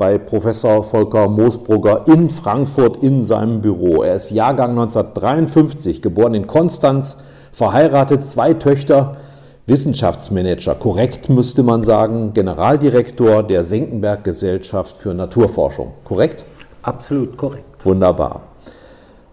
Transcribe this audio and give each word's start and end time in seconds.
bei 0.00 0.16
Professor 0.16 0.82
Volker 0.82 1.28
Moosbrugger 1.28 2.06
in 2.06 2.30
Frankfurt 2.30 3.02
in 3.02 3.22
seinem 3.22 3.60
Büro. 3.60 4.02
Er 4.02 4.14
ist 4.14 4.30
Jahrgang 4.30 4.70
1953, 4.70 6.00
geboren 6.00 6.32
in 6.32 6.46
Konstanz, 6.46 7.18
verheiratet, 7.52 8.24
zwei 8.24 8.54
Töchter, 8.54 9.18
Wissenschaftsmanager, 9.66 10.74
korrekt 10.76 11.28
müsste 11.28 11.62
man 11.62 11.82
sagen, 11.82 12.32
Generaldirektor 12.32 13.42
der 13.42 13.62
Senckenberg 13.62 14.24
Gesellschaft 14.24 14.96
für 14.96 15.12
Naturforschung. 15.12 15.92
Korrekt? 16.04 16.46
Absolut 16.80 17.36
korrekt. 17.36 17.84
Wunderbar. 17.84 18.40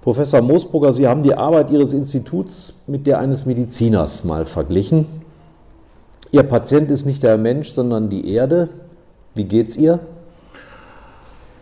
Professor 0.02 0.42
Moosbrugger, 0.42 0.92
Sie 0.92 1.08
haben 1.08 1.24
die 1.24 1.34
Arbeit 1.34 1.72
Ihres 1.72 1.94
Instituts 1.94 2.74
mit 2.88 3.08
der 3.08 3.20
eines 3.20 3.46
Mediziners 3.46 4.26
mal 4.26 4.46
verglichen. 4.46 5.06
Ihr 6.32 6.44
Patient 6.44 6.92
ist 6.92 7.06
nicht 7.06 7.24
der 7.24 7.38
Mensch, 7.38 7.72
sondern 7.72 8.10
die 8.10 8.34
Erde. 8.34 8.68
Wie 9.34 9.46
geht's 9.46 9.78
ihr? 9.78 10.02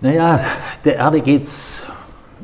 Naja, 0.06 0.39
der 0.84 0.98
Erde 0.98 1.20
geht 1.20 1.45
es 1.45 1.81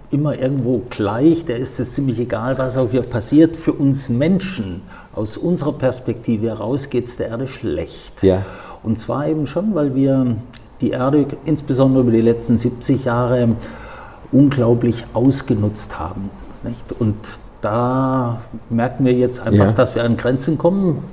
immer 0.09 0.35
irgendwo 0.35 0.81
gleich, 0.89 1.45
der 1.45 1.57
ist 1.57 1.79
es 1.79 1.93
ziemlich 1.93 2.17
egal, 2.17 2.57
was 2.57 2.75
auch 2.75 2.89
hier 2.89 3.03
passiert. 3.03 3.55
Für 3.55 3.73
uns 3.73 4.09
Menschen, 4.09 4.81
aus 5.13 5.37
unserer 5.37 5.73
Perspektive 5.73 6.47
heraus, 6.47 6.89
geht 6.89 7.05
es 7.05 7.17
der 7.17 7.27
Erde 7.27 7.47
schlecht. 7.47 8.23
Ja. 8.23 8.41
Und 8.81 8.97
zwar 8.97 9.27
eben 9.27 9.45
schon, 9.45 9.75
weil 9.75 9.93
wir 9.93 10.37
die 10.81 10.89
Erde 10.89 11.27
insbesondere 11.45 12.01
über 12.01 12.11
die 12.11 12.21
letzten 12.21 12.57
70 12.57 13.05
Jahre 13.05 13.49
unglaublich 14.31 15.05
ausgenutzt 15.13 15.99
haben. 15.99 16.31
Nicht? 16.63 16.99
Und 16.99 17.15
da 17.61 18.41
merken 18.71 19.05
wir 19.05 19.13
jetzt 19.13 19.39
einfach, 19.39 19.65
Ja. 19.65 19.71
dass 19.73 19.93
wir 19.93 20.03
an 20.03 20.17
Grenzen 20.17 20.57
kommen. 20.57 21.03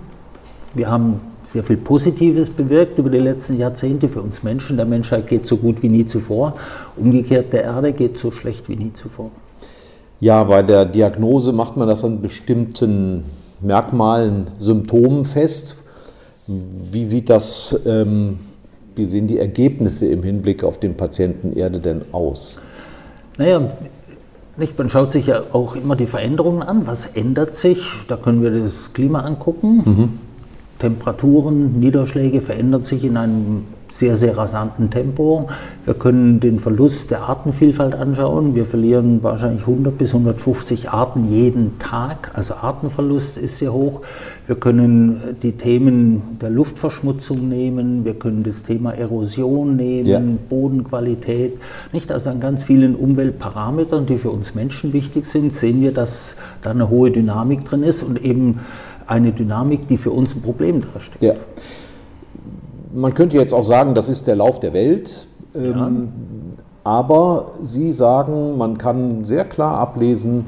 Wir 0.73 0.91
haben 0.91 1.21
sehr 1.49 1.65
viel 1.65 1.79
Positives 1.79 2.51
bewirkt 2.51 2.99
über 2.99 3.09
die 3.09 3.19
letzten 3.19 3.59
Jahrzehnte 3.59 4.09
für 4.09 4.21
uns 4.21 4.43
Menschen. 4.43 4.77
Der 4.77 4.85
Menschheit 4.85 5.27
geht 5.27 5.47
so 5.47 5.57
gut 5.57 5.83
wie 5.83 5.89
nie 5.89 6.05
zuvor. 6.05 6.55
Umgekehrt, 6.97 7.55
der 7.55 7.65
Erde 7.65 7.95
geht 7.95 8.19
so 8.19 8.31
schlecht 8.31 8.69
wie 8.69 8.77
nie 8.77 8.93
zuvor. 8.93 9.31
Ja, 10.21 10.45
bei 10.45 10.63
der 10.63 10.85
Diagnose 10.85 11.53
macht 11.53 11.77
man 11.77 11.89
das 11.89 12.05
an 12.05 12.21
bestimmten 12.21 13.25
Merkmalen, 13.63 14.49
Symptomen 14.59 15.25
fest. 15.25 15.77
Wie 16.47 17.05
sieht 17.05 17.31
das, 17.31 17.79
ähm, 17.87 18.39
wie 18.95 19.07
sehen 19.07 19.27
die 19.27 19.39
Ergebnisse 19.39 20.07
im 20.07 20.23
Hinblick 20.23 20.63
auf 20.63 20.79
den 20.79 20.97
Patienten 20.97 21.57
Erde 21.57 21.79
denn 21.79 22.03
aus? 22.13 22.61
Naja, 23.39 23.69
nicht, 24.59 24.77
man 24.77 24.91
schaut 24.91 25.13
sich 25.13 25.29
ja 25.29 25.41
auch 25.53 25.77
immer 25.77 25.97
die 25.97 26.07
Veränderungen 26.07 26.63
an. 26.63 26.87
Was 26.87 27.07
ändert 27.07 27.55
sich? 27.55 27.89
Da 28.07 28.17
können 28.17 28.43
wir 28.43 28.51
das 28.51 28.93
Klima 28.93 29.21
angucken. 29.21 30.19
Temperaturen, 30.79 31.79
Niederschläge 31.81 32.41
verändern 32.41 32.83
sich 32.83 33.05
in 33.05 33.17
einem 33.17 33.65
sehr, 33.91 34.17
sehr 34.17 34.37
rasanten 34.37 34.91
Tempo. 34.91 35.49
Wir 35.85 35.95
können 35.95 36.41
den 36.41 36.61
Verlust 36.61 37.11
der 37.11 37.23
Artenvielfalt 37.23 37.95
anschauen. 37.95 38.55
Wir 38.55 38.67
verlieren 38.67 39.23
wahrscheinlich 39.23 39.63
100 39.63 39.97
bis 39.97 40.11
150 40.11 40.91
Arten 40.91 41.31
jeden 41.31 41.79
Tag. 41.79 42.33
Also 42.35 42.55
Artenverlust 42.55 43.39
ist 43.39 43.59
sehr 43.59 43.73
hoch. 43.73 44.03
Wir 44.47 44.57
können 44.57 45.37
die 45.43 45.53
Themen 45.53 46.39
der 46.41 46.51
Luftverschmutzung 46.51 47.49
nehmen. 47.49 48.05
Wir 48.05 48.15
können 48.15 48.43
das 48.45 48.63
Thema 48.63 48.93
Erosion 48.93 49.77
nehmen, 49.77 50.07
Ja. 50.07 50.21
Bodenqualität. 50.49 51.59
Nicht? 51.93 52.13
Also 52.13 52.31
an 52.31 52.41
ganz 52.41 52.63
vielen 52.63 52.95
Umweltparametern, 52.95 54.07
die 54.07 54.19
für 54.19 54.31
uns 54.31 54.55
Menschen 54.55 54.93
wichtig 54.93 55.27
sind, 55.27 55.53
sehen 55.53 55.81
wir, 55.81 55.93
dass 55.93 56.37
da 56.63 56.71
eine 56.71 56.91
hohe 56.91 57.11
Dynamik 57.11 57.65
drin 57.65 57.83
ist 57.83 58.03
und 58.03 58.23
eben 58.23 58.61
eine 59.09 59.33
Dynamik, 59.33 59.89
die 59.89 59.99
für 59.99 60.13
uns 60.13 60.35
ein 60.35 60.43
Problem 60.43 60.81
darstellt. 60.93 61.23
Ja. 61.23 61.35
Man 62.93 63.15
könnte 63.15 63.37
jetzt 63.37 63.53
auch 63.53 63.65
sagen, 63.65 63.95
das 63.95 64.09
ist 64.09 64.27
der 64.27 64.37
Lauf 64.37 64.61
der 64.61 64.73
Welt. 64.73 65.27
Ähm, 65.55 66.09
Aber 66.85 67.53
Sie 67.63 67.93
sagen, 67.93 68.57
man 68.57 68.79
kann 68.79 69.25
sehr 69.25 69.45
klar 69.45 69.75
ablesen, 69.79 70.47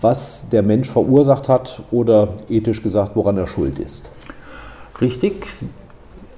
was 0.00 0.48
der 0.50 0.62
Mensch 0.62 0.90
verursacht 0.90 1.48
hat 1.48 1.82
oder 1.90 2.34
ethisch 2.48 2.82
gesagt, 2.82 3.16
woran 3.16 3.36
er 3.38 3.46
schuld 3.46 3.78
ist. 3.78 4.10
Richtig. 5.00 5.46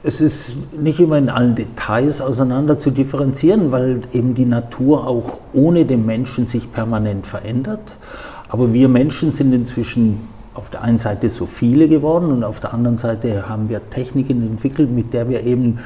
Es 0.02 0.20
ist 0.20 0.54
nicht 0.78 1.00
immer 1.00 1.18
in 1.18 1.30
allen 1.30 1.54
Details 1.54 2.20
auseinander 2.20 2.78
zu 2.78 2.90
differenzieren, 2.90 3.72
weil 3.72 4.00
eben 4.12 4.34
die 4.34 4.44
Natur 4.44 5.06
auch 5.06 5.40
ohne 5.52 5.84
den 5.84 6.06
Menschen 6.06 6.46
sich 6.46 6.72
permanent 6.72 7.26
verändert. 7.26 7.96
Aber 8.48 8.72
wir 8.72 8.88
Menschen 8.88 9.32
sind 9.32 9.52
inzwischen 9.52 10.20
auf 10.54 10.70
der 10.70 10.82
einen 10.82 10.98
Seite 10.98 11.30
so 11.30 11.46
viele 11.46 11.88
geworden 11.88 12.30
und 12.30 12.44
auf 12.44 12.60
der 12.60 12.72
anderen 12.72 12.96
Seite 12.96 13.48
haben 13.48 13.68
wir 13.68 13.90
Techniken 13.90 14.42
entwickelt, 14.42 14.90
mit 14.90 15.12
der 15.12 15.28
wir 15.28 15.42
eben 15.42 15.80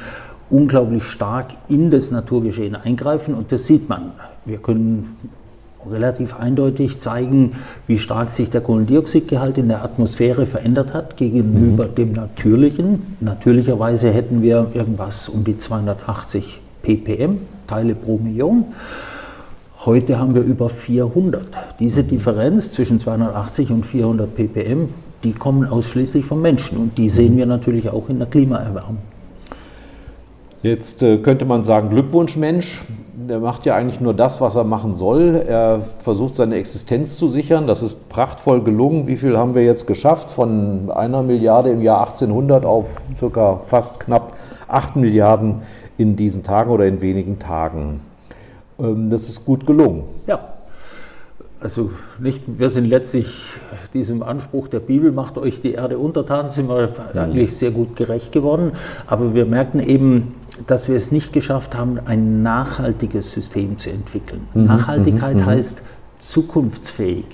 unglaublich 0.49 1.03
stark 1.03 1.47
in 1.67 1.91
das 1.91 2.11
Naturgeschehen 2.11 2.75
eingreifen 2.75 3.33
und 3.33 3.51
das 3.51 3.67
sieht 3.67 3.89
man. 3.89 4.11
Wir 4.45 4.57
können 4.57 5.15
relativ 5.89 6.35
eindeutig 6.35 6.99
zeigen, 6.99 7.53
wie 7.87 7.97
stark 7.97 8.31
sich 8.31 8.49
der 8.49 8.61
Kohlendioxidgehalt 8.61 9.57
in 9.57 9.69
der 9.69 9.83
Atmosphäre 9.83 10.45
verändert 10.45 10.93
hat 10.93 11.17
gegenüber 11.17 11.85
dem 11.85 12.13
natürlichen. 12.13 13.15
Natürlicherweise 13.21 14.11
hätten 14.11 14.41
wir 14.41 14.71
irgendwas 14.73 15.29
um 15.29 15.43
die 15.43 15.57
280 15.57 16.59
ppm, 16.81 17.39
Teile 17.67 17.95
pro 17.95 18.17
Million. 18.17 18.65
Heute 19.85 20.19
haben 20.19 20.35
wir 20.35 20.41
über 20.41 20.69
400. 20.69 21.45
Diese 21.79 22.03
Differenz 22.03 22.73
zwischen 22.73 22.99
280 22.99 23.71
und 23.71 23.85
400 23.85 24.35
ppm, 24.35 24.89
die 25.23 25.31
kommen 25.31 25.65
ausschließlich 25.65 26.25
vom 26.25 26.41
Menschen 26.41 26.77
und 26.77 26.97
die 26.97 27.07
sehen 27.07 27.37
wir 27.37 27.45
natürlich 27.45 27.89
auch 27.89 28.09
in 28.09 28.19
der 28.19 28.27
Klimaerwärmung. 28.27 28.97
Jetzt 30.63 31.01
äh, 31.01 31.19
könnte 31.19 31.45
man 31.45 31.63
sagen, 31.63 31.87
Glückwunsch 31.87 32.35
Mensch, 32.35 32.81
der 33.13 33.39
macht 33.39 33.65
ja 33.65 33.75
eigentlich 33.75 34.01
nur 34.01 34.13
das, 34.13 34.41
was 34.41 34.57
er 34.57 34.65
machen 34.65 34.93
soll. 34.93 35.45
Er 35.47 35.79
versucht 35.79 36.35
seine 36.35 36.55
Existenz 36.55 37.17
zu 37.17 37.29
sichern. 37.29 37.65
Das 37.65 37.81
ist 37.81 38.09
prachtvoll 38.09 38.61
gelungen. 38.61 39.07
Wie 39.07 39.15
viel 39.15 39.37
haben 39.37 39.55
wir 39.55 39.63
jetzt 39.63 39.87
geschafft? 39.87 40.29
Von 40.29 40.91
einer 40.91 41.23
Milliarde 41.23 41.69
im 41.69 41.81
Jahr 41.81 42.01
1800 42.01 42.65
auf 42.65 42.97
circa 43.15 43.61
fast 43.63 44.01
knapp 44.01 44.33
8 44.67 44.97
Milliarden 44.97 45.61
in 45.97 46.17
diesen 46.17 46.43
Tagen 46.43 46.69
oder 46.69 46.85
in 46.85 46.99
wenigen 46.99 47.39
Tagen. 47.39 48.01
Ähm, 48.79 49.09
Das 49.09 49.29
ist 49.29 49.45
gut 49.45 49.65
gelungen. 49.65 50.03
Ja, 50.27 50.39
also 51.61 51.91
nicht, 52.19 52.43
wir 52.47 52.69
sind 52.69 52.85
letztlich 52.85 53.43
diesem 53.93 54.23
Anspruch 54.23 54.69
der 54.69 54.79
Bibel, 54.79 55.11
macht 55.11 55.37
euch 55.37 55.59
die 55.59 55.73
Erde 55.73 55.97
untertan, 55.97 56.49
sind 56.49 56.69
wir 56.69 56.89
eigentlich 57.13 57.57
sehr 57.57 57.71
gut 57.71 57.95
gerecht 57.97 58.31
geworden. 58.31 58.71
Aber 59.07 59.33
wir 59.33 59.45
merken 59.45 59.81
eben, 59.81 60.35
dass 60.67 60.87
wir 60.87 60.95
es 60.95 61.11
nicht 61.11 61.33
geschafft 61.33 61.75
haben, 61.75 61.99
ein 62.05 62.43
nachhaltiges 62.43 63.33
System 63.33 63.77
zu 63.77 63.89
entwickeln. 63.89 64.47
Nachhaltigkeit 64.53 65.45
heißt 65.45 65.81
zukunftsfähig. 66.19 67.25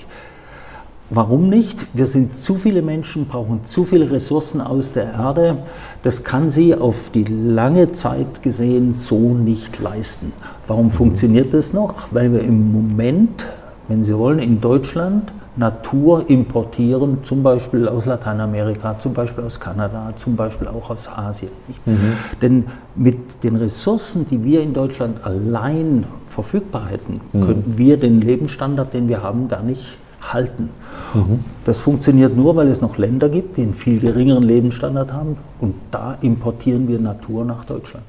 Warum 1.11 1.49
nicht? 1.49 1.85
Wir 1.93 2.07
sind 2.07 2.35
zu 2.39 2.55
viele 2.55 2.81
Menschen, 2.81 3.27
brauchen 3.27 3.63
zu 3.65 3.85
viele 3.85 4.09
Ressourcen 4.09 4.59
aus 4.59 4.93
der 4.93 5.13
Erde. 5.13 5.59
Das 6.01 6.23
kann 6.23 6.49
sie 6.49 6.73
auf 6.73 7.11
die 7.11 7.25
lange 7.25 7.91
Zeit 7.91 8.41
gesehen 8.41 8.95
so 8.95 9.35
nicht 9.35 9.79
leisten. 9.79 10.33
Warum 10.65 10.89
funktioniert 10.89 11.53
das 11.53 11.73
noch? 11.73 12.07
Weil 12.09 12.33
wir 12.33 12.41
im 12.41 12.71
Moment, 12.71 13.45
wenn 13.87 14.03
Sie 14.03 14.17
wollen, 14.17 14.39
in 14.39 14.59
Deutschland 14.59 15.31
Natur 15.57 16.27
importieren, 16.27 17.19
zum 17.23 17.43
Beispiel 17.43 17.87
aus 17.87 18.07
Lateinamerika, 18.07 18.97
zum 18.99 19.13
Beispiel 19.13 19.43
aus 19.43 19.59
Kanada, 19.59 20.11
zum 20.17 20.35
Beispiel 20.35 20.67
auch 20.67 20.89
aus 20.89 21.07
Asien. 21.07 21.51
Nicht? 21.67 21.81
Denn 22.41 22.65
mit 22.95 23.43
den 23.43 23.55
Ressourcen, 23.55 24.25
die 24.27 24.43
wir 24.43 24.61
in 24.61 24.73
Deutschland 24.73 25.23
allein 25.23 26.05
verfügbar 26.27 26.87
hätten, 26.89 27.21
könnten 27.31 27.77
wir 27.77 27.97
den 27.97 28.21
Lebensstandard, 28.21 28.93
den 28.93 29.07
wir 29.07 29.21
haben, 29.21 29.47
gar 29.47 29.61
nicht 29.61 29.97
halten. 30.33 30.69
Mhm. 31.13 31.39
Das 31.65 31.79
funktioniert 31.79 32.35
nur, 32.35 32.55
weil 32.55 32.67
es 32.67 32.81
noch 32.81 32.97
Länder 32.97 33.29
gibt, 33.29 33.57
die 33.57 33.61
einen 33.61 33.73
viel 33.73 33.99
geringeren 33.99 34.43
Lebensstandard 34.43 35.13
haben 35.13 35.37
und 35.59 35.75
da 35.91 36.17
importieren 36.21 36.87
wir 36.87 36.99
Natur 36.99 37.45
nach 37.45 37.65
Deutschland. 37.65 38.05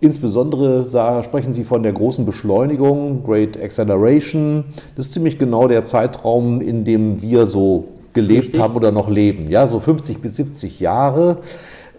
Insbesondere 0.00 0.84
sprechen 1.24 1.52
Sie 1.52 1.64
von 1.64 1.82
der 1.82 1.92
großen 1.92 2.24
Beschleunigung, 2.24 3.24
Great 3.24 3.60
Acceleration. 3.60 4.64
Das 4.94 5.06
ist 5.06 5.12
ziemlich 5.12 5.38
genau 5.38 5.66
der 5.66 5.84
Zeitraum, 5.84 6.60
in 6.60 6.84
dem 6.84 7.20
wir 7.20 7.46
so 7.46 7.88
gelebt 8.12 8.44
Richtig. 8.44 8.60
haben 8.60 8.76
oder 8.76 8.92
noch 8.92 9.10
leben. 9.10 9.50
Ja, 9.50 9.66
so 9.66 9.80
50 9.80 10.18
bis 10.18 10.36
70 10.36 10.78
Jahre 10.78 11.38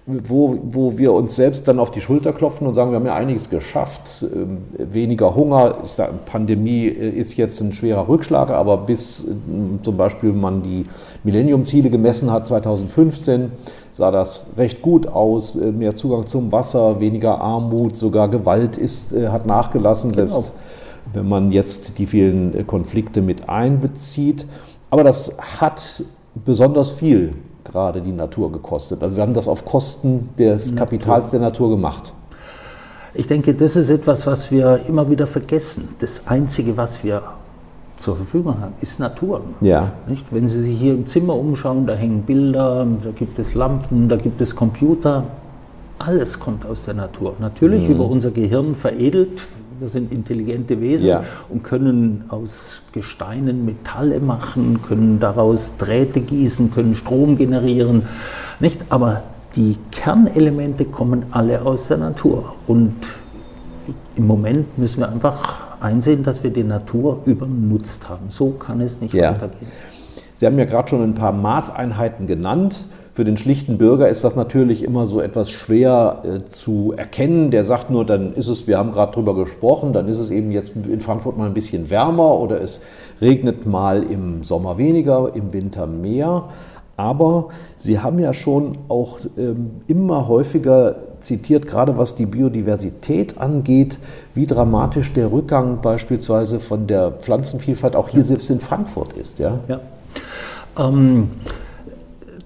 wo, 0.05 0.57
wo 0.63 0.97
wir 0.97 1.13
uns 1.13 1.35
selbst 1.35 1.67
dann 1.67 1.79
auf 1.79 1.91
die 1.91 2.01
Schulter 2.01 2.33
klopfen 2.33 2.65
und 2.65 2.73
sagen, 2.73 2.91
wir 2.91 2.95
haben 2.95 3.05
ja 3.05 3.15
einiges 3.15 3.49
geschafft. 3.49 4.23
Ähm, 4.23 4.59
weniger 4.77 5.35
Hunger, 5.35 5.77
sage, 5.83 6.13
Pandemie 6.25 6.87
äh, 6.87 7.09
ist 7.09 7.37
jetzt 7.37 7.61
ein 7.61 7.73
schwerer 7.73 8.07
Rückschlag, 8.07 8.49
aber 8.49 8.77
bis 8.77 9.25
ähm, 9.27 9.79
zum 9.81 9.97
Beispiel 9.97 10.33
man 10.33 10.63
die 10.63 10.83
Millennium-Ziele 11.23 11.89
gemessen 11.89 12.31
hat 12.31 12.47
2015, 12.47 13.51
sah 13.91 14.09
das 14.09 14.47
recht 14.57 14.81
gut 14.81 15.07
aus. 15.07 15.55
Äh, 15.55 15.71
mehr 15.71 15.93
Zugang 15.95 16.25
zum 16.27 16.51
Wasser, 16.51 16.99
weniger 16.99 17.39
Armut, 17.39 17.95
sogar 17.95 18.29
Gewalt 18.29 18.77
ist, 18.77 19.13
äh, 19.13 19.27
hat 19.27 19.45
nachgelassen, 19.45 20.11
genau. 20.11 20.27
selbst 20.27 20.51
wenn 21.13 21.27
man 21.27 21.51
jetzt 21.51 21.97
die 21.97 22.05
vielen 22.05 22.65
Konflikte 22.67 23.21
mit 23.21 23.49
einbezieht. 23.49 24.45
Aber 24.89 25.03
das 25.03 25.37
hat 25.59 26.03
besonders 26.45 26.89
viel 26.89 27.33
gerade 27.63 28.01
die 28.01 28.11
Natur 28.11 28.51
gekostet. 28.51 29.03
Also 29.03 29.15
wir 29.15 29.23
haben 29.23 29.33
das 29.33 29.47
auf 29.47 29.65
Kosten 29.65 30.29
des 30.37 30.71
Natur. 30.71 30.79
Kapitals 30.79 31.31
der 31.31 31.39
Natur 31.39 31.69
gemacht. 31.69 32.13
Ich 33.13 33.27
denke, 33.27 33.53
das 33.53 33.75
ist 33.75 33.89
etwas, 33.89 34.27
was 34.27 34.51
wir 34.51 34.85
immer 34.87 35.09
wieder 35.09 35.27
vergessen. 35.27 35.89
Das 35.99 36.27
Einzige, 36.27 36.77
was 36.77 37.03
wir 37.03 37.23
zur 37.97 38.15
Verfügung 38.15 38.59
haben, 38.61 38.73
ist 38.81 38.99
Natur. 38.99 39.41
Ja. 39.61 39.91
Nicht? 40.07 40.31
Wenn 40.31 40.47
Sie 40.47 40.61
sich 40.61 40.79
hier 40.79 40.93
im 40.93 41.07
Zimmer 41.07 41.35
umschauen, 41.35 41.85
da 41.85 41.93
hängen 41.93 42.21
Bilder, 42.23 42.87
da 43.03 43.11
gibt 43.11 43.37
es 43.39 43.55
Lampen, 43.55 44.07
da 44.07 44.15
gibt 44.15 44.39
es 44.41 44.55
Computer. 44.55 45.25
Alles 45.97 46.39
kommt 46.39 46.65
aus 46.65 46.85
der 46.85 46.93
Natur. 46.93 47.35
Natürlich 47.39 47.87
mhm. 47.87 47.95
über 47.95 48.05
unser 48.05 48.31
Gehirn 48.31 48.75
veredelt 48.75 49.41
wir 49.79 49.89
sind 49.89 50.11
intelligente 50.11 50.81
Wesen 50.81 51.07
ja. 51.07 51.23
und 51.49 51.63
können 51.63 52.25
aus 52.29 52.81
Gesteinen 52.91 53.65
Metalle 53.65 54.19
machen, 54.19 54.81
können 54.87 55.19
daraus 55.19 55.73
Drähte 55.77 56.21
gießen, 56.21 56.71
können 56.71 56.95
Strom 56.95 57.37
generieren. 57.37 58.03
Nicht? 58.59 58.81
Aber 58.89 59.23
die 59.55 59.77
Kernelemente 59.91 60.85
kommen 60.85 61.25
alle 61.31 61.61
aus 61.63 61.87
der 61.87 61.97
Natur. 61.97 62.55
Und 62.67 62.95
im 64.15 64.27
Moment 64.27 64.77
müssen 64.77 64.99
wir 64.99 65.09
einfach 65.09 65.81
einsehen, 65.81 66.23
dass 66.23 66.43
wir 66.43 66.51
die 66.51 66.63
Natur 66.63 67.21
übernutzt 67.25 68.09
haben. 68.09 68.29
So 68.29 68.51
kann 68.51 68.81
es 68.81 69.01
nicht 69.01 69.13
ja. 69.13 69.31
weitergehen. 69.31 69.71
Sie 70.35 70.45
haben 70.45 70.57
ja 70.57 70.65
gerade 70.65 70.89
schon 70.89 71.03
ein 71.03 71.15
paar 71.15 71.31
Maßeinheiten 71.31 72.27
genannt. 72.27 72.85
Für 73.19 73.25
den 73.25 73.35
schlichten 73.35 73.77
Bürger 73.77 74.07
ist 74.07 74.23
das 74.23 74.37
natürlich 74.37 74.81
immer 74.81 75.05
so 75.05 75.19
etwas 75.19 75.51
schwer 75.51 76.23
äh, 76.23 76.45
zu 76.45 76.93
erkennen. 76.95 77.51
Der 77.51 77.65
sagt 77.65 77.89
nur, 77.89 78.05
dann 78.05 78.33
ist 78.33 78.47
es, 78.47 78.65
wir 78.65 78.77
haben 78.77 78.93
gerade 78.93 79.11
drüber 79.11 79.35
gesprochen, 79.35 79.91
dann 79.91 80.07
ist 80.07 80.19
es 80.19 80.29
eben 80.29 80.51
jetzt 80.51 80.73
in 80.73 81.01
Frankfurt 81.01 81.37
mal 81.37 81.45
ein 81.45 81.53
bisschen 81.53 81.89
wärmer 81.89 82.39
oder 82.39 82.61
es 82.61 82.79
regnet 83.19 83.65
mal 83.65 84.03
im 84.03 84.43
Sommer 84.43 84.77
weniger, 84.77 85.31
im 85.35 85.51
Winter 85.51 85.85
mehr. 85.85 86.45
Aber 86.95 87.49
Sie 87.75 87.99
haben 87.99 88.19
ja 88.19 88.31
schon 88.31 88.77
auch 88.87 89.19
ähm, 89.37 89.71
immer 89.87 90.29
häufiger 90.29 90.95
zitiert, 91.19 91.67
gerade 91.67 91.97
was 91.97 92.15
die 92.15 92.25
Biodiversität 92.25 93.37
angeht, 93.37 93.99
wie 94.33 94.47
dramatisch 94.47 95.11
der 95.11 95.29
Rückgang 95.29 95.81
beispielsweise 95.81 96.61
von 96.61 96.87
der 96.87 97.11
Pflanzenvielfalt 97.11 97.97
auch 97.97 98.07
hier 98.07 98.23
selbst 98.23 98.49
in 98.49 98.61
Frankfurt 98.61 99.11
ist. 99.11 99.39
Ja. 99.39 99.59
ja. 99.67 99.81
Ähm, 100.79 101.31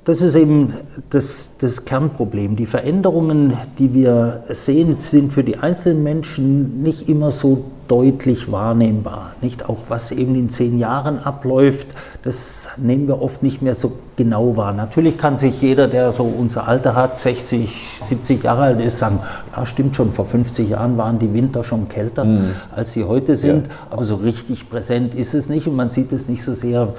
das 0.05 0.21
ist 0.21 0.35
eben 0.35 0.73
das, 1.11 1.53
das, 1.59 1.85
Kernproblem. 1.85 2.57
Die 2.57 2.65
Veränderungen, 2.65 3.57
die 3.79 3.94
wir 3.94 4.44
sehen, 4.50 4.97
sind 4.97 5.31
für 5.31 5.44
die 5.44 5.57
einzelnen 5.57 6.03
Menschen 6.03 6.83
nicht 6.83 7.07
immer 7.07 7.31
so 7.31 7.63
deutlich 7.88 8.51
wahrnehmbar. 8.51 9.31
Nicht 9.41 9.69
auch 9.69 9.77
was 9.88 10.11
eben 10.11 10.35
in 10.35 10.50
zehn 10.50 10.77
Jahren 10.77 11.19
abläuft, 11.19 11.88
das 12.23 12.67
nehmen 12.77 13.07
wir 13.07 13.21
oft 13.21 13.44
nicht 13.44 13.61
mehr 13.61 13.75
so 13.75 13.94
genau 14.17 14.57
wahr. 14.57 14.73
Natürlich 14.73 15.17
kann 15.17 15.38
sich 15.38 15.61
jeder, 15.61 15.88
der 15.88 16.11
so 16.11 16.23
unser 16.23 16.67
Alter 16.67 16.95
hat, 16.95 17.17
60, 17.17 17.99
70 18.01 18.44
Jahre 18.44 18.63
alt 18.63 18.81
ist, 18.81 18.99
sagen, 18.99 19.19
ja 19.56 19.65
stimmt 19.65 19.95
schon, 19.95 20.11
vor 20.11 20.25
50 20.25 20.69
Jahren 20.69 20.97
waren 20.97 21.19
die 21.19 21.33
Winter 21.33 21.63
schon 21.63 21.88
kälter, 21.88 22.25
mhm. 22.25 22.56
als 22.75 22.94
sie 22.94 23.06
heute 23.06 23.35
sind, 23.35 23.67
ja. 23.67 23.73
aber 23.89 24.03
so 24.03 24.15
richtig 24.15 24.69
präsent 24.69 25.15
ist 25.15 25.33
es 25.33 25.47
nicht 25.47 25.67
und 25.67 25.75
man 25.75 25.89
sieht 25.89 26.11
es 26.11 26.27
nicht 26.27 26.44
so 26.44 26.53
sehr 26.53 26.94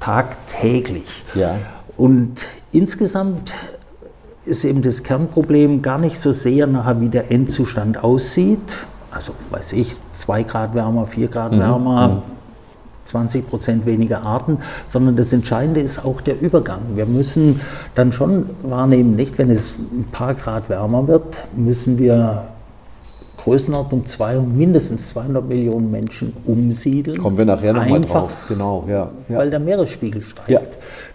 tagtäglich. 0.00 1.24
Ja. 1.34 1.54
Und 1.96 2.34
insgesamt 2.72 3.54
ist 4.44 4.64
eben 4.64 4.82
das 4.82 5.02
Kernproblem 5.02 5.82
gar 5.82 5.98
nicht 5.98 6.18
so 6.18 6.32
sehr 6.32 6.66
nachher, 6.66 7.00
wie 7.00 7.08
der 7.08 7.30
Endzustand 7.30 8.02
aussieht. 8.02 8.78
Also, 9.10 9.34
weiß 9.50 9.72
ich, 9.74 9.96
2 10.14 10.42
Grad 10.42 10.74
wärmer, 10.74 11.06
4 11.06 11.28
Grad 11.28 11.52
mhm. 11.52 11.58
wärmer, 11.58 12.22
20 13.04 13.44
mhm. 13.44 13.48
Prozent 13.48 13.86
weniger 13.86 14.22
Arten, 14.22 14.58
sondern 14.86 15.16
das 15.16 15.32
Entscheidende 15.32 15.80
ist 15.80 16.04
auch 16.04 16.20
der 16.20 16.40
Übergang. 16.40 16.80
Wir 16.94 17.06
müssen 17.06 17.60
dann 17.94 18.10
schon 18.12 18.46
wahrnehmen, 18.62 19.14
nicht 19.14 19.38
wenn 19.38 19.50
es 19.50 19.76
ein 19.78 20.06
paar 20.10 20.34
Grad 20.34 20.68
wärmer 20.68 21.06
wird, 21.06 21.24
müssen 21.54 21.98
wir 21.98 22.44
Größenordnung 23.42 24.06
200, 24.06 24.46
mindestens 24.46 25.08
200 25.08 25.48
Millionen 25.48 25.90
Menschen 25.90 26.32
umsiedeln. 26.44 27.18
Kommen 27.18 27.36
wir 27.36 27.44
nachher 27.44 27.72
nochmal 27.72 28.00
drauf. 28.00 28.30
Genau, 28.48 28.84
ja, 28.88 29.10
ja, 29.28 29.38
Weil 29.38 29.50
der 29.50 29.58
Meeresspiegel 29.58 30.22
steigt. 30.22 30.48
Ja. 30.48 30.60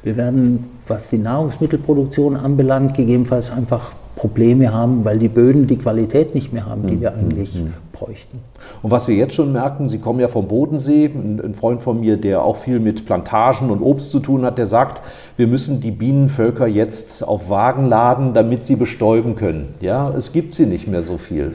Wir 0.03 0.17
werden, 0.17 0.65
was 0.87 1.09
die 1.09 1.19
Nahrungsmittelproduktion 1.19 2.35
anbelangt, 2.35 2.95
gegebenenfalls 2.95 3.49
einfach 3.51 3.93
Probleme 4.17 4.73
haben, 4.73 5.05
weil 5.05 5.19
die 5.19 5.29
Böden 5.29 5.67
die 5.67 5.77
Qualität 5.77 6.35
nicht 6.35 6.51
mehr 6.51 6.65
haben, 6.65 6.87
die 6.87 6.95
mhm. 6.95 7.01
wir 7.01 7.13
eigentlich 7.13 7.55
mhm. 7.55 7.73
bräuchten. 7.93 8.39
Und 8.81 8.91
was 8.91 9.07
wir 9.07 9.15
jetzt 9.15 9.35
schon 9.35 9.53
merken, 9.53 9.87
Sie 9.87 9.99
kommen 9.99 10.19
ja 10.19 10.27
vom 10.27 10.47
Bodensee, 10.47 11.05
ein 11.05 11.53
Freund 11.53 11.79
von 11.79 12.01
mir, 12.01 12.17
der 12.17 12.43
auch 12.43 12.57
viel 12.57 12.79
mit 12.79 13.05
Plantagen 13.05 13.69
und 13.69 13.81
Obst 13.81 14.11
zu 14.11 14.19
tun 14.19 14.43
hat, 14.43 14.57
der 14.57 14.67
sagt, 14.67 15.01
wir 15.37 15.47
müssen 15.47 15.79
die 15.79 15.91
Bienenvölker 15.91 16.67
jetzt 16.67 17.23
auf 17.25 17.49
Wagen 17.49 17.85
laden, 17.85 18.33
damit 18.33 18.65
sie 18.65 18.75
bestäuben 18.75 19.35
können. 19.35 19.75
Ja, 19.79 20.09
es 20.09 20.33
gibt 20.33 20.55
sie 20.55 20.65
nicht 20.65 20.87
mehr 20.87 21.03
so 21.03 21.17
viel. 21.17 21.53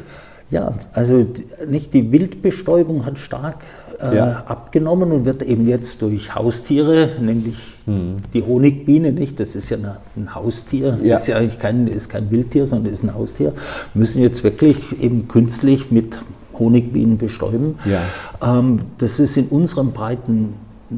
Ja, 0.52 0.74
also 0.92 1.26
nicht 1.66 1.94
die 1.94 2.12
Wildbestäubung 2.12 3.06
hat 3.06 3.18
stark 3.18 3.64
äh, 4.02 4.16
ja. 4.16 4.44
abgenommen 4.46 5.10
und 5.10 5.24
wird 5.24 5.42
eben 5.42 5.66
jetzt 5.66 6.02
durch 6.02 6.34
Haustiere, 6.34 7.08
nämlich 7.18 7.56
mhm. 7.86 8.16
die 8.34 8.42
Honigbiene, 8.42 9.12
nicht? 9.12 9.40
Das 9.40 9.54
ist 9.54 9.70
ja 9.70 9.78
eine, 9.78 9.96
ein 10.14 10.34
Haustier, 10.34 10.98
ja. 11.02 11.16
ist 11.16 11.26
ja 11.26 11.38
eigentlich 11.38 11.58
kein, 11.58 11.86
ist 11.86 12.10
kein 12.10 12.30
Wildtier, 12.30 12.66
sondern 12.66 12.92
ist 12.92 13.02
ein 13.02 13.14
Haustier, 13.14 13.54
müssen 13.94 14.20
jetzt 14.20 14.44
wirklich 14.44 14.76
eben 15.00 15.26
künstlich 15.26 15.90
mit 15.90 16.18
Honigbienen 16.58 17.16
bestäuben. 17.16 17.78
Ja. 17.86 18.58
Ähm, 18.58 18.80
das 18.98 19.20
ist 19.20 19.38
in 19.38 19.46
unseren 19.46 19.92
Breiten 19.92 20.52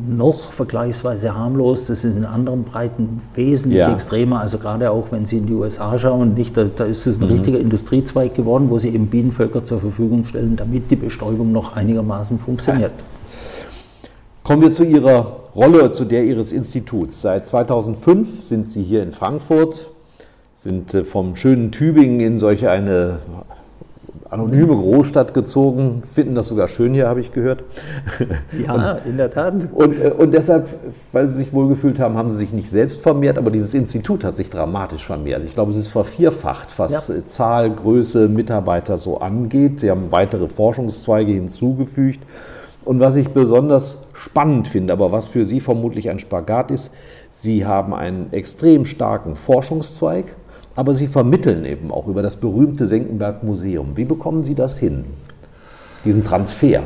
noch 0.09 0.53
vergleichsweise 0.53 1.37
harmlos. 1.37 1.87
Das 1.87 2.05
ist 2.05 2.17
in 2.17 2.25
anderen 2.25 2.65
Breiten 2.65 3.21
wesentlich 3.35 3.81
ja. 3.81 3.93
extremer. 3.93 4.41
Also 4.41 4.59
gerade 4.59 4.91
auch, 4.91 5.07
wenn 5.11 5.27
Sie 5.27 5.39
in 5.39 5.47
die 5.47 5.55
USA 5.55 5.99
schauen, 5.99 6.35
nicht, 6.35 6.57
da, 6.57 6.65
da 6.65 6.85
ist 6.85 7.07
es 7.07 7.21
ein 7.21 7.27
mhm. 7.27 7.33
richtiger 7.33 7.59
Industriezweig 7.59 8.35
geworden, 8.35 8.71
wo 8.71 8.79
Sie 8.79 8.89
eben 8.89 9.07
Bienenvölker 9.07 9.65
zur 9.65 9.81
Verfügung 9.81 10.25
stellen, 10.25 10.57
damit 10.57 10.91
die 10.91 10.97
Bestäubung 10.97 11.53
noch 11.53 11.77
einigermaßen 11.77 12.39
funktioniert. 12.39 12.93
Kommen 14.43 14.63
wir 14.63 14.71
zu 14.71 14.85
Ihrer 14.85 15.41
Rolle, 15.55 15.91
zu 15.91 16.05
der 16.05 16.25
Ihres 16.25 16.53
Instituts. 16.53 17.23
Seit 17.23 17.47
2005 17.47 18.43
sind 18.43 18.69
Sie 18.69 18.83
hier 18.83 19.03
in 19.03 19.13
Frankfurt, 19.13 19.89
sind 20.53 20.93
äh, 20.95 21.05
vom 21.05 21.37
schönen 21.37 21.73
Tübingen 21.73 22.21
in 22.21 22.37
solch 22.37 22.67
eine 22.67 23.21
anonyme 24.35 24.75
Großstadt 24.75 25.33
gezogen, 25.33 26.03
finden 26.13 26.35
das 26.35 26.49
sogar 26.49 26.69
schön 26.69 26.93
hier, 26.93 27.09
habe 27.09 27.21
ich 27.21 27.33
gehört. 27.33 27.65
Ja, 28.65 28.93
und, 28.93 29.07
in 29.07 29.17
der 29.17 29.31
Tat. 29.31 29.55
Und, 29.73 30.01
äh, 30.01 30.11
und 30.11 30.33
deshalb, 30.33 30.69
weil 31.13 31.27
sie 31.27 31.37
sich 31.37 31.53
wohlgefühlt 31.53 31.99
haben, 31.99 32.17
haben 32.17 32.31
sie 32.31 32.39
sich 32.39 32.53
nicht 32.53 32.71
selbst 32.71 33.01
vermehrt, 33.01 33.39
aber 33.39 33.51
dieses 33.51 33.75
Institut 33.75 34.25
hat 34.25 34.37
sich 34.37 34.51
dramatisch 34.51 35.05
vermehrt. 35.05 35.45
Ich 35.45 35.55
glaube, 35.55 35.71
es 35.71 35.77
ist 35.77 35.89
vervierfacht, 35.89 36.79
was 36.79 37.09
ja. 37.09 37.15
Zahl, 37.27 37.71
Größe, 37.71 38.29
Mitarbeiter 38.29 38.99
so 38.99 39.19
angeht. 39.19 39.81
Sie 39.81 39.91
haben 39.91 40.11
weitere 40.11 40.49
Forschungszweige 40.49 41.33
hinzugefügt. 41.33 42.21
Und 42.85 43.01
was 43.01 43.17
ich 43.17 43.31
besonders 43.31 43.99
spannend 44.13 44.69
finde, 44.69 44.93
aber 44.93 45.11
was 45.11 45.27
für 45.27 45.45
Sie 45.45 45.61
vermutlich 45.61 46.11
ein 46.11 46.19
Spagat 46.19 46.71
ist, 46.71 46.93
Sie 47.31 47.65
haben 47.65 47.95
einen 47.95 48.33
extrem 48.33 48.85
starken 48.85 49.37
Forschungszweig, 49.37 50.37
aber 50.77 50.95
Sie 50.95 51.07
vermitteln 51.07 51.65
eben 51.65 51.91
auch 51.91 52.09
über 52.09 52.23
das 52.23 52.37
berühmte 52.37 52.87
Senckenberg 52.87 53.43
Museum. 53.43 53.97
Wie 53.97 54.05
bekommen 54.05 54.45
Sie 54.45 54.55
das 54.55 54.79
hin, 54.79 55.05
diesen 56.05 56.23
Transfer? 56.23 56.83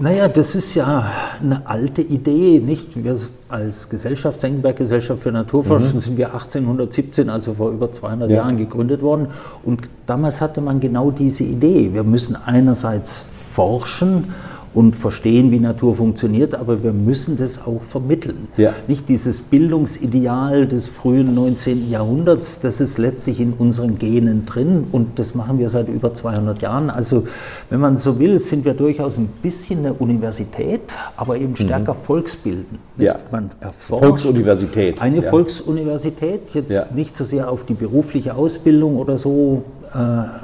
Naja, 0.00 0.26
das 0.28 0.54
ist 0.54 0.74
ja 0.74 1.06
eine 1.42 1.66
alte 1.68 2.00
Idee, 2.00 2.60
nicht? 2.64 3.04
Wir 3.04 3.18
als 3.48 3.90
Gesellschaft, 3.90 4.40
Senckenberg 4.40 4.76
Gesellschaft 4.76 5.22
für 5.22 5.30
Naturforschung, 5.30 5.96
mhm. 5.96 6.00
sind 6.00 6.16
wir 6.16 6.32
1817, 6.32 7.28
also 7.28 7.54
vor 7.54 7.70
über 7.70 7.92
200 7.92 8.30
ja. 8.30 8.36
Jahren 8.36 8.56
gegründet 8.56 9.02
worden. 9.02 9.28
Und 9.62 9.90
damals 10.06 10.40
hatte 10.40 10.62
man 10.62 10.80
genau 10.80 11.10
diese 11.10 11.44
Idee. 11.44 11.90
Wir 11.92 12.04
müssen 12.04 12.36
einerseits 12.36 13.22
forschen 13.52 14.32
und 14.74 14.96
verstehen, 14.96 15.50
wie 15.50 15.60
Natur 15.60 15.94
funktioniert, 15.94 16.54
aber 16.54 16.82
wir 16.82 16.92
müssen 16.92 17.36
das 17.36 17.60
auch 17.66 17.82
vermitteln. 17.82 18.48
Ja. 18.56 18.72
Nicht 18.88 19.08
dieses 19.08 19.40
Bildungsideal 19.40 20.66
des 20.66 20.88
frühen 20.88 21.34
19. 21.34 21.90
Jahrhunderts, 21.90 22.60
das 22.60 22.80
ist 22.80 22.98
letztlich 22.98 23.40
in 23.40 23.52
unseren 23.52 23.98
Genen 23.98 24.46
drin 24.46 24.84
und 24.90 25.18
das 25.18 25.34
machen 25.34 25.58
wir 25.58 25.68
seit 25.68 25.88
über 25.88 26.14
200 26.14 26.62
Jahren. 26.62 26.90
Also 26.90 27.24
wenn 27.70 27.80
man 27.80 27.96
so 27.96 28.18
will, 28.18 28.38
sind 28.38 28.64
wir 28.64 28.74
durchaus 28.74 29.18
ein 29.18 29.28
bisschen 29.42 29.80
eine 29.80 29.92
Universität, 29.94 30.80
aber 31.16 31.36
eben 31.36 31.56
stärker 31.56 31.94
volksbilden. 31.94 32.78
nicht? 32.96 33.06
Ja. 33.06 33.16
Man 33.30 33.50
erforscht 33.60 34.04
Volksuniversität. 34.04 35.02
Eine 35.02 35.22
ja. 35.22 35.30
Volksuniversität, 35.30 36.40
jetzt 36.54 36.70
Ja. 36.70 36.86
nicht 36.94 37.16
so 37.16 37.24
sehr 37.24 37.50
auf 37.50 37.64
die 37.64 37.74
berufliche 37.74 38.34
Ausbildung 38.34 38.96
oder 38.96 39.18
so 39.18 39.64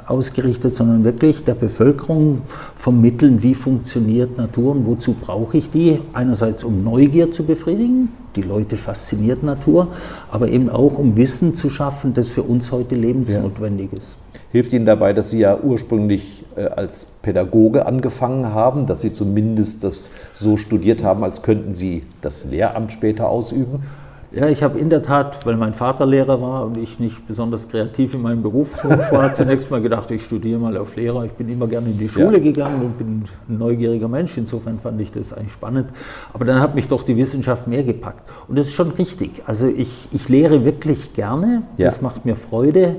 ausgerichtet, 0.07 0.75
sondern 0.75 1.03
wirklich 1.03 1.43
der 1.43 1.55
Bevölkerung 1.55 2.43
vermitteln, 2.75 3.41
wie 3.41 3.55
funktioniert 3.55 4.37
Natur 4.37 4.71
und 4.71 4.85
wozu 4.85 5.13
brauche 5.13 5.57
ich 5.57 5.69
die. 5.69 5.99
Einerseits 6.13 6.63
um 6.63 6.83
Neugier 6.83 7.31
zu 7.31 7.43
befriedigen, 7.43 8.09
die 8.35 8.41
Leute 8.41 8.77
fasziniert 8.77 9.43
Natur, 9.43 9.87
aber 10.31 10.49
eben 10.49 10.69
auch 10.69 10.97
um 10.97 11.15
Wissen 11.17 11.55
zu 11.55 11.69
schaffen, 11.69 12.13
das 12.13 12.27
für 12.27 12.43
uns 12.43 12.71
heute 12.71 12.95
lebensnotwendig 12.95 13.93
ist. 13.93 14.17
Hilft 14.51 14.73
Ihnen 14.73 14.85
dabei, 14.85 15.13
dass 15.13 15.29
Sie 15.29 15.39
ja 15.39 15.59
ursprünglich 15.59 16.43
äh, 16.55 16.65
als 16.65 17.05
Pädagoge 17.21 17.85
angefangen 17.85 18.51
haben, 18.53 18.87
dass 18.87 19.01
Sie 19.01 19.11
zumindest 19.11 19.83
das 19.83 20.11
so 20.33 20.57
studiert 20.57 21.03
haben, 21.03 21.23
als 21.23 21.43
könnten 21.43 21.71
Sie 21.71 22.03
das 22.21 22.45
Lehramt 22.45 22.91
später 22.91 23.29
ausüben? 23.29 23.83
Ja, 24.31 24.47
ich 24.47 24.61
habe 24.61 24.77
in 24.77 24.91
der 24.91 25.01
Tat, 25.01 25.43
weil 25.47 25.57
mein 25.57 25.73
Vater 25.73 26.05
Lehrer 26.05 26.39
war 26.39 26.63
und 26.63 26.77
ich 26.77 26.99
nicht 26.99 27.27
besonders 27.27 27.67
kreativ 27.67 28.13
in 28.13 28.21
meinem 28.21 28.43
Beruf 28.43 28.67
war, 28.83 29.33
zunächst 29.33 29.71
mal 29.71 29.81
gedacht, 29.81 30.11
ich 30.11 30.23
studiere 30.23 30.59
mal 30.59 30.77
auf 30.77 30.95
Lehrer. 30.95 31.25
Ich 31.25 31.31
bin 31.31 31.49
immer 31.49 31.67
gerne 31.67 31.87
in 31.89 31.97
die 31.97 32.07
Schule 32.07 32.37
Ja. 32.37 32.43
gegangen 32.43 32.83
und 32.83 32.97
bin 32.99 33.23
ein 33.49 33.57
neugieriger 33.57 34.07
Mensch. 34.07 34.37
Insofern 34.37 34.79
fand 34.79 35.01
ich 35.01 35.11
das 35.11 35.33
eigentlich 35.33 35.53
spannend. 35.53 35.87
Aber 36.31 36.45
dann 36.45 36.59
hat 36.61 36.75
mich 36.75 36.87
doch 36.87 37.01
die 37.01 37.17
Wissenschaft 37.17 37.65
mehr 37.65 37.83
gepackt. 37.83 38.21
Und 38.47 38.59
das 38.59 38.67
ist 38.67 38.73
schon 38.73 38.91
richtig. 38.91 39.41
Also 39.47 39.65
ich, 39.67 40.07
ich 40.11 40.29
lehre 40.29 40.63
wirklich 40.63 41.13
gerne. 41.13 41.63
Ja. 41.77 41.87
Das 41.87 42.01
macht 42.01 42.23
mir 42.25 42.35
Freude. 42.35 42.97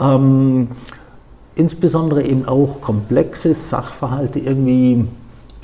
Ähm, 0.00 0.68
insbesondere 1.56 2.22
eben 2.22 2.46
auch 2.46 2.80
komplexe 2.80 3.52
Sachverhalte 3.52 4.38
irgendwie 4.38 5.04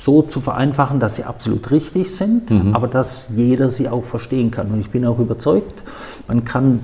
so 0.07 0.21
zu 0.21 0.39
vereinfachen, 0.39 1.01
dass 1.01 1.17
sie 1.17 1.25
absolut 1.25 1.69
richtig 1.69 2.15
sind, 2.15 2.49
aber 2.71 2.87
dass 2.87 3.27
jeder 3.35 3.69
sie 3.69 3.89
auch 3.89 4.05
verstehen 4.05 4.51
kann. 4.51 4.71
Und 4.71 4.79
ich 4.79 4.89
bin 4.89 5.03
auch 5.05 5.19
überzeugt, 5.19 5.83
man 6.29 6.45
kann 6.45 6.79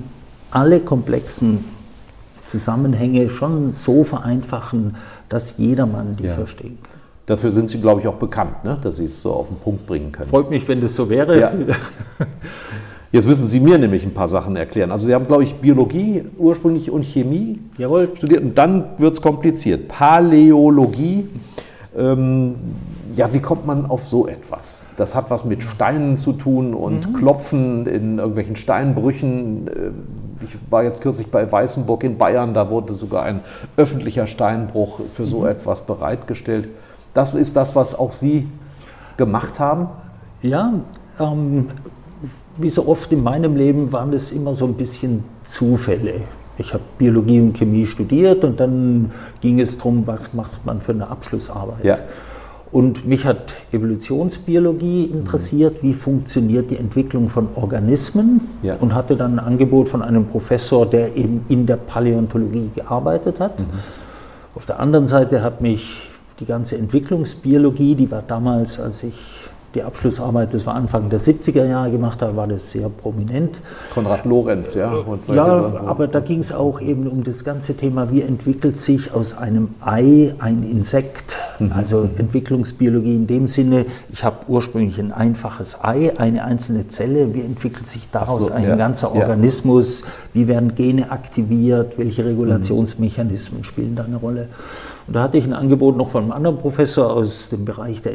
alle 0.50 0.80
komplexen 0.80 1.64
Zusammenhänge 2.44 3.30
schon 3.30 3.72
so 3.72 4.04
vereinfachen, 4.04 4.96
dass 5.30 5.56
jedermann 5.56 6.16
die 6.16 6.24
Ja. 6.24 6.34
verstehen 6.34 6.76
kann. 6.82 7.00
Dafür 7.24 7.50
sind 7.50 7.70
Sie, 7.70 7.80
glaube 7.80 8.02
ich, 8.02 8.06
auch 8.08 8.16
bekannt, 8.16 8.62
ne? 8.62 8.76
dass 8.82 8.98
Sie 8.98 9.04
es 9.04 9.22
so 9.22 9.32
auf 9.32 9.48
den 9.48 9.56
Punkt 9.56 9.86
bringen 9.86 10.12
können. 10.12 10.28
Freut 10.28 10.50
mich, 10.50 10.68
wenn 10.68 10.82
das 10.82 10.94
so 10.94 11.08
wäre. 11.08 11.40
Ja. 11.40 11.50
Jetzt 13.12 13.26
müssen 13.26 13.46
Sie 13.46 13.58
mir 13.58 13.78
nämlich 13.78 14.04
ein 14.04 14.12
paar 14.12 14.28
Sachen 14.28 14.54
erklären. 14.56 14.90
Also 14.92 15.06
Sie 15.06 15.14
haben, 15.14 15.26
glaube 15.26 15.44
ich, 15.44 15.54
Biologie 15.54 16.24
ursprünglich 16.36 16.90
und 16.90 17.04
Chemie 17.06 17.58
Jawohl. 17.78 18.10
studiert 18.16 18.42
und 18.42 18.58
dann 18.58 18.84
wird 18.98 19.14
es 19.14 19.22
kompliziert. 19.22 19.88
Paläologie. 19.88 21.28
Ähm, 21.96 22.56
ja, 23.14 23.32
wie 23.32 23.40
kommt 23.40 23.66
man 23.66 23.86
auf 23.86 24.06
so 24.06 24.26
etwas? 24.26 24.86
Das 24.96 25.14
hat 25.14 25.30
was 25.30 25.44
mit 25.44 25.62
Steinen 25.62 26.16
zu 26.16 26.32
tun 26.32 26.74
und 26.74 27.14
Klopfen 27.14 27.86
in 27.86 28.18
irgendwelchen 28.18 28.56
Steinbrüchen. 28.56 29.68
Äh, 29.68 29.90
Ich 30.44 30.58
war 30.70 30.82
jetzt 30.82 31.00
kürzlich 31.00 31.30
bei 31.30 31.50
Weißenburg 31.50 32.04
in 32.04 32.18
Bayern, 32.18 32.52
da 32.52 32.68
wurde 32.68 32.92
sogar 32.92 33.22
ein 33.22 33.40
öffentlicher 33.76 34.26
Steinbruch 34.26 35.00
für 35.12 35.26
so 35.26 35.46
etwas 35.46 35.82
bereitgestellt. 35.82 36.68
Das 37.14 37.32
ist 37.34 37.54
das, 37.56 37.76
was 37.76 37.94
auch 37.96 38.12
Sie 38.12 38.48
gemacht 39.16 39.60
haben? 39.60 39.88
Ja, 40.42 40.72
ähm, 41.20 41.68
wie 42.56 42.70
so 42.70 42.86
oft 42.88 43.12
in 43.12 43.22
meinem 43.22 43.56
Leben 43.56 43.92
waren 43.92 44.12
es 44.12 44.32
immer 44.32 44.54
so 44.54 44.66
ein 44.66 44.74
bisschen 44.74 45.24
Zufälle. 45.44 46.22
Ich 46.56 46.72
habe 46.72 46.84
Biologie 46.98 47.40
und 47.40 47.56
Chemie 47.56 47.84
studiert 47.86 48.44
und 48.44 48.60
dann 48.60 49.10
ging 49.40 49.60
es 49.60 49.76
darum, 49.76 50.06
was 50.06 50.34
macht 50.34 50.64
man 50.64 50.80
für 50.80 50.92
eine 50.92 51.08
Abschlussarbeit. 51.08 51.84
Ja. 51.84 51.98
Und 52.70 53.06
mich 53.06 53.24
hat 53.24 53.54
Evolutionsbiologie 53.72 55.04
interessiert, 55.04 55.82
wie 55.82 55.94
funktioniert 55.94 56.70
die 56.70 56.76
Entwicklung 56.76 57.28
von 57.28 57.48
Organismen 57.54 58.40
Ja. 58.62 58.74
und 58.76 58.94
hatte 58.94 59.16
dann 59.16 59.38
ein 59.38 59.44
Angebot 59.44 59.88
von 59.88 60.02
einem 60.02 60.26
Professor, 60.26 60.84
der 60.84 61.14
eben 61.16 61.44
in 61.48 61.66
der 61.66 61.76
Paläontologie 61.76 62.70
gearbeitet 62.74 63.38
hat. 63.38 63.62
Auf 64.56 64.66
der 64.66 64.80
anderen 64.80 65.06
Seite 65.06 65.42
hat 65.42 65.60
mich 65.60 66.08
die 66.40 66.46
ganze 66.46 66.76
Entwicklungsbiologie, 66.76 67.94
die 67.94 68.10
war 68.10 68.22
damals, 68.26 68.80
als 68.80 69.04
ich 69.04 69.14
die 69.74 69.82
Abschlussarbeit, 69.82 70.54
das 70.54 70.66
war 70.66 70.74
Anfang 70.74 71.10
der 71.10 71.20
70er 71.20 71.64
Jahre 71.66 71.90
gemacht 71.90 72.22
habe, 72.22 72.36
war 72.36 72.46
das 72.46 72.70
sehr 72.70 72.88
prominent. 72.88 73.60
Konrad 73.92 74.24
Lorenz, 74.24 74.74
ja. 74.74 74.92
solche 75.20 75.34
Ja, 75.34 75.72
aber 75.86 76.06
da 76.06 76.20
ging 76.20 76.40
es 76.40 76.52
auch 76.52 76.80
eben 76.80 77.06
um 77.06 77.24
das 77.24 77.44
ganze 77.44 77.74
Thema, 77.74 78.10
wie 78.10 78.22
entwickelt 78.22 78.78
sich 78.78 79.12
aus 79.12 79.36
einem 79.36 79.70
Ei 79.80 80.34
ein 80.38 80.62
Insekt, 80.62 81.36
Mhm. 81.58 81.72
also 81.72 82.08
Entwicklungsbiologie 82.18 83.14
in 83.14 83.26
dem 83.26 83.46
Sinne, 83.48 83.86
ich 84.10 84.24
habe 84.24 84.38
ursprünglich 84.48 84.98
ein 84.98 85.12
einfaches 85.12 85.78
Ei, 85.82 86.12
eine 86.18 86.44
einzelne 86.44 86.88
Zelle, 86.88 87.32
wie 87.34 87.42
entwickelt 87.42 87.86
sich 87.86 88.10
daraus 88.10 88.46
so, 88.46 88.52
ein 88.52 88.64
ja, 88.64 88.76
ganzer 88.76 89.12
ja. 89.14 89.20
Organismus, 89.22 90.04
wie 90.32 90.48
werden 90.48 90.74
Gene 90.74 91.10
aktiviert, 91.12 91.98
welche 91.98 92.22
Mhm. 92.22 92.28
Regulationsmechanismen 92.28 93.64
spielen 93.64 93.94
da 93.94 94.04
eine 94.04 94.16
Rolle. 94.16 94.48
Und 95.06 95.14
da 95.14 95.22
hatte 95.22 95.36
ich 95.38 95.44
ein 95.44 95.52
Angebot 95.52 95.96
noch 95.96 96.08
von 96.08 96.24
einem 96.24 96.32
anderen 96.32 96.58
Professor 96.58 97.12
aus 97.12 97.50
dem 97.50 97.64
Bereich 97.64 98.02
der 98.02 98.14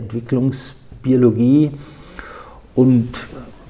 Entwicklungsbiologie. 1.00 1.72
Und 2.76 3.10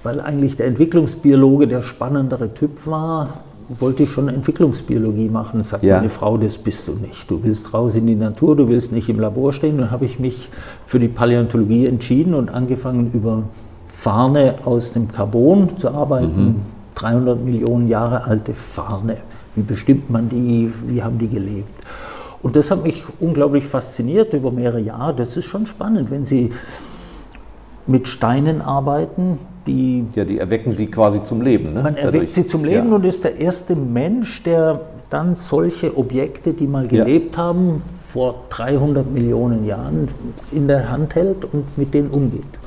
weil 0.04 0.22
eigentlich 0.22 0.56
der 0.56 0.68
Entwicklungsbiologe 0.68 1.68
der 1.68 1.82
spannendere 1.82 2.54
Typ 2.54 2.86
war, 2.88 3.42
wollte 3.80 4.04
ich 4.04 4.12
schon 4.12 4.30
Entwicklungsbiologie 4.30 5.30
machen. 5.30 5.62
Sagt 5.64 5.84
Ja. 5.84 5.98
meine 5.98 6.10
Frau, 6.10 6.38
das 6.38 6.58
bist 6.58 6.88
du 6.88 6.94
nicht. 6.94 7.30
Du 7.30 7.44
willst 7.44 7.74
raus 7.74 7.96
in 7.96 8.08
die 8.08 8.16
Natur, 8.16 8.56
du 8.56 8.68
willst 8.68 8.92
nicht 8.92 9.10
im 9.10 9.20
Labor 9.20 9.54
stehen. 9.54 9.78
Dann 9.78 9.92
habe 9.92 10.06
ich 10.06 10.20
mich 10.20 10.50
für 10.88 11.00
die 11.00 11.08
Paläontologie 11.08 11.86
entschieden 11.86 12.34
und 12.34 12.50
angefangen 12.50 13.12
über 13.14 13.44
Farne 13.88 14.56
aus 14.66 14.94
dem 14.94 15.12
Carbon 15.12 15.78
zu 15.78 15.90
arbeiten. 15.90 16.62
300 16.96 17.44
Millionen 17.44 17.88
Jahre 17.88 18.24
alte 18.26 18.54
Farne. 18.54 19.18
Wie 19.56 19.62
bestimmt 19.62 20.10
man 20.10 20.30
die? 20.30 20.72
Wie 20.88 21.04
haben 21.04 21.18
die 21.20 21.28
gelebt? 21.30 21.70
Und 22.42 22.56
das 22.56 22.72
hat 22.72 22.84
mich 22.84 23.04
unglaublich 23.20 23.66
fasziniert 23.66 24.34
über 24.34 24.52
mehrere 24.52 24.80
Jahre. 24.80 25.14
Das 25.14 25.36
ist 25.38 25.46
schon 25.46 25.66
spannend, 25.66 26.10
wenn 26.10 26.26
Sie 26.26 26.52
mit 27.90 28.08
Steinen 28.08 28.62
arbeiten, 28.62 29.40
die 29.68 30.06
Ja, 30.16 30.24
die 30.24 30.38
erwecken 30.40 30.72
sie 30.72 30.88
quasi 30.88 31.24
zum 31.24 31.42
Leben. 31.42 31.74
Ne? 31.74 31.82
man 31.84 31.96
erweckt 31.98 32.14
Dadurch. 32.16 32.34
sie 32.34 32.48
zum 32.48 32.64
Leben 32.64 32.90
ja. 32.90 32.96
und 32.96 33.06
ist 33.06 33.24
der 33.24 33.38
erste 33.38 33.76
Mensch, 33.76 34.44
der 34.44 34.82
dann 35.10 35.36
solche 35.36 35.98
Objekte, 35.98 36.54
die 36.54 36.68
mal 36.68 36.84
Ja. 36.92 37.04
gelebt 37.04 37.38
haben, 37.38 37.82
vor 38.08 38.36
300 38.50 39.12
Millionen 39.12 39.66
Jahren 39.66 40.08
in 40.52 40.68
der 40.68 40.90
Hand 40.92 41.16
hält 41.16 41.46
und 41.46 41.78
mit 41.78 41.94
denen 41.94 42.10
umgeht. 42.10 42.59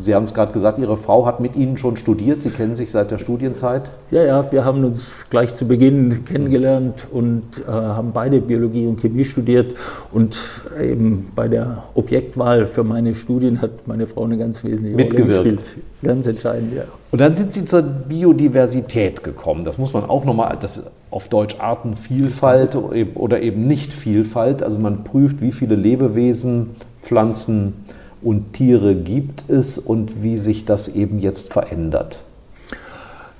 Sie 0.00 0.14
haben 0.14 0.24
es 0.24 0.34
gerade 0.34 0.52
gesagt, 0.52 0.78
Ihre 0.78 0.96
Frau 0.96 1.26
hat 1.26 1.40
mit 1.40 1.56
Ihnen 1.56 1.76
schon 1.76 1.96
studiert. 1.96 2.42
Sie 2.42 2.50
kennen 2.50 2.74
sich 2.74 2.90
seit 2.90 3.10
der 3.10 3.18
Studienzeit. 3.18 3.92
Ja, 4.10 4.24
ja, 4.24 4.52
wir 4.52 4.64
haben 4.64 4.84
uns 4.84 5.26
gleich 5.30 5.54
zu 5.54 5.66
Beginn 5.66 6.24
kennengelernt 6.24 7.06
und 7.10 7.44
äh, 7.66 7.70
haben 7.70 8.12
beide 8.12 8.40
Biologie 8.40 8.86
und 8.86 9.00
Chemie 9.00 9.24
studiert. 9.24 9.74
Und 10.12 10.38
eben 10.80 11.30
bei 11.34 11.48
der 11.48 11.84
Objektwahl 11.94 12.66
für 12.66 12.84
meine 12.84 13.14
Studien 13.14 13.60
hat 13.60 13.86
meine 13.86 14.06
Frau 14.06 14.24
eine 14.24 14.38
ganz 14.38 14.64
wesentliche 14.64 14.96
Mitgewirkt. 14.96 15.38
Rolle 15.38 15.52
gespielt. 15.52 15.84
Ganz 16.02 16.26
entscheidend, 16.26 16.74
ja. 16.74 16.84
Und 17.10 17.20
dann 17.20 17.34
sind 17.34 17.52
Sie 17.52 17.64
zur 17.64 17.82
Biodiversität 17.82 19.24
gekommen. 19.24 19.64
Das 19.64 19.78
muss 19.78 19.92
man 19.92 20.04
auch 20.04 20.24
nochmal, 20.24 20.56
das 20.60 20.84
auf 21.10 21.28
Deutsch 21.28 21.56
Artenvielfalt 21.58 22.76
oder 23.14 23.40
eben 23.40 23.66
Nicht-Vielfalt. 23.66 24.62
Also 24.62 24.78
man 24.78 25.04
prüft, 25.04 25.40
wie 25.40 25.52
viele 25.52 25.74
Lebewesen, 25.74 26.70
Pflanzen 27.02 27.74
und 28.22 28.52
Tiere 28.52 28.94
gibt 28.94 29.48
es 29.48 29.78
und 29.78 30.22
wie 30.22 30.36
sich 30.36 30.64
das 30.64 30.88
eben 30.88 31.18
jetzt 31.18 31.52
verändert. 31.52 32.20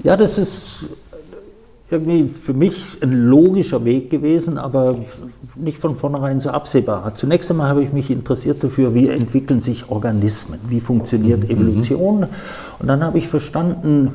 Ja, 0.02 0.16
das 0.16 0.38
ist 0.38 0.88
irgendwie 1.90 2.28
für 2.28 2.52
mich 2.52 2.98
ein 3.02 3.28
logischer 3.28 3.84
Weg 3.84 4.10
gewesen, 4.10 4.58
aber 4.58 4.96
nicht 5.56 5.78
von 5.78 5.96
vornherein 5.96 6.38
so 6.38 6.50
absehbar. 6.50 7.14
Zunächst 7.14 7.50
einmal 7.50 7.68
habe 7.68 7.82
ich 7.82 7.92
mich 7.92 8.10
interessiert 8.10 8.62
dafür, 8.62 8.94
wie 8.94 9.08
entwickeln 9.08 9.60
sich 9.60 9.88
Organismen, 9.90 10.60
wie 10.68 10.80
funktioniert 10.80 11.48
Evolution. 11.48 12.26
Und 12.78 12.86
dann 12.88 13.02
habe 13.02 13.18
ich 13.18 13.28
verstanden, 13.28 14.12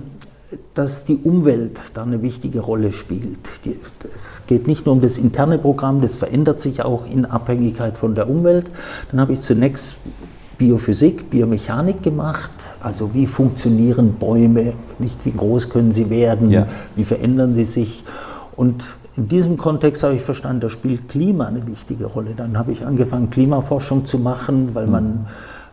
dass 0.75 1.05
die 1.05 1.17
Umwelt 1.17 1.79
da 1.96 2.03
eine 2.03 2.22
wichtige 2.22 2.60
Rolle 2.60 2.93
spielt. 2.93 3.39
Die, 3.65 3.79
es 4.13 4.43
geht 4.46 4.67
nicht 4.67 4.86
nur 4.86 4.93
um 4.93 5.01
das 5.01 5.17
interne 5.17 5.58
Programm, 5.58 6.01
das 6.01 6.15
verändert 6.15 6.60
sich 6.60 6.84
auch 6.84 7.10
in 7.10 7.25
Abhängigkeit 7.25 7.98
von 7.98 8.13
der 8.13 8.29
Umwelt. 8.29 8.67
Dann 9.10 9.20
habe 9.20 9.34
ich 9.34 9.41
zunächst 9.41 9.96
Biophysik, 10.63 11.29
Biomechanik 11.29 12.01
gemacht, 12.03 12.51
also 12.82 13.13
wie 13.13 13.27
funktionieren 13.27 14.13
Bäume, 14.13 14.75
nicht 14.98 15.25
wie 15.25 15.34
groß 15.34 15.67
können 15.70 15.91
sie 15.91 16.10
werden, 16.10 16.51
Ja. 16.51 16.67
wie 16.96 17.03
verändern 17.03 17.53
sie 17.53 17.65
sich. 17.65 18.05
Und 18.55 18.86
in 19.17 19.27
diesem 19.27 19.58
Kontext 19.58 20.03
habe 20.03 20.15
ich 20.15 20.22
verstanden, 20.22 20.62
da 20.62 20.70
spielt 20.70 21.10
Klima 21.10 21.48
eine 21.48 21.67
wichtige 21.67 22.05
Rolle. 22.05 22.32
Dann 22.38 22.58
habe 22.58 22.72
ich 22.72 22.86
angefangen, 22.86 23.29
Klimaforschung 23.29 24.05
zu 24.05 24.17
machen, 24.17 24.74
weil 24.74 24.88
man 24.88 25.25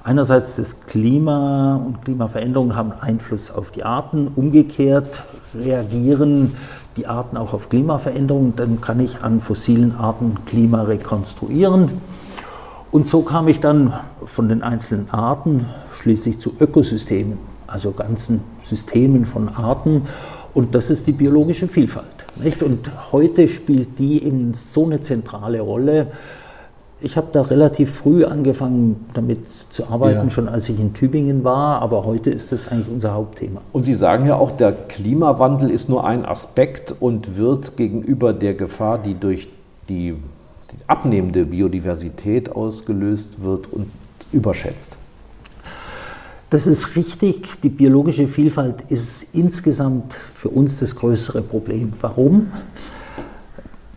Einerseits 0.03 0.57
das 0.57 0.81
Klima 0.87 1.77
und 1.77 2.03
Klimaveränderungen 2.03 2.75
haben 2.75 2.93
Einfluss 2.93 3.51
auf 3.51 3.71
die 3.71 3.85
Arten. 3.85 4.29
Umgekehrt 4.35 5.23
reagieren 5.55 6.55
die 6.97 7.07
Arten 7.07 7.37
auch 7.37 7.53
auf 7.53 7.69
Klimaveränderungen. 7.69 8.57
Dann 8.57 8.81
kann 8.81 8.99
ich 8.99 9.21
an 9.23 9.43
fossilen 9.43 9.95
Arten 9.95 10.39
Klima 10.47 10.83
rekonstruieren. 10.83 11.91
Und 12.93 13.07
so 13.07 13.23
kam 13.23 13.47
ich 13.47 13.61
dann 13.61 13.93
von 14.25 14.49
den 14.49 14.63
einzelnen 14.63 15.11
Arten 15.11 15.67
schließlich 15.93 16.41
zu 16.41 16.53
Ökosystemen, 16.59 17.39
also 17.69 17.93
ganzen 17.93 18.41
Systemen 18.65 19.25
von 19.25 19.49
Arten. 19.49 20.09
Und 20.55 20.75
das 20.75 20.91
ist 20.91 21.07
die 21.07 21.13
biologische 21.13 21.69
Vielfalt. 21.69 22.07
Nicht? 22.43 22.65
Und 22.65 22.91
heute 23.13 23.47
spielt 23.47 24.01
die 24.01 24.25
eben 24.25 24.55
so 24.55 24.87
eine 24.87 25.01
zentrale 25.01 25.61
Rolle. 25.61 26.09
Ich 27.01 27.17
habe 27.17 27.29
da 27.31 27.43
relativ 27.43 27.95
früh 27.95 28.25
angefangen, 28.25 29.07
damit 29.15 29.49
zu 29.71 29.87
arbeiten, 29.87 30.25
ja. 30.25 30.31
schon 30.31 30.49
als 30.49 30.69
ich 30.69 30.79
in 30.81 30.93
Tübingen 30.93 31.45
war, 31.45 31.81
aber 31.81 32.05
heute 32.05 32.31
ist 32.31 32.51
das 32.51 32.69
eigentlich 32.69 32.93
unser 32.93 33.15
Hauptthema. 33.15 33.61
Und 33.73 33.85
Sie 33.85 33.95
sagen 33.95 34.27
ja 34.27 34.35
auch, 34.35 34.51
der 34.51 34.73
Klimawandel 34.73 35.71
ist 35.71 35.89
nur 35.89 36.05
ein 36.05 36.27
Aspekt 36.27 36.93
und 36.99 37.39
wird 37.39 37.77
gegenüber 37.77 38.33
der 38.33 38.55
Gefahr, 38.55 38.99
die 38.99 39.15
durch 39.15 39.49
die 39.89 40.17
abnehmende 40.87 41.45
Biodiversität 41.45 42.51
ausgelöst 42.51 43.43
wird 43.43 43.73
und 43.73 43.91
überschätzt. 44.33 44.97
Das 46.51 46.67
ist 46.67 46.97
richtig. 46.97 47.61
Die 47.63 47.69
biologische 47.69 48.27
Vielfalt 48.27 48.91
ist 48.91 49.27
insgesamt 49.35 50.13
für 50.13 50.49
uns 50.49 50.81
das 50.81 50.97
größere 50.97 51.43
Problem. 51.43 51.93
Warum? 52.01 52.49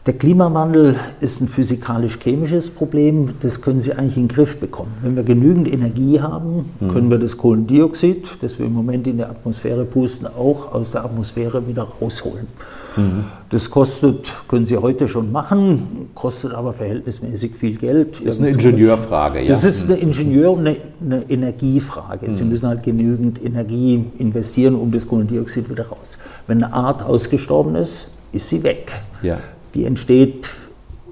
Der 0.05 0.13
Klimawandel 0.13 0.97
ist 1.21 1.39
ein 1.39 1.47
physikalisch-chemisches 1.47 2.71
Problem, 2.71 3.35
das 3.39 3.61
können 3.61 3.79
Sie 3.79 3.93
eigentlich 3.93 4.17
in 4.17 4.27
den 4.27 4.35
Griff 4.35 4.59
bekommen. 4.59 4.91
Wenn 5.01 5.15
wir 5.15 5.23
genügend 5.23 5.71
Energie 5.71 6.19
haben, 6.19 6.69
mhm. 6.81 6.89
können 6.89 7.09
wir 7.09 7.17
das 7.19 7.37
Kohlendioxid, 7.37 8.39
das 8.41 8.59
wir 8.59 8.65
im 8.65 8.73
Moment 8.73 9.07
in 9.07 9.15
der 9.15 9.29
Atmosphäre 9.29 9.85
pusten, 9.85 10.27
auch 10.27 10.73
aus 10.73 10.91
der 10.91 11.05
Atmosphäre 11.05 11.65
wieder 11.69 11.83
rausholen. 12.01 12.47
Mhm. 12.95 13.25
Das 13.49 13.69
kostet, 13.69 14.31
können 14.47 14.65
Sie 14.65 14.77
heute 14.77 15.07
schon 15.07 15.31
machen, 15.31 16.09
kostet 16.15 16.53
aber 16.53 16.73
verhältnismäßig 16.73 17.55
viel 17.55 17.77
Geld. 17.77 18.19
Das 18.19 18.35
ist 18.35 18.41
eine 18.41 18.49
Ingenieurfrage, 18.49 19.41
ja. 19.41 19.49
Das 19.49 19.63
ist 19.63 19.83
eine 19.83 19.95
Ingenieur- 19.95 20.53
und 20.53 20.67
eine, 20.67 20.77
eine 21.01 21.29
Energiefrage. 21.29 22.29
Mhm. 22.29 22.35
Sie 22.35 22.43
müssen 22.43 22.67
halt 22.67 22.83
genügend 22.83 23.43
Energie 23.43 24.05
investieren, 24.17 24.75
um 24.75 24.91
das 24.91 25.07
Kohlendioxid 25.07 25.69
wieder 25.69 25.87
raus. 25.87 26.17
Wenn 26.47 26.63
eine 26.63 26.73
Art 26.73 27.03
ausgestorben 27.03 27.75
ist, 27.75 28.07
ist 28.31 28.49
sie 28.49 28.63
weg. 28.63 28.91
Ja. 29.21 29.37
Die 29.73 29.85
entsteht 29.85 30.49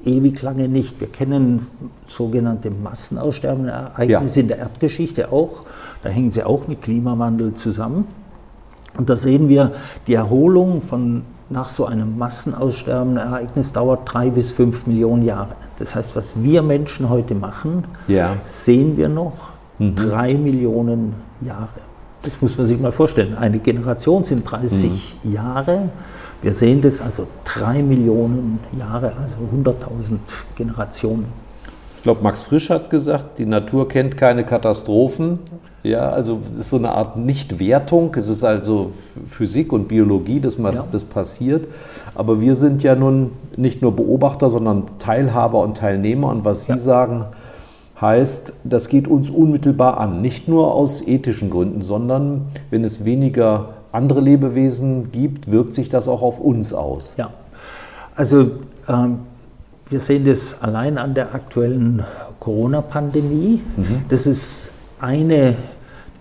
ewig 0.05 0.41
lange 0.41 0.67
nicht. 0.67 0.99
Wir 0.99 1.07
kennen 1.07 1.67
sogenannte 2.07 2.71
massenaussterbende 2.71 3.71
Ereignisse 3.71 4.39
ja. 4.39 4.41
in 4.41 4.47
der 4.47 4.57
Erdgeschichte 4.57 5.31
auch. 5.31 5.65
Da 6.03 6.09
hängen 6.09 6.31
sie 6.31 6.43
auch 6.43 6.67
mit 6.67 6.81
Klimawandel 6.81 7.53
zusammen. 7.53 8.07
Und 8.97 9.09
da 9.09 9.15
sehen 9.15 9.47
wir, 9.47 9.71
die 10.07 10.15
Erholung 10.15 10.81
von 10.81 11.23
nach 11.51 11.69
so 11.69 11.85
einem 11.85 12.17
massenaussterbenden 12.17 13.17
Ereignis 13.17 13.71
dauert 13.71 14.01
drei 14.11 14.29
bis 14.29 14.51
fünf 14.51 14.87
Millionen 14.87 15.23
Jahre. 15.23 15.55
Das 15.79 15.95
heißt, 15.95 16.15
was 16.15 16.41
wir 16.41 16.61
Menschen 16.61 17.09
heute 17.09 17.35
machen, 17.35 17.85
ja. 18.07 18.35
sehen 18.45 18.97
wir 18.97 19.09
noch 19.09 19.49
mhm. 19.79 19.95
drei 19.95 20.35
Millionen 20.35 21.13
Jahre. 21.41 21.81
Das 22.21 22.41
muss 22.41 22.57
man 22.57 22.67
sich 22.67 22.79
mal 22.79 22.91
vorstellen. 22.91 23.35
Eine 23.35 23.59
Generation 23.59 24.23
sind 24.23 24.43
30 24.49 25.17
mhm. 25.23 25.33
Jahre. 25.33 25.89
Wir 26.41 26.53
sehen 26.53 26.81
das 26.81 27.01
also 27.01 27.27
drei 27.43 27.83
Millionen 27.83 28.59
Jahre, 28.77 29.13
also 29.21 29.35
100.000 29.53 30.17
Generationen. 30.55 31.25
Ich 32.01 32.03
glaube, 32.03 32.23
Max 32.23 32.41
Frisch 32.41 32.71
hat 32.71 32.89
gesagt, 32.89 33.37
die 33.37 33.45
Natur 33.45 33.87
kennt 33.87 34.17
keine 34.17 34.43
Katastrophen. 34.43 35.37
Ja, 35.83 36.09
also 36.09 36.39
es 36.51 36.61
ist 36.61 36.71
so 36.71 36.77
eine 36.77 36.93
Art 36.93 37.15
Nichtwertung. 37.15 38.15
Es 38.15 38.27
ist 38.27 38.43
also 38.43 38.91
Physik 39.27 39.71
und 39.71 39.87
Biologie, 39.87 40.39
dass 40.39 40.57
ja. 40.57 40.83
das 40.91 41.03
passiert. 41.03 41.67
Aber 42.15 42.41
wir 42.41 42.55
sind 42.55 42.81
ja 42.81 42.95
nun 42.95 43.33
nicht 43.55 43.83
nur 43.83 43.95
Beobachter, 43.95 44.49
sondern 44.49 44.85
Teilhaber 44.97 45.59
und 45.59 45.77
Teilnehmer. 45.77 46.29
Und 46.29 46.43
was 46.43 46.65
Sie 46.65 46.71
ja. 46.71 46.77
sagen, 46.79 47.25
heißt, 48.01 48.53
das 48.63 48.89
geht 48.89 49.07
uns 49.07 49.29
unmittelbar 49.29 49.99
an. 49.99 50.23
Nicht 50.23 50.47
nur 50.47 50.73
aus 50.73 51.07
ethischen 51.07 51.51
Gründen, 51.51 51.83
sondern 51.83 52.47
wenn 52.71 52.83
es 52.83 53.05
weniger 53.05 53.75
andere 53.91 54.21
Lebewesen 54.21 55.11
gibt, 55.11 55.51
wirkt 55.51 55.75
sich 55.75 55.89
das 55.89 56.07
auch 56.07 56.23
auf 56.23 56.39
uns 56.39 56.73
aus. 56.73 57.13
Ja, 57.17 57.29
also 58.15 58.53
ähm, 58.89 59.19
wir 59.91 59.99
sehen 59.99 60.25
das 60.25 60.61
allein 60.61 60.97
an 60.97 61.13
der 61.13 61.35
aktuellen 61.35 62.03
Corona-Pandemie. 62.39 63.61
Mhm. 63.75 63.85
Das 64.07 64.25
ist 64.25 64.71
eine 64.99 65.55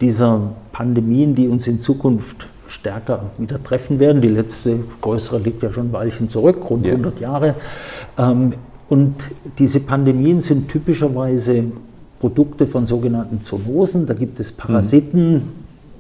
dieser 0.01 0.41
Pandemien, 0.73 1.35
die 1.35 1.47
uns 1.47 1.67
in 1.69 1.81
Zukunft 1.81 2.49
stärker 2.67 3.31
wieder 3.39 3.63
treffen 3.63 4.01
werden. 4.01 4.23
Die 4.23 4.29
letzte 4.29 4.81
größere 5.01 5.39
liegt 5.39 5.63
ja 5.63 5.73
schon 5.73 5.89
ein 5.89 5.93
Weilchen 5.93 6.29
zurück, 6.29 6.69
rund 6.69 6.85
ja. 6.85 6.93
100 6.93 7.21
Jahre. 7.21 7.55
Ähm, 8.19 8.55
und 8.89 9.15
diese 9.59 9.81
Pandemien 9.81 10.41
sind 10.41 10.69
typischerweise 10.69 11.65
Produkte 12.19 12.67
von 12.67 12.87
sogenannten 12.87 13.41
Zoonosen. 13.41 14.07
Da 14.07 14.15
gibt 14.15 14.41
es 14.41 14.51
Parasiten, 14.51 15.35
mhm. 15.35 15.43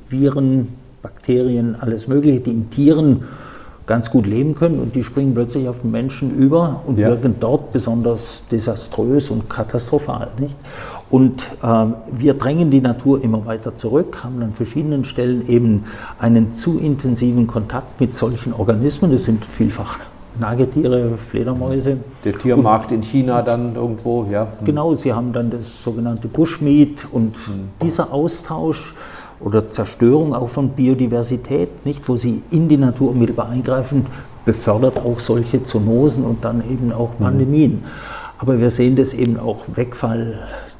Viren, 0.09 0.68
Bakterien, 1.02 1.76
alles 1.76 2.09
Mögliche, 2.09 2.40
die 2.40 2.50
in 2.50 2.68
Tieren 2.70 3.22
ganz 3.90 4.09
gut 4.09 4.24
leben 4.24 4.55
können 4.55 4.79
und 4.79 4.94
die 4.94 5.03
springen 5.03 5.35
plötzlich 5.35 5.68
auf 5.68 5.81
den 5.81 5.90
Menschen 5.90 6.31
über 6.31 6.81
und 6.87 6.96
ja. 6.96 7.09
wirken 7.09 7.35
dort 7.40 7.72
besonders 7.72 8.44
desaströs 8.48 9.31
und 9.31 9.50
katastrophal. 9.50 10.29
Nicht? 10.38 10.55
Und 11.11 11.42
ähm, 11.61 11.96
wir 12.12 12.35
drängen 12.35 12.70
die 12.70 12.81
Natur 12.81 13.20
immer 13.20 13.46
weiter 13.46 13.74
zurück, 13.74 14.22
haben 14.22 14.40
an 14.44 14.53
verschiedenen 14.53 15.03
Stellen 15.03 15.44
eben 15.48 15.87
einen 16.20 16.55
zu 16.55 16.79
intensiven 16.79 17.48
Kontakt 17.48 18.00
mit 18.00 18.14
solchen 18.14 18.53
Organismen. 18.53 19.11
Das 19.11 19.24
sind 19.24 19.44
vielfach 19.44 19.98
Nagetiere, 20.38 21.18
Fledermäuse. 21.18 21.96
Der 22.24 22.38
Tiermarkt 22.38 22.92
und, 22.92 22.98
in 22.98 23.03
China 23.03 23.42
dann 23.42 23.74
irgendwo, 23.74 24.24
ja. 24.31 24.53
Genau, 24.64 24.94
sie 24.94 25.12
haben 25.12 25.33
dann 25.33 25.50
das 25.50 25.83
sogenannte 25.83 26.29
Bushmeat 26.29 27.09
und 27.11 27.35
mhm. 27.35 27.70
dieser 27.83 28.12
Austausch 28.12 28.94
oder 29.40 29.70
Zerstörung 29.70 30.35
auch 30.35 30.48
von 30.48 30.70
Biodiversität, 30.70 31.85
nicht, 31.85 32.09
wo 32.09 32.16
sie 32.16 32.42
in 32.50 32.68
die 32.68 32.76
Natur 32.76 33.11
unmittelbar 33.11 33.48
eingreifen, 33.48 34.07
befördert 34.44 34.98
auch 34.98 35.20
solche 35.20 35.62
Zoonosen 35.62 36.24
und 36.24 36.44
dann 36.44 36.62
eben 36.70 36.92
auch 36.92 37.18
mhm. 37.18 37.24
Pandemien. 37.24 37.72
Mhm. 37.72 37.85
Aber 38.38 38.59
wir 38.59 38.70
sehen 38.70 38.96
das 38.96 39.12
eben 39.12 39.38
auch 39.38 39.64
Wegfall 39.74 40.38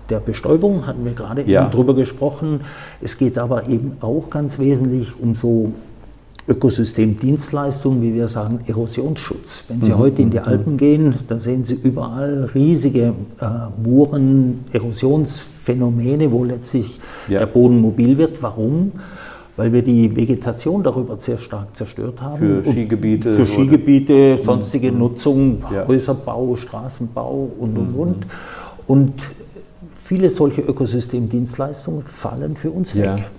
der 0.09 0.21
Bestäubung, 0.21 0.87
hatten 0.87 1.05
wir 1.05 1.13
gerade 1.13 1.43
ja. 1.43 1.63
eben 1.63 1.71
drüber 1.71 1.95
gesprochen. 1.95 2.63
Es 3.01 3.17
geht 3.17 3.39
aber 3.39 3.69
eben 3.69 3.93
auch 4.01 4.29
ganz 4.31 4.59
wesentlich 4.59 5.21
um 5.21 5.35
so 5.35 5.73
Ökosystemdienstleistungen, 6.49 8.03
wie 8.03 8.15
wir 8.15 8.27
sagen, 8.27 8.61
Erosionsschutz. 8.67 9.65
Wenn 9.69 9.83
Sie 9.83 9.91
mhm. 9.91 9.99
heute 9.99 10.23
in 10.23 10.31
die 10.31 10.39
mhm. 10.39 10.45
Alpen 10.45 10.77
gehen, 10.77 11.15
da 11.29 11.39
sehen 11.39 11.65
Sie 11.65 11.75
überall 11.75 12.51
riesige 12.55 13.15
äh, 13.41 13.47
Muren, 13.83 14.65
Erosionsphänomene, 15.61 16.33
wo 16.33 16.45
letztlich 16.45 17.01
ja. 17.29 17.41
der 17.41 17.47
Boden 17.47 17.81
mobil 17.81 18.19
wird. 18.19 18.43
Warum? 18.43 18.93
Weil 19.57 19.73
wir 19.73 19.83
die 19.83 20.15
Vegetation 20.17 20.83
darüber 20.83 21.19
sehr 21.19 21.39
stark 21.39 21.77
zerstört 21.77 22.23
haben. 22.23 22.37
Für 22.37 22.65
Skigebiete. 22.65 23.35
Für 23.35 23.47
Skigebiete, 23.47 24.35
oder? 24.35 24.43
sonstige 24.43 24.91
mhm. 24.91 24.99
Nutzung, 24.99 25.65
ja. 25.73 25.87
Häuserbau, 25.87 26.57
Straßenbau 26.57 27.51
und, 27.59 27.77
und, 27.77 27.93
mhm. 27.93 28.01
und. 28.01 28.27
Und 28.87 29.13
viele 29.97 30.31
solche 30.31 30.63
Ökosystemdienstleistungen 30.63 32.03
fallen 32.05 32.57
für 32.57 32.71
uns 32.71 32.95
ja. 32.95 33.17
weg 33.17 33.31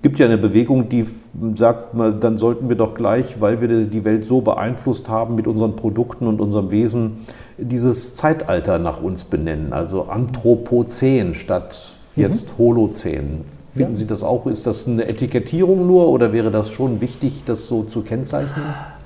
gibt 0.00 0.20
ja 0.20 0.26
eine 0.26 0.38
Bewegung, 0.38 0.88
die 0.88 1.04
sagt, 1.54 1.88
dann 2.20 2.36
sollten 2.36 2.68
wir 2.68 2.76
doch 2.76 2.94
gleich, 2.94 3.40
weil 3.40 3.60
wir 3.60 3.84
die 3.84 4.04
Welt 4.04 4.24
so 4.24 4.40
beeinflusst 4.40 5.08
haben 5.08 5.34
mit 5.34 5.48
unseren 5.48 5.74
Produkten 5.74 6.28
und 6.28 6.40
unserem 6.40 6.70
Wesen, 6.70 7.26
dieses 7.58 8.14
Zeitalter 8.14 8.78
nach 8.78 9.02
uns 9.02 9.24
benennen, 9.24 9.72
also 9.72 10.04
Anthropozän 10.04 11.34
statt 11.34 11.94
jetzt 12.16 12.52
mhm. 12.52 12.58
Holozän. 12.58 13.44
Finden 13.74 13.92
ja. 13.92 13.98
Sie 13.98 14.06
das 14.06 14.22
auch? 14.22 14.46
Ist 14.46 14.66
das 14.66 14.86
eine 14.86 15.08
Etikettierung 15.08 15.86
nur 15.86 16.08
oder 16.08 16.32
wäre 16.32 16.50
das 16.50 16.70
schon 16.70 17.00
wichtig, 17.00 17.42
das 17.46 17.66
so 17.68 17.82
zu 17.82 18.02
kennzeichnen? 18.02 18.64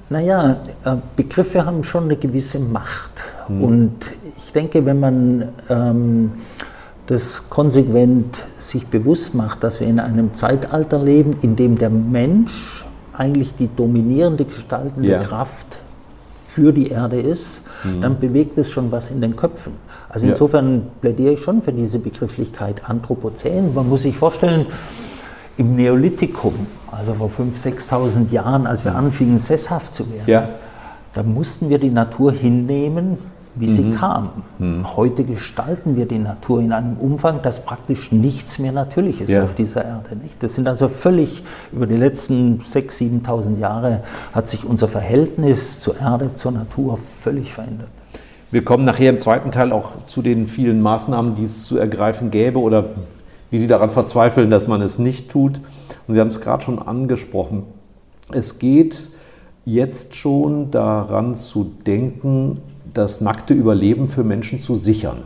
Naja, 0.09 0.57
äh, 0.85 0.97
Begriffe 1.17 1.65
haben 1.65 1.85
schon 1.85 2.05
eine 2.05 2.17
gewisse 2.17 2.59
Macht. 2.59 3.11
Mhm. 3.49 3.65
Und 3.65 3.95
ich 4.37 4.53
denke, 4.53 4.85
wenn 4.85 5.01
man 5.01 5.49
ähm, 5.69 6.33
das 7.07 7.49
konsequent 7.49 8.37
sich 8.59 8.87
bewusst 8.87 9.35
macht, 9.35 9.62
dass 9.65 9.81
wir 9.81 9.87
in 9.87 10.01
einem 10.01 10.35
Zeitalter 10.35 11.03
leben, 11.03 11.37
in 11.43 11.57
dem 11.57 11.77
der 11.77 11.91
Mensch 11.91 12.85
eigentlich 13.12 13.55
die 13.55 13.69
dominierende 13.75 14.45
gestaltende 14.45 15.09
ja. 15.09 15.19
Kraft 15.19 15.81
für 16.53 16.73
die 16.73 16.88
Erde 16.88 17.19
ist, 17.19 17.62
mhm. 17.83 18.03
dann 18.03 18.21
bewegt 18.21 18.59
es 18.59 18.71
schon 18.71 18.93
was 18.93 19.11
in 19.11 19.23
den 19.23 19.37
Köpfen. 19.37 19.73
Also 20.11 20.27
insofern 20.27 20.75
ja. 20.75 20.83
plädiere 21.01 21.33
ich 21.33 21.41
schon 21.41 21.62
für 21.62 21.73
diese 21.73 21.99
Begrifflichkeit 21.99 22.88
Anthropozän. 22.88 23.73
Man 23.73 23.88
muss 23.88 24.03
sich 24.03 24.17
vorstellen, 24.17 24.67
im 25.57 25.77
Neolithikum, 25.77 26.55
also 26.91 27.15
vor 27.15 27.31
5.000, 27.31 27.88
6.000 27.88 28.33
Jahren, 28.33 28.67
als 28.67 28.85
wir 28.85 28.95
anfingen, 28.95 29.38
sesshaft 29.38 29.95
zu 29.95 30.11
werden, 30.11 30.25
ja. 30.27 30.49
da 31.15 31.23
mussten 31.23 31.71
wir 31.71 31.79
die 31.79 31.91
Natur 31.91 32.33
hinnehmen 32.33 33.17
wie 33.55 33.71
sie 33.71 33.91
kam. 33.93 34.31
Heute 34.97 35.25
gestalten 35.25 35.97
wir 35.97 36.07
die 36.07 36.19
Natur 36.19 36.61
in 36.61 36.73
einem 36.73 36.97
Umfang, 36.97 37.43
dass 37.43 37.61
praktisch 37.65 38.11
nichts 38.12 38.59
mehr 38.59 38.73
natürlich 38.73 39.21
ist 39.21 39.31
Ja. 39.31 39.45
auf 39.45 39.55
dieser 39.55 39.85
Erde. 39.85 40.17
Nicht? 40.17 40.43
Das 40.43 40.55
sind 40.55 40.67
also 40.69 40.88
völlig, 40.88 41.45
über 41.73 41.87
die 41.87 41.97
letzten 41.97 42.61
6.000, 42.61 43.23
7.000 43.25 43.59
Jahre 43.59 44.03
hat 44.33 44.49
sich 44.49 44.65
unser 44.65 44.88
Verhältnis 44.88 45.81
zur 45.81 46.01
Erde, 46.01 46.33
zur 46.35 46.53
Natur 46.53 46.99
völlig 46.99 47.53
verändert. 47.53 47.88
Wir 48.51 48.65
kommen 48.65 48.85
nachher 48.85 49.11
im 49.11 49.21
zweiten 49.21 49.51
Teil 49.51 49.73
auch 49.73 50.07
zu 50.07 50.23
den 50.23 50.47
vielen 50.47 50.81
Maßnahmen, 50.81 51.35
die 51.35 51.45
es 51.45 51.65
zu 51.65 51.79
ergreifen 51.79 52.31
gäbe 52.31 52.59
oder 52.59 52.85
wie 53.51 53.59
Sie 53.59 53.67
daran 53.67 53.91
verzweifeln, 53.91 54.49
dass 54.51 54.67
man 54.67 54.81
es 54.81 54.99
nicht 54.99 55.31
tut. 55.31 55.61
Und 56.07 56.15
Sie 56.15 56.21
haben 56.21 56.29
es 56.29 56.41
gerade 56.41 56.62
schon 56.62 56.79
angesprochen. 56.79 57.65
Es 58.31 58.59
geht 58.59 59.11
jetzt 59.65 60.17
schon 60.17 60.71
daran 60.71 61.35
zu 61.35 61.65
denken, 61.87 62.55
das 62.94 63.20
nackte 63.20 63.55
Überleben 63.55 64.09
für 64.09 64.24
Menschen 64.24 64.59
zu 64.59 64.74
sichern. 64.74 65.18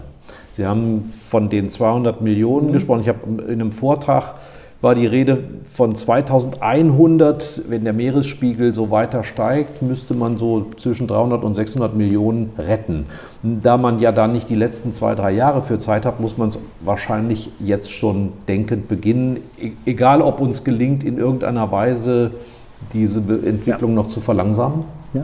Sie 0.50 0.66
haben 0.66 1.10
von 1.26 1.50
den 1.50 1.68
200 1.70 2.20
Millionen 2.22 2.72
gesprochen. 2.72 3.00
Ich 3.02 3.08
habe 3.08 3.20
in 3.42 3.60
einem 3.60 3.72
Vortrag 3.72 4.34
war 4.82 4.94
die 4.94 5.06
Rede 5.06 5.42
von 5.72 5.94
2100, 5.94 7.62
wenn 7.68 7.84
der 7.84 7.92
Meeresspiegel 7.92 8.74
so 8.74 8.90
weiter 8.90 9.24
steigt, 9.24 9.80
müsste 9.82 10.14
man 10.14 10.36
so 10.36 10.66
zwischen 10.76 11.06
300 11.06 11.42
und 11.44 11.54
600 11.54 11.96
Millionen 11.96 12.50
retten. 12.58 13.06
Da 13.42 13.78
man 13.78 14.00
ja 14.00 14.12
da 14.12 14.26
nicht 14.28 14.48
die 14.50 14.54
letzten 14.54 14.92
zwei, 14.92 15.14
drei 15.14 15.32
Jahre 15.32 15.62
für 15.62 15.78
Zeit 15.78 16.04
hat, 16.04 16.20
muss 16.20 16.36
man 16.36 16.48
es 16.48 16.58
wahrscheinlich 16.80 17.50
jetzt 17.58 17.90
schon 17.90 18.32
denkend 18.48 18.86
beginnen, 18.88 19.38
E- 19.58 19.72
egal 19.86 20.20
ob 20.20 20.40
uns 20.40 20.62
gelingt, 20.62 21.04
in 21.04 21.18
irgendeiner 21.18 21.72
Weise 21.72 22.32
diese 22.92 23.20
Entwicklung 23.20 23.94
noch 23.94 24.08
zu 24.08 24.20
verlangsamen. 24.20 24.84
Ja. 25.14 25.22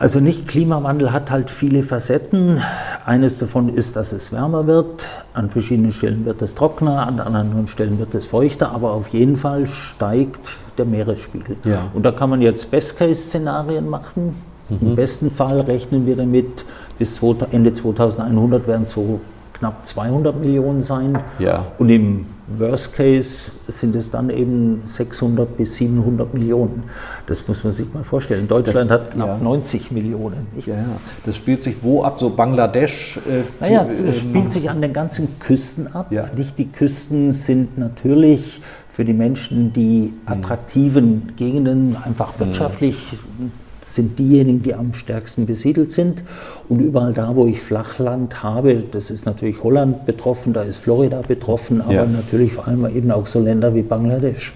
Also 0.00 0.18
nicht 0.18 0.48
Klimawandel 0.48 1.12
hat 1.12 1.30
halt 1.30 1.50
viele 1.50 1.82
Facetten. 1.82 2.62
Eines 3.04 3.38
davon 3.38 3.68
ist, 3.68 3.96
dass 3.96 4.12
es 4.12 4.32
wärmer 4.32 4.66
wird. 4.66 5.06
An 5.34 5.50
verschiedenen 5.50 5.92
Stellen 5.92 6.24
wird 6.24 6.40
es 6.40 6.54
trockener, 6.54 7.06
an 7.06 7.20
anderen 7.20 7.66
Stellen 7.66 7.98
wird 7.98 8.14
es 8.14 8.24
feuchter, 8.24 8.72
aber 8.72 8.92
auf 8.92 9.08
jeden 9.08 9.36
Fall 9.36 9.66
steigt 9.66 10.40
der 10.78 10.86
Meeresspiegel. 10.86 11.56
Ja. 11.66 11.90
Und 11.92 12.06
da 12.06 12.12
kann 12.12 12.30
man 12.30 12.40
jetzt 12.40 12.70
Best-Case-Szenarien 12.70 13.90
machen. 13.90 14.34
Mhm. 14.70 14.78
Im 14.80 14.96
besten 14.96 15.30
Fall 15.30 15.60
rechnen 15.60 16.06
wir 16.06 16.16
damit, 16.16 16.64
bis 16.98 17.16
2000 17.16 17.52
Ende 17.52 17.74
2100 17.74 18.66
werden 18.66 18.84
es 18.84 18.92
so 18.92 19.20
knapp 19.52 19.84
200 19.86 20.40
Millionen 20.40 20.82
sein. 20.82 21.18
Ja. 21.38 21.66
Und 21.76 21.90
im 21.90 22.24
Worst 22.56 22.94
Case 22.94 23.50
sind 23.68 23.94
es 23.96 24.10
dann 24.10 24.30
eben 24.30 24.82
600 24.84 25.56
bis 25.56 25.76
700 25.76 26.32
Millionen. 26.34 26.82
Das 27.26 27.46
muss 27.46 27.62
man 27.64 27.72
sich 27.72 27.92
mal 27.94 28.02
vorstellen. 28.04 28.48
Deutschland 28.48 28.90
Das- 28.90 29.00
hat 29.00 29.12
knapp 29.12 29.28
ja. 29.28 29.44
90 29.44 29.90
Millionen. 29.92 30.46
Ja, 30.66 30.74
ja. 30.74 30.84
Das 31.24 31.36
spielt 31.36 31.62
sich 31.62 31.76
wo 31.82 32.02
ab? 32.02 32.18
So 32.18 32.30
Bangladesch? 32.30 33.18
Äh, 33.18 33.42
für- 33.44 33.64
Naja, 33.64 33.84
das 33.84 34.00
ähm, 34.00 34.12
spielt 34.12 34.50
sich 34.52 34.68
an 34.68 34.80
den 34.82 34.92
ganzen 34.92 35.38
Küsten 35.38 35.86
ab. 35.94 36.10
Ja. 36.10 36.28
Nicht 36.36 36.58
die 36.58 36.66
Küsten 36.68 37.32
sind 37.32 37.78
natürlich 37.78 38.60
für 38.88 39.04
die 39.04 39.14
Menschen, 39.14 39.72
die 39.72 40.12
attraktiven 40.26 41.32
Gegenden 41.36 41.96
einfach 42.04 42.38
wirtschaftlich 42.40 42.96
sind 43.94 44.18
diejenigen, 44.18 44.62
die 44.62 44.74
am 44.74 44.94
stärksten 44.94 45.46
besiedelt 45.46 45.90
sind. 45.90 46.22
Und 46.68 46.80
überall 46.80 47.12
da, 47.12 47.34
wo 47.34 47.46
ich 47.46 47.60
Flachland 47.60 48.42
habe, 48.42 48.82
das 48.90 49.10
ist 49.10 49.26
natürlich 49.26 49.62
Holland 49.62 50.06
betroffen, 50.06 50.52
da 50.52 50.62
ist 50.62 50.78
Florida 50.78 51.22
betroffen, 51.26 51.80
aber 51.80 51.92
Ja. 51.94 52.06
natürlich 52.06 52.52
vor 52.52 52.68
allem 52.68 52.86
eben 52.94 53.10
auch 53.10 53.26
so 53.26 53.40
Länder 53.40 53.74
wie 53.74 53.82
Bangladesch. 53.82 54.52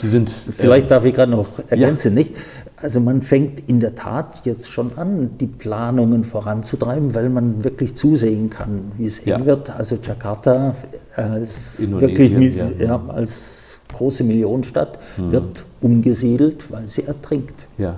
Die 0.00 0.08
sind 0.08 0.30
Vielleicht 0.30 0.90
darf 0.90 1.04
ich 1.04 1.14
gerade 1.14 1.30
noch 1.30 1.60
ergänzen, 1.68 2.14
nicht? 2.14 2.34
Also 2.76 2.98
man 2.98 3.22
fängt 3.22 3.68
in 3.68 3.78
der 3.78 3.94
Tat 3.94 4.40
jetzt 4.44 4.68
schon 4.68 4.98
an, 4.98 5.30
die 5.38 5.46
Planungen 5.46 6.24
voranzutreiben, 6.24 7.14
weil 7.14 7.28
man 7.28 7.62
wirklich 7.62 7.94
zusehen 7.94 8.50
kann, 8.50 8.90
wie 8.98 9.06
es 9.06 9.20
eng 9.20 9.26
Ja. 9.28 9.46
wird. 9.46 9.70
Also 9.70 9.96
Jakarta 10.02 10.74
als 11.14 11.78
Indonesien, 11.78 12.40
wirklich 12.40 12.80
ja. 12.80 12.86
ja, 12.86 13.02
als 13.08 13.61
große 13.92 14.24
Millionenstadt 14.24 14.98
Mhm. 15.16 15.32
wird 15.32 15.64
umgesiedelt, 15.80 16.70
weil 16.72 16.88
sie 16.88 17.04
ertrinkt. 17.04 17.66
Ja. 17.78 17.96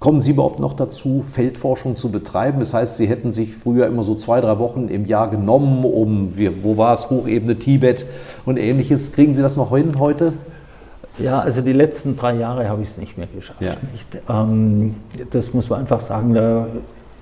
Kommen 0.00 0.20
Sie 0.20 0.30
überhaupt 0.30 0.60
noch 0.60 0.74
dazu, 0.74 1.24
Feldforschung 1.28 1.96
zu 1.96 2.10
betreiben? 2.12 2.60
Das 2.60 2.72
heißt, 2.72 2.98
Sie 2.98 3.08
hätten 3.08 3.32
sich 3.32 3.56
früher 3.56 3.88
immer 3.88 4.04
so 4.04 4.14
zwei, 4.14 4.40
drei 4.40 4.60
Wochen 4.60 4.86
im 4.86 5.06
Jahr 5.06 5.28
genommen, 5.28 5.84
um, 5.84 6.28
wo 6.62 6.76
war 6.76 6.94
es, 6.94 7.10
Hochebene 7.10 7.56
Tibet 7.56 8.06
und 8.46 8.58
ähnliches. 8.58 9.10
Kriegen 9.10 9.34
Sie 9.34 9.42
das 9.42 9.56
noch 9.56 9.74
hin 9.74 9.98
heute? 9.98 10.34
Ja, 11.18 11.40
also 11.40 11.62
die 11.62 11.72
letzten 11.72 12.16
drei 12.16 12.36
Jahre 12.36 12.68
habe 12.68 12.82
ich 12.82 12.90
es 12.90 12.96
nicht 12.96 13.18
mehr 13.18 13.26
geschafft. 13.26 13.60
Ja. 13.60 13.74
Nicht? 13.92 14.06
Ähm, 14.28 14.94
das 15.32 15.52
muss 15.52 15.68
man 15.68 15.80
einfach 15.80 16.00
sagen, 16.00 16.32
da 16.32 16.68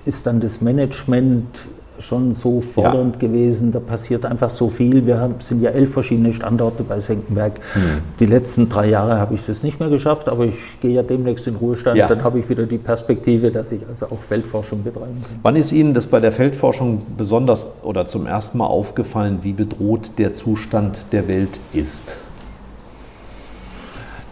ist 0.05 0.27
dann 0.27 0.39
das 0.39 0.61
Management 0.61 1.65
schon 1.99 2.33
so 2.33 2.61
fordernd 2.61 3.19
gewesen, 3.19 3.71
da 3.71 3.79
passiert 3.79 4.25
einfach 4.25 4.49
so 4.49 4.69
viel. 4.69 5.05
Wir 5.05 5.19
haben, 5.19 5.35
sind 5.39 5.61
ja 5.61 5.71
elf 5.71 5.93
verschiedene 5.93 6.33
Standorte 6.33 6.83
bei 6.83 6.99
Senckenberg. 6.99 7.59
Hm. 7.73 7.81
Die 8.19 8.25
letzten 8.25 8.69
drei 8.69 8.87
Jahre 8.89 9.17
habe 9.19 9.35
ich 9.35 9.45
das 9.45 9.63
nicht 9.63 9.79
mehr 9.79 9.89
geschafft, 9.89 10.29
aber 10.29 10.45
ich 10.45 10.79
gehe 10.81 10.91
ja 10.91 11.03
demnächst 11.03 11.47
in 11.47 11.55
Ruhestand, 11.55 11.97
Ja. 11.97 12.07
dann 12.07 12.23
habe 12.23 12.39
ich 12.39 12.49
wieder 12.49 12.65
die 12.65 12.77
Perspektive, 12.77 13.51
dass 13.51 13.71
ich 13.71 13.81
also 13.87 14.07
auch 14.07 14.19
Feldforschung 14.19 14.83
betreiben 14.83 15.21
kann. 15.21 15.39
Wann 15.43 15.55
ist 15.55 15.71
Ihnen 15.71 15.93
das 15.93 16.07
bei 16.07 16.19
der 16.19 16.31
Feldforschung 16.31 17.01
besonders 17.17 17.67
oder 17.83 18.05
zum 18.05 18.25
ersten 18.27 18.57
Mal 18.57 18.67
aufgefallen, 18.67 19.39
wie 19.41 19.53
bedroht 19.53 20.13
der 20.17 20.33
Zustand 20.33 21.07
der 21.11 21.27
Welt 21.27 21.59
ist? 21.73 22.17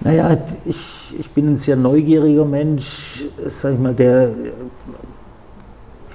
Naja, 0.01 0.37
ich, 0.65 1.15
ich 1.17 1.29
bin 1.31 1.47
ein 1.47 1.57
sehr 1.57 1.75
neugieriger 1.75 2.45
Mensch, 2.45 3.23
sag 3.37 3.73
ich 3.73 3.79
mal, 3.79 3.93
der, 3.93 4.29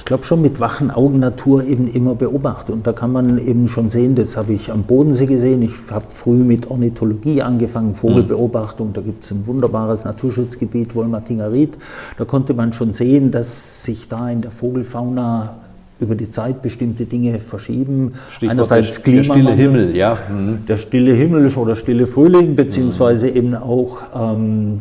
ich 0.00 0.06
glaube 0.06 0.24
schon 0.24 0.40
mit 0.40 0.60
wachen 0.60 0.90
Augen 0.90 1.18
Natur 1.18 1.62
eben 1.62 1.86
immer 1.86 2.14
beobachtet. 2.14 2.74
Und 2.74 2.86
da 2.86 2.92
kann 2.92 3.12
man 3.12 3.36
eben 3.36 3.68
schon 3.68 3.90
sehen, 3.90 4.14
das 4.14 4.34
habe 4.34 4.54
ich 4.54 4.72
am 4.72 4.84
Bodensee 4.84 5.26
gesehen. 5.26 5.60
Ich 5.60 5.72
habe 5.90 6.06
früh 6.08 6.38
mit 6.42 6.70
Ornithologie 6.70 7.42
angefangen, 7.42 7.94
Vogelbeobachtung. 7.94 8.94
Da 8.94 9.02
gibt 9.02 9.24
es 9.24 9.30
ein 9.30 9.46
wunderbares 9.46 10.06
Naturschutzgebiet, 10.06 10.94
Wolmertinger-Ried. 10.94 11.76
Da 12.16 12.24
konnte 12.24 12.54
man 12.54 12.72
schon 12.72 12.94
sehen, 12.94 13.30
dass 13.30 13.84
sich 13.84 14.08
da 14.08 14.30
in 14.30 14.40
der 14.40 14.50
Vogelfauna 14.50 15.56
über 16.00 16.14
die 16.14 16.30
Zeit 16.30 16.62
bestimmte 16.62 17.04
Dinge 17.04 17.38
verschieben. 17.38 18.14
Stichwort 18.30 18.70
der, 18.70 18.78
der 18.78 18.84
stille. 18.84 19.52
Himmel, 19.52 19.94
ja. 19.94 20.16
Mhm. 20.30 20.64
Der 20.66 20.78
stille 20.78 21.12
Himmel 21.12 21.54
oder 21.54 21.76
stille 21.76 22.06
Frühling, 22.06 22.54
beziehungsweise 22.54 23.28
eben 23.28 23.54
auch, 23.54 23.98
ähm, 24.14 24.80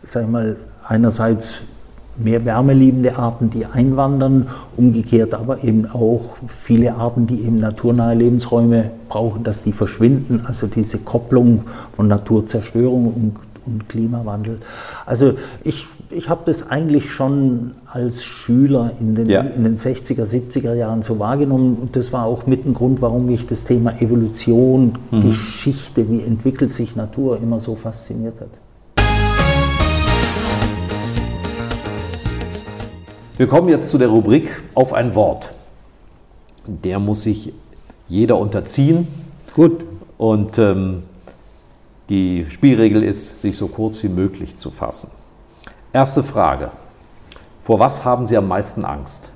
sag 0.00 0.22
ich 0.22 0.28
mal, 0.28 0.56
einerseits 0.86 1.56
mehr 2.22 2.44
wärmeliebende 2.44 3.16
Arten, 3.16 3.50
die 3.50 3.66
einwandern, 3.66 4.46
umgekehrt 4.76 5.34
aber 5.34 5.64
eben 5.64 5.86
auch 5.86 6.36
viele 6.48 6.94
Arten, 6.94 7.26
die 7.26 7.42
eben 7.42 7.56
naturnahe 7.56 8.14
Lebensräume 8.14 8.90
brauchen, 9.08 9.42
dass 9.44 9.62
die 9.62 9.72
verschwinden. 9.72 10.44
Also 10.46 10.66
diese 10.66 10.98
Kopplung 10.98 11.64
von 11.92 12.08
Naturzerstörung 12.08 13.06
und, 13.06 13.32
und 13.66 13.88
Klimawandel. 13.88 14.58
Also 15.06 15.34
ich, 15.64 15.86
ich 16.10 16.28
habe 16.28 16.42
das 16.46 16.70
eigentlich 16.70 17.10
schon 17.10 17.72
als 17.92 18.24
Schüler 18.24 18.92
in 19.00 19.14
den, 19.14 19.28
Ja. 19.28 19.40
in 19.42 19.64
den 19.64 19.76
60er, 19.76 20.24
70er 20.24 20.74
Jahren 20.74 21.02
so 21.02 21.18
wahrgenommen 21.18 21.76
und 21.76 21.96
das 21.96 22.12
war 22.12 22.24
auch 22.24 22.46
mit 22.46 22.64
ein 22.66 22.74
Grund, 22.74 23.02
warum 23.02 23.26
mich 23.26 23.46
das 23.46 23.64
Thema 23.64 24.00
Evolution, 24.00 24.98
Geschichte, 25.10 26.08
wie 26.08 26.22
entwickelt 26.22 26.70
sich 26.70 26.96
Natur 26.96 27.38
immer 27.42 27.60
so 27.60 27.74
fasziniert 27.76 28.40
hat. 28.40 28.48
Wir 33.40 33.48
kommen 33.48 33.70
jetzt 33.70 33.88
zu 33.88 33.96
der 33.96 34.08
Rubrik 34.08 34.50
auf 34.74 34.92
ein 34.92 35.14
Wort. 35.14 35.54
Der 36.66 36.98
muss 36.98 37.22
sich 37.22 37.54
jeder 38.06 38.36
unterziehen. 38.36 39.08
Gut. 39.54 39.82
Und 40.18 40.58
ähm, 40.58 41.04
die 42.10 42.44
Spielregel 42.50 43.02
ist, 43.02 43.40
sich 43.40 43.56
so 43.56 43.68
kurz 43.68 44.02
wie 44.02 44.10
möglich 44.10 44.56
zu 44.56 44.70
fassen. 44.70 45.10
Erste 45.90 46.22
Frage. 46.22 46.70
Vor 47.62 47.78
was 47.78 48.04
haben 48.04 48.26
Sie 48.26 48.36
am 48.36 48.46
meisten 48.46 48.84
Angst? 48.84 49.32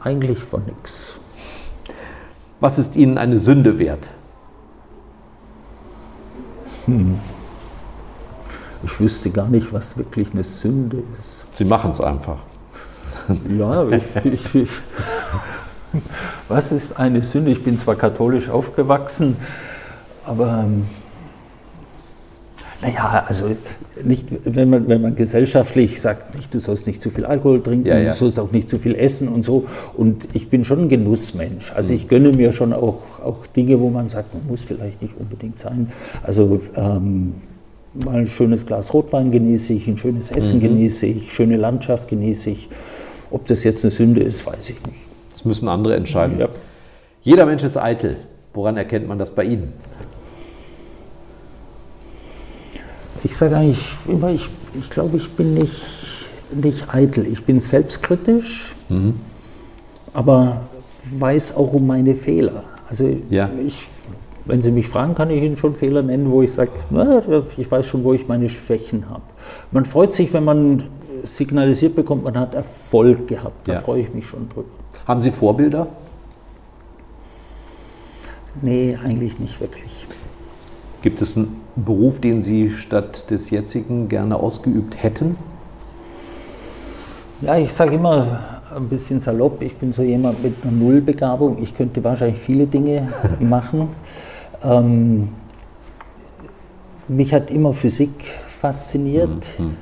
Eigentlich 0.00 0.40
von 0.40 0.64
nichts. 0.64 1.18
Was 2.58 2.80
ist 2.80 2.96
Ihnen 2.96 3.16
eine 3.16 3.38
Sünde 3.38 3.78
wert? 3.78 4.10
Ich 8.82 8.98
wüsste 8.98 9.30
gar 9.30 9.46
nicht, 9.46 9.72
was 9.72 9.96
wirklich 9.96 10.32
eine 10.32 10.42
Sünde 10.42 11.04
ist. 11.16 11.44
Sie 11.58 11.64
machen 11.64 11.90
es 11.90 12.00
einfach. 12.00 12.36
Ja, 13.58 13.88
ich, 13.88 14.04
ich, 14.24 14.54
ich, 14.54 14.70
was 16.48 16.70
ist 16.70 17.00
eine 17.00 17.20
Sünde? 17.22 17.50
Ich 17.50 17.64
bin 17.64 17.76
zwar 17.76 17.96
katholisch 17.96 18.48
aufgewachsen, 18.48 19.36
aber 20.24 20.64
ähm, 20.64 20.84
naja, 22.80 23.24
also 23.26 23.56
nicht, 24.04 24.28
wenn 24.44 24.70
man, 24.70 24.86
wenn 24.86 25.02
man 25.02 25.16
gesellschaftlich 25.16 26.00
sagt, 26.00 26.36
nicht, 26.36 26.54
du 26.54 26.60
sollst 26.60 26.86
nicht 26.86 27.02
zu 27.02 27.10
viel 27.10 27.24
Alkohol 27.26 27.60
trinken, 27.60 27.88
Ja, 27.88 27.98
ja. 27.98 28.12
du 28.12 28.16
sollst 28.16 28.38
auch 28.38 28.52
nicht 28.52 28.70
zu 28.70 28.78
viel 28.78 28.94
essen 28.94 29.26
und 29.26 29.44
so. 29.44 29.66
Und 29.96 30.28
ich 30.34 30.48
bin 30.50 30.62
schon 30.62 30.82
ein 30.82 30.88
Genussmensch. 30.88 31.72
Also 31.74 31.92
ich 31.92 32.06
gönne 32.06 32.30
mir 32.30 32.52
schon 32.52 32.72
auch, 32.72 33.02
auch 33.20 33.48
Dinge, 33.48 33.80
wo 33.80 33.90
man 33.90 34.08
sagt, 34.08 34.32
man 34.32 34.46
muss 34.46 34.62
vielleicht 34.62 35.02
nicht 35.02 35.16
unbedingt 35.18 35.58
sein. 35.58 35.90
Also 36.22 36.60
ähm, 36.76 37.34
mal 38.04 38.16
ein 38.16 38.26
schönes 38.26 38.66
Glas 38.66 38.92
Rotwein 38.92 39.30
genieße 39.30 39.72
ich, 39.72 39.86
ein 39.86 39.96
schönes 39.96 40.30
Essen 40.30 40.58
mhm. 40.58 40.62
genieße 40.62 41.06
ich, 41.06 41.32
schöne 41.32 41.56
Landschaft 41.56 42.08
genieße 42.08 42.50
ich. 42.50 42.68
Ob 43.30 43.46
das 43.46 43.64
jetzt 43.64 43.84
eine 43.84 43.90
Sünde 43.90 44.22
ist, 44.22 44.46
weiß 44.46 44.70
ich 44.70 44.82
nicht. 44.86 45.00
Das 45.30 45.44
müssen 45.44 45.68
andere 45.68 45.96
entscheiden. 45.96 46.38
Ja. 46.38 46.48
Jeder 47.22 47.46
Mensch 47.46 47.62
ist 47.62 47.76
eitel. 47.76 48.16
Woran 48.54 48.76
erkennt 48.76 49.06
man 49.06 49.18
das 49.18 49.30
bei 49.30 49.44
Ihnen? 49.44 49.72
Ich 53.24 53.36
sage 53.36 53.56
eigentlich 53.56 53.86
immer, 54.06 54.30
ich, 54.30 54.48
ich 54.78 54.88
glaube, 54.90 55.16
ich 55.16 55.28
bin 55.30 55.54
nicht, 55.54 55.82
nicht 56.54 56.92
eitel. 56.92 57.26
Ich 57.26 57.44
bin 57.44 57.60
selbstkritisch, 57.60 58.74
mhm. 58.88 59.14
aber 60.14 60.62
weiß 61.12 61.56
auch 61.56 61.72
um 61.72 61.86
meine 61.86 62.14
Fehler. 62.14 62.64
Also 62.88 63.08
ja. 63.28 63.50
ich, 63.64 63.88
wenn 64.48 64.62
Sie 64.62 64.70
mich 64.70 64.88
fragen, 64.88 65.14
kann 65.14 65.30
ich 65.30 65.42
Ihnen 65.42 65.56
schon 65.56 65.74
Fehler 65.74 66.02
nennen, 66.02 66.30
wo 66.30 66.42
ich 66.42 66.52
sage, 66.52 66.70
ich 67.56 67.70
weiß 67.70 67.86
schon, 67.86 68.02
wo 68.02 68.14
ich 68.14 68.26
meine 68.26 68.48
Schwächen 68.48 69.08
habe. 69.08 69.22
Man 69.70 69.84
freut 69.84 70.14
sich, 70.14 70.32
wenn 70.32 70.44
man 70.44 70.84
signalisiert 71.24 71.94
bekommt, 71.94 72.24
man 72.24 72.38
hat 72.38 72.54
Erfolg 72.54 73.28
gehabt. 73.28 73.68
Da 73.68 73.74
ja. 73.74 73.80
freue 73.80 74.02
ich 74.02 74.14
mich 74.14 74.26
schon 74.26 74.48
drüber. 74.48 74.68
Haben 75.06 75.20
Sie 75.20 75.30
Vorbilder? 75.30 75.86
Nee, 78.62 78.98
eigentlich 79.04 79.38
nicht 79.38 79.60
wirklich. 79.60 80.06
Gibt 81.02 81.20
es 81.20 81.36
einen 81.36 81.60
Beruf, 81.76 82.20
den 82.20 82.40
Sie 82.40 82.70
statt 82.70 83.30
des 83.30 83.50
jetzigen 83.50 84.08
gerne 84.08 84.36
ausgeübt 84.36 85.00
hätten? 85.02 85.36
Ja, 87.40 87.56
ich 87.56 87.72
sage 87.72 87.94
immer 87.94 88.60
ein 88.74 88.88
bisschen 88.88 89.20
salopp, 89.20 89.62
ich 89.62 89.76
bin 89.76 89.92
so 89.92 90.02
jemand 90.02 90.42
mit 90.42 90.54
einer 90.62 90.72
Nullbegabung. 90.72 91.62
Ich 91.62 91.74
könnte 91.74 92.02
wahrscheinlich 92.02 92.38
viele 92.38 92.66
Dinge 92.66 93.08
machen. 93.40 93.88
Ähm, 94.62 95.28
mich 97.08 97.32
hat 97.32 97.50
immer 97.50 97.74
Physik 97.74 98.10
fasziniert. 98.60 99.58
Mhm. 99.58 99.76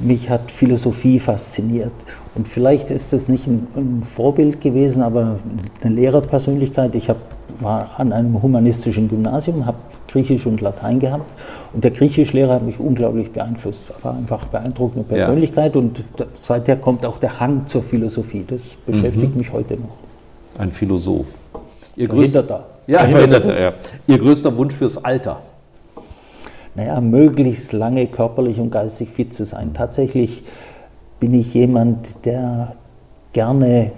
Mich 0.00 0.28
hat 0.28 0.50
Philosophie 0.50 1.20
fasziniert. 1.20 1.92
Und 2.34 2.48
vielleicht 2.48 2.90
ist 2.90 3.12
das 3.12 3.28
nicht 3.28 3.46
ein, 3.46 3.68
ein 3.76 4.02
Vorbild 4.02 4.60
gewesen, 4.60 5.02
aber 5.02 5.38
eine 5.80 5.94
Lehrerpersönlichkeit. 5.94 6.94
Ich 6.96 7.08
hab, 7.08 7.18
war 7.60 7.92
an 7.98 8.12
einem 8.12 8.42
humanistischen 8.42 9.08
Gymnasium, 9.08 9.66
habe 9.66 9.78
Griechisch 10.08 10.46
und 10.46 10.60
Latein 10.60 10.98
gehabt. 10.98 11.30
Und 11.72 11.84
der 11.84 11.92
Griechischlehrer 11.92 12.54
hat 12.54 12.64
mich 12.64 12.80
unglaublich 12.80 13.30
beeinflusst. 13.30 13.90
Er 13.90 14.04
war 14.04 14.16
einfach 14.16 14.44
beeindruckende 14.46 15.06
Persönlichkeit 15.06 15.74
ja. 15.74 15.80
und 15.80 16.02
seither 16.40 16.76
kommt 16.76 17.06
auch 17.06 17.18
der 17.18 17.38
Hang 17.38 17.66
zur 17.66 17.82
Philosophie. 17.82 18.44
Das 18.46 18.60
beschäftigt 18.86 19.32
mhm. 19.32 19.38
mich 19.38 19.52
heute 19.52 19.74
noch. 19.74 19.96
Ein 20.58 20.70
Philosoph. 20.70 21.38
Ihr 21.96 22.08
größter, 22.08 22.64
ja, 22.86 23.00
Verhinderter, 23.00 23.60
ja. 23.60 23.72
Ihr 24.06 24.18
größter 24.18 24.56
Wunsch 24.56 24.74
fürs 24.74 25.04
Alter? 25.04 25.40
Naja, 26.74 27.00
möglichst 27.00 27.72
lange 27.72 28.06
körperlich 28.06 28.58
und 28.58 28.70
geistig 28.70 29.10
fit 29.10 29.32
zu 29.32 29.44
sein. 29.44 29.74
Tatsächlich 29.74 30.44
bin 31.20 31.34
ich 31.34 31.54
jemand, 31.54 32.24
der 32.24 32.74
gerne 33.32 33.92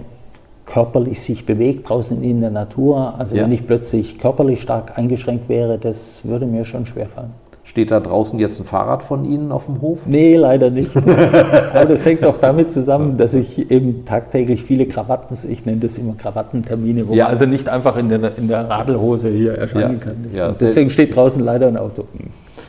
körperlich 0.65 1.21
sich 1.21 1.45
bewegt 1.45 1.89
draußen 1.89 2.21
in 2.23 2.41
der 2.41 2.51
Natur. 2.51 3.15
Also 3.17 3.35
ja. 3.35 3.43
wenn 3.43 3.51
ich 3.51 3.65
plötzlich 3.65 4.19
körperlich 4.19 4.61
stark 4.61 4.97
eingeschränkt 4.97 5.49
wäre, 5.49 5.79
das 5.79 6.21
würde 6.23 6.45
mir 6.45 6.65
schon 6.65 6.85
schwerfallen. 6.85 7.31
Steht 7.67 7.91
da 7.91 7.99
draußen 7.99 8.39
jetzt 8.39 8.61
ein 8.61 8.65
Fahrrad 8.65 9.03
von 9.03 9.25
Ihnen 9.25 9.51
auf 9.51 9.65
dem 9.65 9.81
Hof? 9.81 10.05
Nee, 10.05 10.37
leider 10.37 10.69
nicht. 10.69 10.95
Aber 11.73 11.85
das 11.85 12.05
hängt 12.05 12.25
auch 12.25 12.37
damit 12.37 12.71
zusammen, 12.71 13.17
dass 13.17 13.33
ich 13.33 13.69
eben 13.69 14.05
tagtäglich 14.05 14.63
viele 14.63 14.85
Krawatten, 14.85 15.37
ich 15.49 15.65
nenne 15.65 15.79
das 15.79 15.97
immer 15.97 16.15
Krawattentermine, 16.15 17.09
wo 17.09 17.13
ja. 17.13 17.25
man 17.25 17.33
also 17.33 17.45
nicht 17.45 17.67
einfach 17.67 17.97
in 17.97 18.07
der, 18.07 18.37
in 18.37 18.47
der 18.47 18.69
Radelhose 18.69 19.27
hier 19.27 19.55
erscheinen 19.55 19.99
ja. 19.99 20.05
kann. 20.05 20.25
Ja, 20.33 20.47
deswegen 20.47 20.89
steht 20.89 21.13
draußen 21.13 21.43
leider 21.43 21.67
ein 21.67 21.75
Auto. 21.75 22.05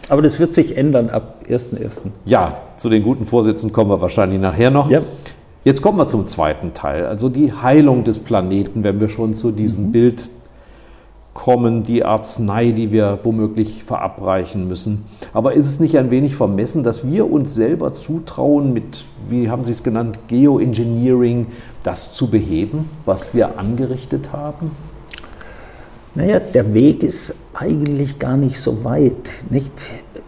Aber 0.09 0.21
das 0.21 0.41
wird 0.41 0.53
sich 0.53 0.77
ändern 0.77 1.11
ab 1.11 1.45
1.1. 1.49 2.07
Ja, 2.25 2.57
zu 2.77 2.89
den 2.89 3.05
guten 3.05 3.25
Vorsätzen 3.25 3.73
kommen 3.73 3.91
wir 3.91 4.01
wahrscheinlich 4.01 4.41
nachher 4.41 4.73
noch. 4.73 4.91
Ja. 4.91 5.03
Jetzt 5.63 5.81
kommen 5.81 5.99
wir 5.99 6.09
zum 6.09 6.27
zweiten 6.27 6.75
Teil, 6.75 7.07
also 7.07 7.29
die 7.29 7.53
Heilung 7.53 8.03
des 8.03 8.19
Planeten, 8.19 8.83
wenn 8.83 9.01
wir 9.01 9.09
schon 9.09 9.33
zu 9.33 9.53
diesem 9.53 9.87
mhm. 9.87 9.93
Bild 9.93 10.29
kommen, 11.39 11.85
die 11.85 12.05
Arznei, 12.05 12.73
die 12.73 12.91
wir 12.91 13.21
womöglich 13.23 13.85
verabreichen 13.85 14.67
müssen. 14.67 15.05
Aber 15.33 15.53
ist 15.53 15.67
es 15.67 15.79
nicht 15.79 15.97
ein 15.97 16.11
wenig 16.11 16.35
vermessen, 16.35 16.83
dass 16.83 17.07
wir 17.07 17.31
uns 17.31 17.55
selber 17.55 17.93
zutrauen, 17.93 18.73
mit, 18.73 19.05
wie 19.29 19.49
haben 19.49 19.63
Sie 19.63 19.71
es 19.71 19.85
genannt, 19.85 20.19
Geoengineering, 20.27 21.47
das 21.85 22.13
zu 22.13 22.29
beheben, 22.29 22.91
was 23.07 23.35
wir 23.35 23.57
angerichtet 23.57 24.33
haben? 24.33 24.73
Naja, 26.17 26.41
der 26.41 26.75
Weg 26.75 27.05
ist 27.05 27.37
eigentlich 27.55 28.19
gar 28.19 28.37
nicht 28.37 28.61
so 28.61 28.83
weit. 28.83 29.31
Nicht? 29.49 29.73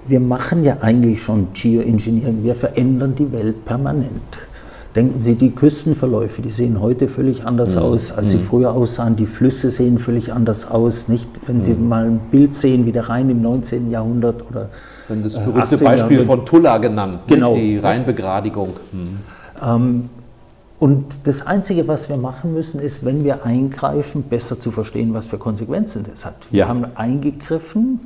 Wir 0.07 0.21
machen 0.21 0.63
ja 0.63 0.77
eigentlich 0.81 1.21
schon 1.21 1.49
Geoengineering, 1.55 2.45
wir 2.45 2.55
verändern 2.55 3.17
die 3.17 3.33
Welt 3.33 3.65
permanent. 3.65 4.23
Denken 4.97 5.21
Sie, 5.21 5.37
die 5.37 5.53
Küstenverläufe, 5.53 6.43
die 6.43 6.51
sehen 6.51 6.81
heute 6.81 7.07
völlig 7.07 7.45
anders 7.45 7.77
mhm. 7.77 7.83
aus, 7.83 8.11
als 8.11 8.31
sie 8.31 8.39
mhm. 8.39 8.43
früher 8.43 8.73
aussahen. 8.73 9.15
Die 9.15 9.27
Flüsse 9.27 9.71
sehen 9.71 9.99
völlig 9.99 10.33
anders 10.33 10.69
aus. 10.69 11.07
Nicht, 11.07 11.29
wenn 11.47 11.59
mhm. 11.59 11.63
Sie 11.63 11.75
mal 11.75 12.07
ein 12.07 12.21
Bild 12.31 12.55
sehen, 12.55 12.87
wie 12.87 12.93
der 12.93 13.09
Rhein 13.09 13.31
im 13.31 13.41
19. 13.41 13.91
Jahrhundert 13.91 14.49
oder. 14.51 14.69
Wenn 15.07 15.23
das 15.23 15.37
äh, 15.37 15.41
berühmte 15.41 15.79
Beispiel 15.79 16.19
Jahrhundert. 16.19 16.27
von 16.27 16.45
Tulla 16.45 16.79
genannt, 16.79 17.21
genau. 17.29 17.55
die 17.55 17.79
Rheinbegradigung. 17.79 18.71
Mhm. 18.93 19.19
Ähm, 19.63 20.11
und 20.81 21.05
das 21.25 21.47
Einzige, 21.47 21.87
was 21.87 22.09
wir 22.09 22.17
machen 22.17 22.55
müssen, 22.55 22.81
ist, 22.81 23.05
wenn 23.05 23.23
wir 23.23 23.45
eingreifen, 23.45 24.23
besser 24.23 24.59
zu 24.59 24.71
verstehen, 24.71 25.13
was 25.13 25.27
für 25.27 25.37
Konsequenzen 25.37 26.05
das 26.09 26.25
hat. 26.25 26.35
Wir 26.51 26.61
ja. 26.61 26.69
haben 26.69 26.87
eingegriffen, 26.95 28.01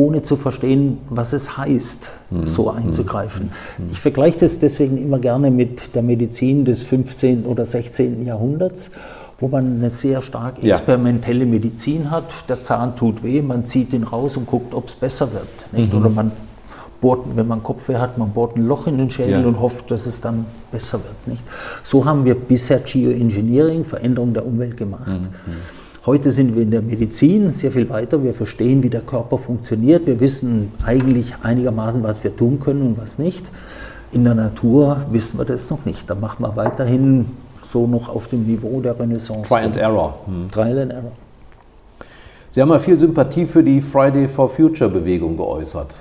ohne 0.00 0.22
zu 0.22 0.36
verstehen, 0.36 0.98
was 1.10 1.32
es 1.32 1.58
heißt, 1.58 2.10
mhm. 2.30 2.46
so 2.46 2.70
einzugreifen. 2.70 3.50
Mhm. 3.78 3.84
Ich 3.92 4.00
vergleiche 4.00 4.38
das 4.40 4.58
deswegen 4.58 4.96
immer 4.96 5.18
gerne 5.18 5.50
mit 5.50 5.94
der 5.94 6.02
Medizin 6.02 6.64
des 6.64 6.82
15. 6.82 7.44
oder 7.44 7.66
16. 7.66 8.24
Jahrhunderts, 8.24 8.90
wo 9.38 9.48
man 9.48 9.66
eine 9.66 9.90
sehr 9.90 10.22
stark 10.22 10.64
experimentelle 10.64 11.44
Medizin 11.44 12.10
hat. 12.10 12.24
Der 12.48 12.62
Zahn 12.62 12.96
tut 12.96 13.22
weh, 13.22 13.42
man 13.42 13.66
zieht 13.66 13.92
ihn 13.92 14.04
raus 14.04 14.36
und 14.36 14.46
guckt, 14.46 14.74
ob 14.74 14.88
es 14.88 14.94
besser 14.94 15.32
wird. 15.32 15.72
Nicht? 15.72 15.92
Mhm. 15.92 15.98
Oder 15.98 16.10
man 16.10 16.32
bohrt, 17.00 17.36
wenn 17.36 17.48
man 17.48 17.62
Kopfweh 17.62 17.96
hat, 17.96 18.16
man 18.16 18.30
bohrt 18.30 18.56
ein 18.56 18.66
Loch 18.66 18.86
in 18.86 18.96
den 18.96 19.10
Schädel 19.10 19.42
ja. 19.42 19.46
und 19.46 19.60
hofft, 19.60 19.90
dass 19.90 20.06
es 20.06 20.20
dann 20.20 20.46
besser 20.72 20.98
wird. 20.98 21.26
Nicht? 21.26 21.42
So 21.82 22.04
haben 22.04 22.24
wir 22.24 22.34
bisher 22.34 22.78
Geoengineering, 22.78 23.84
Veränderung 23.84 24.32
der 24.32 24.46
Umwelt 24.46 24.76
gemacht. 24.76 25.08
Mhm. 25.08 25.28
Heute 26.06 26.32
sind 26.32 26.54
wir 26.54 26.62
in 26.62 26.70
der 26.70 26.80
Medizin 26.80 27.50
sehr 27.50 27.70
viel 27.70 27.86
weiter. 27.90 28.24
Wir 28.24 28.32
verstehen, 28.32 28.82
wie 28.82 28.88
der 28.88 29.02
Körper 29.02 29.36
funktioniert. 29.36 30.06
Wir 30.06 30.18
wissen 30.18 30.72
eigentlich 30.82 31.34
einigermaßen, 31.42 32.02
was 32.02 32.24
wir 32.24 32.34
tun 32.34 32.58
können 32.58 32.80
und 32.82 32.98
was 32.98 33.18
nicht. 33.18 33.44
In 34.10 34.24
der 34.24 34.34
Natur 34.34 35.02
wissen 35.10 35.38
wir 35.38 35.44
das 35.44 35.68
noch 35.68 35.84
nicht. 35.84 36.08
Da 36.08 36.14
machen 36.14 36.42
wir 36.42 36.56
weiterhin 36.56 37.26
so 37.62 37.86
noch 37.86 38.08
auf 38.08 38.28
dem 38.28 38.46
Niveau 38.46 38.80
der 38.80 38.98
Renaissance. 38.98 39.46
Try 39.46 39.58
and 39.58 39.76
Error. 39.76 40.14
Hm. 40.24 40.50
Trial 40.50 40.78
and 40.78 40.92
Error. 40.92 41.12
Sie 42.48 42.62
haben 42.62 42.70
ja 42.70 42.78
viel 42.78 42.96
Sympathie 42.96 43.44
für 43.44 43.62
die 43.62 43.82
Friday 43.82 44.26
for 44.26 44.48
Future 44.48 44.88
Bewegung 44.88 45.36
geäußert. 45.36 46.00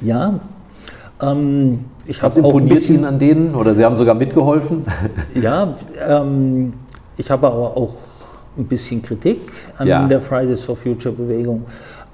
Ja. 0.00 0.40
Ähm, 1.22 1.84
ich 2.06 2.20
Was 2.20 2.36
imponiert 2.36 2.70
bisschen, 2.70 2.96
Ihnen 2.96 3.04
an 3.04 3.18
denen? 3.20 3.54
Oder 3.54 3.76
Sie 3.76 3.84
haben 3.84 3.96
sogar 3.96 4.16
mitgeholfen? 4.16 4.82
Ja, 5.40 5.76
ähm, 6.08 6.72
ich 7.16 7.30
habe 7.30 7.46
aber 7.46 7.76
auch 7.76 7.94
ein 8.56 8.66
bisschen 8.66 9.02
Kritik 9.02 9.40
an 9.78 9.88
ja. 9.88 10.06
der 10.06 10.20
Fridays 10.20 10.62
for 10.64 10.76
Future 10.76 11.14
Bewegung. 11.14 11.64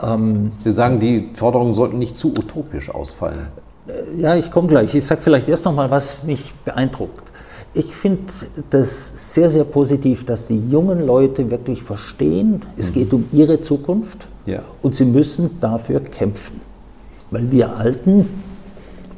Ähm, 0.00 0.52
Sie 0.58 0.70
sagen, 0.70 1.00
die 1.00 1.30
Forderungen 1.34 1.74
sollten 1.74 1.98
nicht 1.98 2.14
zu 2.14 2.28
utopisch 2.28 2.90
ausfallen. 2.90 3.48
Äh, 3.88 4.20
ja, 4.20 4.36
ich 4.36 4.50
komme 4.50 4.68
gleich. 4.68 4.94
Ich 4.94 5.04
sage 5.04 5.20
vielleicht 5.22 5.48
erst 5.48 5.64
noch 5.64 5.74
mal, 5.74 5.90
was 5.90 6.22
mich 6.22 6.54
beeindruckt. 6.64 7.24
Ich 7.74 7.94
finde 7.94 8.22
das 8.70 9.34
sehr, 9.34 9.50
sehr 9.50 9.64
positiv, 9.64 10.24
dass 10.24 10.46
die 10.46 10.68
jungen 10.68 11.06
Leute 11.06 11.50
wirklich 11.50 11.82
verstehen, 11.82 12.62
es 12.76 12.90
mhm. 12.90 12.94
geht 12.94 13.12
um 13.12 13.24
ihre 13.30 13.60
Zukunft 13.60 14.26
ja. 14.46 14.62
und 14.82 14.94
sie 14.94 15.04
müssen 15.04 15.60
dafür 15.60 16.00
kämpfen. 16.00 16.60
Weil 17.30 17.50
wir 17.50 17.76
Alten, 17.76 18.28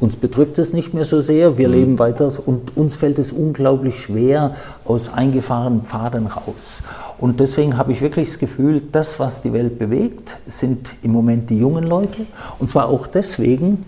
uns 0.01 0.17
betrifft 0.17 0.59
es 0.59 0.73
nicht 0.73 0.95
mehr 0.95 1.05
so 1.05 1.21
sehr, 1.21 1.59
wir 1.59 1.69
mhm. 1.69 1.75
leben 1.75 1.99
weiter 2.01 2.33
und 2.45 2.77
uns 2.77 2.97
fällt 2.97 3.19
es 3.19 3.31
unglaublich 3.31 4.01
schwer 4.01 4.57
aus 4.85 5.13
eingefahrenen 5.13 5.83
Pfaden 5.83 6.27
raus. 6.27 6.83
Und 7.21 7.39
deswegen 7.39 7.77
habe 7.77 7.93
ich 7.93 8.01
wirklich 8.01 8.29
das 8.29 8.39
Gefühl, 8.39 8.81
das, 8.93 9.21
was 9.21 9.43
die 9.43 9.53
Welt 9.53 9.79
bewegt, 9.79 10.39
sind 10.47 10.89
im 11.03 11.13
Moment 11.13 11.51
die 11.51 11.59
jungen 11.59 11.85
Leute. 11.85 12.25
Und 12.59 12.71
zwar 12.71 12.89
auch 12.89 13.07
deswegen, 13.07 13.85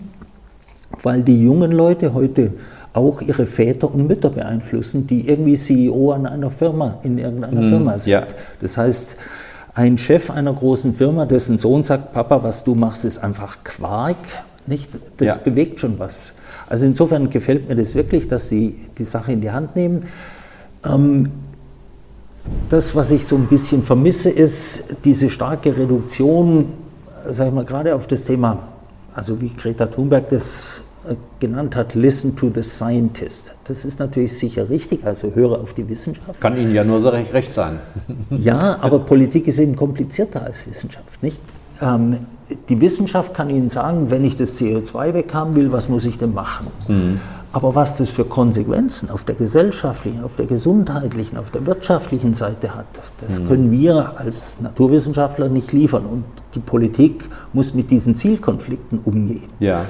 weil 1.01 1.23
die 1.23 1.43
jungen 1.43 1.71
Leute 1.71 2.13
heute 2.13 2.53
auch 2.93 3.21
ihre 3.21 3.47
Väter 3.47 3.91
und 3.91 4.07
Mütter 4.07 4.29
beeinflussen, 4.29 5.07
die 5.07 5.27
irgendwie 5.27 5.55
CEO 5.55 6.11
an 6.11 6.27
einer 6.27 6.51
Firma, 6.51 6.99
in 7.01 7.17
irgendeiner 7.17 7.59
mm, 7.59 7.69
Firma 7.69 7.97
sind. 7.97 8.11
Ja. 8.11 8.27
Das 8.61 8.77
heißt, 8.77 9.15
ein 9.73 9.97
Chef 9.97 10.29
einer 10.29 10.53
großen 10.53 10.93
Firma, 10.93 11.25
dessen 11.25 11.57
Sohn 11.57 11.81
sagt, 11.81 12.13
Papa, 12.13 12.43
was 12.43 12.63
du 12.63 12.75
machst, 12.75 13.03
ist 13.03 13.17
einfach 13.17 13.63
Quark, 13.63 14.17
nicht? 14.67 14.89
Das 15.17 15.27
ja. 15.27 15.35
bewegt 15.43 15.79
schon 15.79 15.97
was. 15.97 16.33
Also 16.69 16.85
insofern 16.85 17.31
gefällt 17.31 17.67
mir 17.67 17.75
das 17.75 17.95
wirklich, 17.95 18.27
dass 18.27 18.47
sie 18.47 18.79
die 18.99 19.05
Sache 19.05 19.31
in 19.31 19.41
die 19.41 19.49
Hand 19.49 19.75
nehmen. 19.75 20.05
Ähm, 20.85 21.31
das, 22.69 22.95
was 22.95 23.11
ich 23.11 23.25
so 23.25 23.35
ein 23.35 23.47
bisschen 23.47 23.83
vermisse, 23.83 24.29
ist 24.29 24.85
diese 25.05 25.29
starke 25.29 25.75
Reduktion, 25.75 26.73
sag 27.29 27.47
ich 27.47 27.53
mal, 27.53 27.65
gerade 27.65 27.95
auf 27.95 28.07
das 28.07 28.23
Thema 28.23 28.73
also 29.15 29.39
wie 29.39 29.49
Greta 29.49 29.85
Thunberg 29.85 30.29
das 30.29 30.81
äh, 31.07 31.15
genannt 31.39 31.75
hat, 31.75 31.93
listen 31.93 32.35
to 32.35 32.51
the 32.53 32.63
scientist. 32.63 33.53
Das 33.65 33.85
ist 33.85 33.99
natürlich 33.99 34.37
sicher 34.37 34.69
richtig, 34.69 35.05
also 35.05 35.33
höre 35.33 35.59
auf 35.59 35.73
die 35.73 35.87
Wissenschaft. 35.87 36.39
Kann 36.41 36.57
Ihnen 36.57 36.73
ja 36.73 36.83
nur 36.83 36.99
so 36.99 37.09
recht, 37.09 37.33
recht 37.33 37.53
sein. 37.53 37.79
Ja, 38.29 38.77
aber 38.81 38.99
Politik 38.99 39.47
ist 39.47 39.59
eben 39.59 39.75
komplizierter 39.75 40.43
als 40.43 40.67
Wissenschaft, 40.67 41.21
nicht? 41.21 41.39
Ähm, 41.81 42.19
die 42.69 42.81
Wissenschaft 42.81 43.33
kann 43.33 43.49
Ihnen 43.49 43.69
sagen, 43.69 44.09
wenn 44.09 44.25
ich 44.25 44.35
das 44.35 44.59
CO2 44.59 45.13
weghaben 45.13 45.55
will, 45.55 45.71
was 45.71 45.89
muss 45.89 46.05
ich 46.05 46.17
denn 46.17 46.33
machen? 46.33 46.67
Mhm. 46.87 47.19
Aber 47.53 47.75
was 47.75 47.97
das 47.97 48.09
für 48.09 48.25
Konsequenzen 48.25 49.11
auf 49.11 49.23
der 49.23 49.35
gesellschaftlichen, 49.35 50.23
auf 50.23 50.35
der 50.35 50.47
gesundheitlichen, 50.47 51.37
auf 51.37 51.51
der 51.51 51.65
wirtschaftlichen 51.67 52.33
Seite 52.33 52.73
hat, 52.73 52.87
das 53.21 53.39
mhm. 53.39 53.47
können 53.47 53.71
wir 53.71 54.19
als 54.19 54.59
Naturwissenschaftler 54.59 55.49
nicht 55.49 55.71
liefern. 55.71 56.07
Und 56.07 56.25
die 56.55 56.59
Politik 56.59 57.29
muss 57.53 57.75
mit 57.75 57.91
diesen 57.91 58.15
Zielkonflikten 58.15 58.99
umgehen. 59.05 59.47
Ja. 59.59 59.85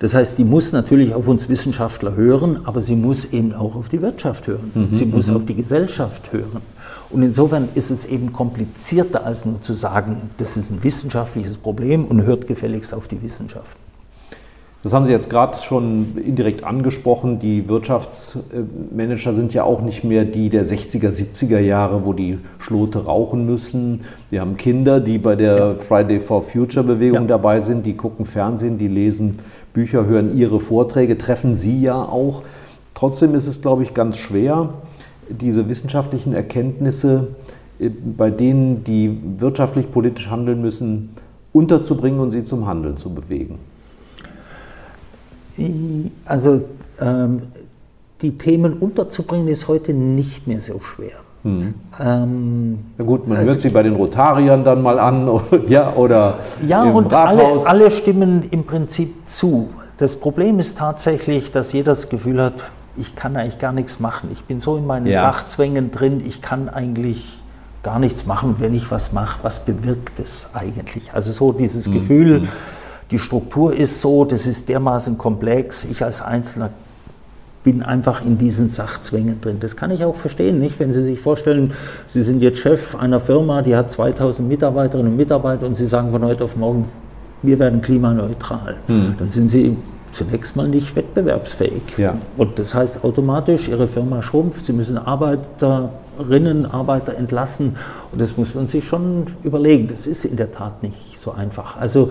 Das 0.00 0.14
heißt, 0.14 0.36
die 0.36 0.44
muss 0.44 0.72
natürlich 0.72 1.14
auf 1.14 1.28
uns 1.28 1.48
Wissenschaftler 1.48 2.16
hören, 2.16 2.60
aber 2.64 2.80
sie 2.80 2.96
muss 2.96 3.26
eben 3.26 3.54
auch 3.54 3.76
auf 3.76 3.88
die 3.88 4.02
Wirtschaft 4.02 4.48
hören. 4.48 4.72
Mhm. 4.74 4.88
Sie 4.90 5.06
muss 5.06 5.28
mhm. 5.28 5.36
auf 5.36 5.46
die 5.46 5.54
Gesellschaft 5.54 6.32
hören. 6.32 6.60
Und 7.08 7.22
insofern 7.22 7.68
ist 7.74 7.90
es 7.90 8.04
eben 8.04 8.32
komplizierter, 8.32 9.24
als 9.24 9.44
nur 9.44 9.62
zu 9.62 9.74
sagen, 9.74 10.30
das 10.38 10.56
ist 10.56 10.70
ein 10.70 10.82
wissenschaftliches 10.82 11.56
Problem 11.56 12.04
und 12.04 12.24
hört 12.24 12.48
gefälligst 12.48 12.92
auf 12.92 13.06
die 13.06 13.22
Wissenschaft. 13.22 13.76
Das 14.82 14.92
haben 14.92 15.04
Sie 15.04 15.10
jetzt 15.10 15.30
gerade 15.30 15.58
schon 15.58 16.16
indirekt 16.16 16.62
angesprochen. 16.62 17.38
Die 17.40 17.68
Wirtschaftsmanager 17.68 19.34
sind 19.34 19.52
ja 19.52 19.64
auch 19.64 19.80
nicht 19.80 20.04
mehr 20.04 20.24
die 20.24 20.48
der 20.48 20.64
60er, 20.64 21.08
70er 21.08 21.58
Jahre, 21.58 22.04
wo 22.04 22.12
die 22.12 22.38
Schlote 22.58 23.04
rauchen 23.04 23.46
müssen. 23.46 24.04
Wir 24.30 24.40
haben 24.42 24.56
Kinder, 24.56 25.00
die 25.00 25.18
bei 25.18 25.34
der 25.34 25.56
ja. 25.56 25.74
Friday 25.74 26.20
for 26.20 26.42
Future 26.42 26.84
Bewegung 26.84 27.22
ja. 27.22 27.28
dabei 27.28 27.60
sind, 27.60 27.84
die 27.84 27.94
gucken 27.94 28.26
Fernsehen, 28.26 28.78
die 28.78 28.88
lesen 28.88 29.38
Bücher, 29.72 30.06
hören 30.06 30.36
Ihre 30.36 30.60
Vorträge, 30.60 31.18
treffen 31.18 31.56
Sie 31.56 31.80
ja 31.80 31.96
auch. 31.96 32.42
Trotzdem 32.94 33.34
ist 33.34 33.46
es, 33.46 33.60
glaube 33.60 33.82
ich, 33.82 33.92
ganz 33.92 34.16
schwer, 34.18 34.70
diese 35.28 35.68
wissenschaftlichen 35.68 36.32
Erkenntnisse 36.32 37.28
äh, 37.78 37.90
bei 37.90 38.30
denen, 38.30 38.84
die 38.84 39.18
wirtschaftlich, 39.38 39.90
politisch 39.90 40.30
handeln 40.30 40.62
müssen, 40.62 41.10
unterzubringen 41.52 42.20
und 42.20 42.30
sie 42.30 42.44
zum 42.44 42.66
Handeln 42.66 42.96
zu 42.96 43.14
bewegen. 43.14 43.58
Also 46.24 46.62
ähm, 47.00 47.42
die 48.22 48.36
Themen 48.36 48.74
unterzubringen 48.74 49.48
ist 49.48 49.68
heute 49.68 49.92
nicht 49.92 50.46
mehr 50.46 50.60
so 50.60 50.80
schwer. 50.80 51.12
Mhm. 51.42 51.74
Ähm, 52.00 52.78
Na 52.98 53.04
gut, 53.04 53.28
man 53.28 53.38
also, 53.38 53.50
hört 53.50 53.60
sie 53.60 53.68
bei 53.68 53.82
den 53.82 53.94
Rotariern 53.94 54.64
dann 54.64 54.82
mal 54.82 54.98
an, 54.98 55.28
ja, 55.68 55.92
oder 55.94 56.38
ja, 56.66 56.84
im 56.84 56.94
und 56.94 57.12
Rathaus. 57.12 57.66
Alle, 57.66 57.82
alle 57.84 57.90
stimmen 57.90 58.42
im 58.50 58.64
Prinzip 58.64 59.28
zu. 59.28 59.68
Das 59.98 60.16
Problem 60.16 60.58
ist 60.58 60.78
tatsächlich, 60.78 61.52
dass 61.52 61.72
jeder 61.72 61.92
das 61.92 62.08
Gefühl 62.08 62.42
hat, 62.42 62.70
ich 62.96 63.14
kann 63.14 63.36
eigentlich 63.36 63.58
gar 63.58 63.72
nichts 63.72 64.00
machen. 64.00 64.30
Ich 64.32 64.44
bin 64.44 64.58
so 64.58 64.76
in 64.76 64.86
meinen 64.86 65.06
ja. 65.06 65.20
Sachzwängen 65.20 65.90
drin, 65.90 66.22
ich 66.24 66.40
kann 66.40 66.68
eigentlich 66.68 67.40
gar 67.82 67.98
nichts 67.98 68.26
machen. 68.26 68.56
Wenn 68.58 68.74
ich 68.74 68.90
was 68.90 69.12
mache, 69.12 69.38
was 69.42 69.64
bewirkt 69.64 70.18
es 70.18 70.50
eigentlich? 70.54 71.12
Also 71.12 71.30
so 71.32 71.52
dieses 71.52 71.86
mhm. 71.86 71.92
Gefühl, 71.92 72.40
mhm 72.40 72.48
die 73.10 73.18
Struktur 73.18 73.74
ist 73.74 74.00
so, 74.00 74.24
das 74.24 74.46
ist 74.46 74.68
dermaßen 74.68 75.16
komplex, 75.16 75.84
ich 75.84 76.02
als 76.02 76.22
Einzelner 76.22 76.70
bin 77.66 77.82
einfach 77.82 78.24
in 78.24 78.38
diesen 78.38 78.68
Sachzwängen 78.68 79.40
drin. 79.40 79.56
Das 79.58 79.74
kann 79.74 79.90
ich 79.90 80.04
auch 80.04 80.14
verstehen, 80.14 80.60
nicht? 80.60 80.78
Wenn 80.78 80.92
Sie 80.92 81.02
sich 81.02 81.18
vorstellen, 81.18 81.72
Sie 82.06 82.22
sind 82.22 82.40
jetzt 82.40 82.60
Chef 82.60 82.94
einer 82.94 83.18
Firma, 83.18 83.60
die 83.60 83.74
hat 83.74 83.90
2000 83.90 84.48
Mitarbeiterinnen 84.48 85.10
und 85.10 85.16
Mitarbeiter 85.16 85.66
und 85.66 85.76
Sie 85.76 85.88
sagen 85.88 86.12
von 86.12 86.24
heute 86.24 86.44
auf 86.44 86.54
morgen, 86.56 86.88
wir 87.42 87.58
werden 87.58 87.82
klimaneutral. 87.82 88.76
Hm. 88.86 89.16
Dann 89.18 89.30
sind 89.30 89.50
Sie 89.50 89.76
zunächst 90.12 90.54
mal 90.54 90.68
nicht 90.68 90.94
wettbewerbsfähig. 90.94 91.82
Ja. 91.96 92.16
Und 92.36 92.56
das 92.58 92.72
heißt 92.72 93.02
automatisch, 93.02 93.68
Ihre 93.68 93.88
Firma 93.88 94.22
schrumpft, 94.22 94.66
Sie 94.66 94.72
müssen 94.72 94.96
Arbeiterinnen, 94.96 96.66
Arbeiter 96.66 97.16
entlassen. 97.16 97.74
Und 98.12 98.20
das 98.20 98.36
muss 98.36 98.54
man 98.54 98.68
sich 98.68 98.86
schon 98.86 99.26
überlegen. 99.42 99.88
Das 99.88 100.06
ist 100.06 100.24
in 100.24 100.36
der 100.36 100.52
Tat 100.52 100.84
nicht 100.84 101.18
so 101.18 101.32
einfach. 101.32 101.76
Also 101.76 102.10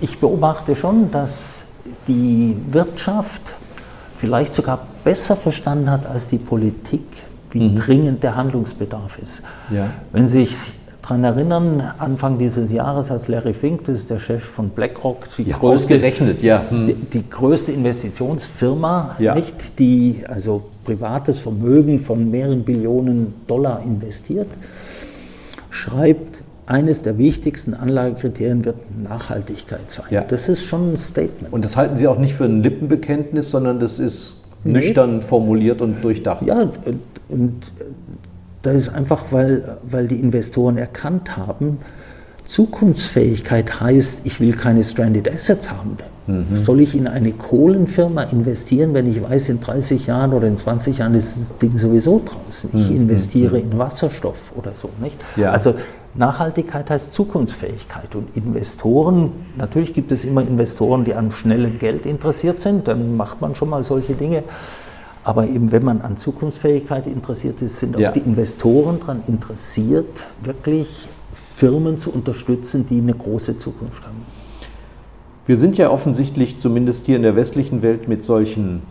ich 0.00 0.18
beobachte 0.18 0.74
schon, 0.76 1.10
dass 1.10 1.66
die 2.08 2.56
Wirtschaft 2.70 3.42
vielleicht 4.16 4.54
sogar 4.54 4.86
besser 5.04 5.36
verstanden 5.36 5.90
hat 5.90 6.06
als 6.06 6.28
die 6.28 6.38
Politik, 6.38 7.04
wie 7.50 7.68
mhm. 7.68 7.76
dringend 7.76 8.22
der 8.22 8.36
Handlungsbedarf 8.36 9.18
ist. 9.18 9.42
Ja. 9.70 9.90
Wenn 10.12 10.28
Sie 10.28 10.40
sich 10.40 10.56
daran 11.02 11.24
erinnern, 11.24 11.92
Anfang 11.98 12.38
dieses 12.38 12.70
Jahres, 12.70 13.10
als 13.10 13.28
Larry 13.28 13.52
Fink, 13.52 13.84
das 13.84 13.98
ist 13.98 14.10
der 14.10 14.18
Chef 14.18 14.44
von 14.44 14.70
BlackRock, 14.70 15.26
die, 15.36 15.42
ja, 15.44 15.58
größte, 15.58 15.96
ja. 16.40 16.62
Hm. 16.68 16.86
die, 16.86 16.94
die, 16.94 17.28
größte 17.28 17.72
Investitionsfirma, 17.72 19.16
ja. 19.18 19.34
nicht, 19.34 19.78
die 19.78 20.24
also 20.26 20.62
privates 20.84 21.38
Vermögen 21.38 21.98
von 21.98 22.30
mehreren 22.30 22.62
Billionen 22.62 23.34
Dollar 23.46 23.82
investiert, 23.82 24.48
schreibt, 25.70 26.42
eines 26.72 27.02
der 27.02 27.18
wichtigsten 27.18 27.74
Anlagekriterien 27.74 28.64
wird 28.64 28.76
Nachhaltigkeit 29.02 29.90
sein. 29.90 30.06
Ja. 30.10 30.22
Das 30.22 30.48
ist 30.48 30.64
schon 30.64 30.94
ein 30.94 30.98
Statement. 30.98 31.52
Und 31.52 31.64
das 31.64 31.76
halten 31.76 31.98
Sie 31.98 32.08
auch 32.08 32.18
nicht 32.18 32.34
für 32.34 32.44
ein 32.44 32.62
Lippenbekenntnis, 32.62 33.50
sondern 33.50 33.78
das 33.78 33.98
ist 33.98 34.42
nee. 34.64 34.72
nüchtern 34.72 35.20
formuliert 35.20 35.82
und 35.82 36.02
durchdacht. 36.02 36.42
Ja, 36.46 36.62
und, 36.62 37.00
und 37.28 37.72
das 38.62 38.74
ist 38.76 38.88
einfach, 38.88 39.26
weil, 39.30 39.78
weil 39.88 40.08
die 40.08 40.18
Investoren 40.18 40.78
erkannt 40.78 41.36
haben, 41.36 41.78
Zukunftsfähigkeit 42.46 43.80
heißt, 43.80 44.22
ich 44.24 44.40
will 44.40 44.54
keine 44.54 44.82
Stranded 44.82 45.32
Assets 45.32 45.70
haben. 45.70 45.98
Mhm. 46.26 46.56
Soll 46.56 46.80
ich 46.80 46.94
in 46.94 47.08
eine 47.08 47.32
Kohlenfirma 47.32 48.22
investieren, 48.24 48.94
wenn 48.94 49.10
ich 49.10 49.22
weiß, 49.22 49.48
in 49.48 49.60
30 49.60 50.06
Jahren 50.06 50.32
oder 50.32 50.46
in 50.46 50.56
20 50.56 50.98
Jahren 50.98 51.14
ist 51.14 51.36
das 51.36 51.58
Ding 51.58 51.76
sowieso 51.76 52.22
draußen? 52.24 52.70
Ich 52.74 52.90
mhm. 52.90 52.96
investiere 52.96 53.58
mhm. 53.58 53.72
in 53.72 53.78
Wasserstoff 53.78 54.52
oder 54.56 54.72
so, 54.74 54.90
nicht? 55.00 55.16
Ja. 55.36 55.50
Also 55.50 55.74
Nachhaltigkeit 56.14 56.90
heißt 56.90 57.14
Zukunftsfähigkeit 57.14 58.14
und 58.14 58.36
Investoren, 58.36 59.32
natürlich 59.56 59.94
gibt 59.94 60.12
es 60.12 60.24
immer 60.24 60.42
Investoren, 60.42 61.04
die 61.04 61.14
an 61.14 61.30
schnellem 61.30 61.78
Geld 61.78 62.06
interessiert 62.06 62.60
sind, 62.60 62.86
dann 62.86 63.16
macht 63.16 63.40
man 63.40 63.54
schon 63.54 63.70
mal 63.70 63.82
solche 63.82 64.14
Dinge. 64.14 64.44
Aber 65.24 65.46
eben 65.46 65.72
wenn 65.72 65.84
man 65.84 66.00
an 66.02 66.16
Zukunftsfähigkeit 66.16 67.06
interessiert 67.06 67.62
ist, 67.62 67.78
sind 67.78 67.96
auch 67.96 68.00
ja. 68.00 68.12
die 68.12 68.20
Investoren 68.20 68.98
daran 69.00 69.22
interessiert, 69.26 70.26
wirklich 70.42 71.08
Firmen 71.56 71.96
zu 71.96 72.10
unterstützen, 72.10 72.86
die 72.86 72.98
eine 72.98 73.14
große 73.14 73.56
Zukunft 73.56 74.02
haben. 74.02 74.21
Wir 75.44 75.56
sind 75.56 75.76
ja 75.76 75.90
offensichtlich, 75.90 76.58
zumindest 76.58 77.06
hier 77.06 77.16
in 77.16 77.22
der 77.22 77.34
westlichen 77.34 77.82
Welt, 77.82 78.06
mit 78.06 78.22
solchen 78.22 78.82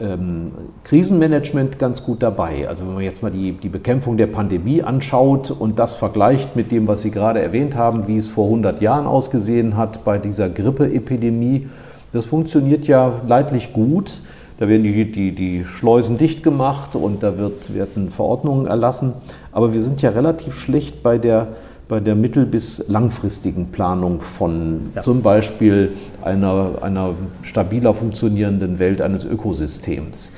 ähm, 0.00 0.52
Krisenmanagement 0.84 1.78
ganz 1.78 2.02
gut 2.02 2.22
dabei. 2.22 2.66
Also 2.66 2.86
wenn 2.86 2.94
man 2.94 3.04
jetzt 3.04 3.22
mal 3.22 3.30
die, 3.30 3.52
die 3.52 3.68
Bekämpfung 3.68 4.16
der 4.16 4.28
Pandemie 4.28 4.82
anschaut 4.82 5.50
und 5.50 5.78
das 5.78 5.94
vergleicht 5.94 6.56
mit 6.56 6.70
dem, 6.70 6.88
was 6.88 7.02
Sie 7.02 7.10
gerade 7.10 7.42
erwähnt 7.42 7.76
haben, 7.76 8.06
wie 8.06 8.16
es 8.16 8.28
vor 8.28 8.46
100 8.46 8.80
Jahren 8.80 9.06
ausgesehen 9.06 9.76
hat 9.76 10.04
bei 10.04 10.16
dieser 10.16 10.48
Grippeepidemie, 10.48 11.68
das 12.12 12.24
funktioniert 12.24 12.86
ja 12.86 13.12
leidlich 13.26 13.74
gut. 13.74 14.22
Da 14.56 14.66
werden 14.66 14.84
die, 14.84 15.12
die, 15.12 15.32
die 15.32 15.64
Schleusen 15.66 16.16
dicht 16.16 16.42
gemacht 16.42 16.96
und 16.96 17.22
da 17.22 17.36
wird, 17.36 17.74
werden 17.74 18.10
Verordnungen 18.10 18.66
erlassen. 18.66 19.12
Aber 19.52 19.74
wir 19.74 19.82
sind 19.82 20.00
ja 20.00 20.10
relativ 20.10 20.58
schlecht 20.58 21.02
bei 21.02 21.18
der 21.18 21.48
bei 21.88 22.00
der 22.00 22.14
mittel- 22.14 22.46
bis 22.46 22.86
langfristigen 22.88 23.68
Planung 23.68 24.20
von 24.20 24.90
ja. 24.94 25.00
zum 25.00 25.22
Beispiel 25.22 25.92
einer, 26.22 26.82
einer 26.82 27.14
stabiler 27.42 27.94
funktionierenden 27.94 28.78
Welt, 28.78 29.00
eines 29.00 29.24
Ökosystems. 29.24 30.32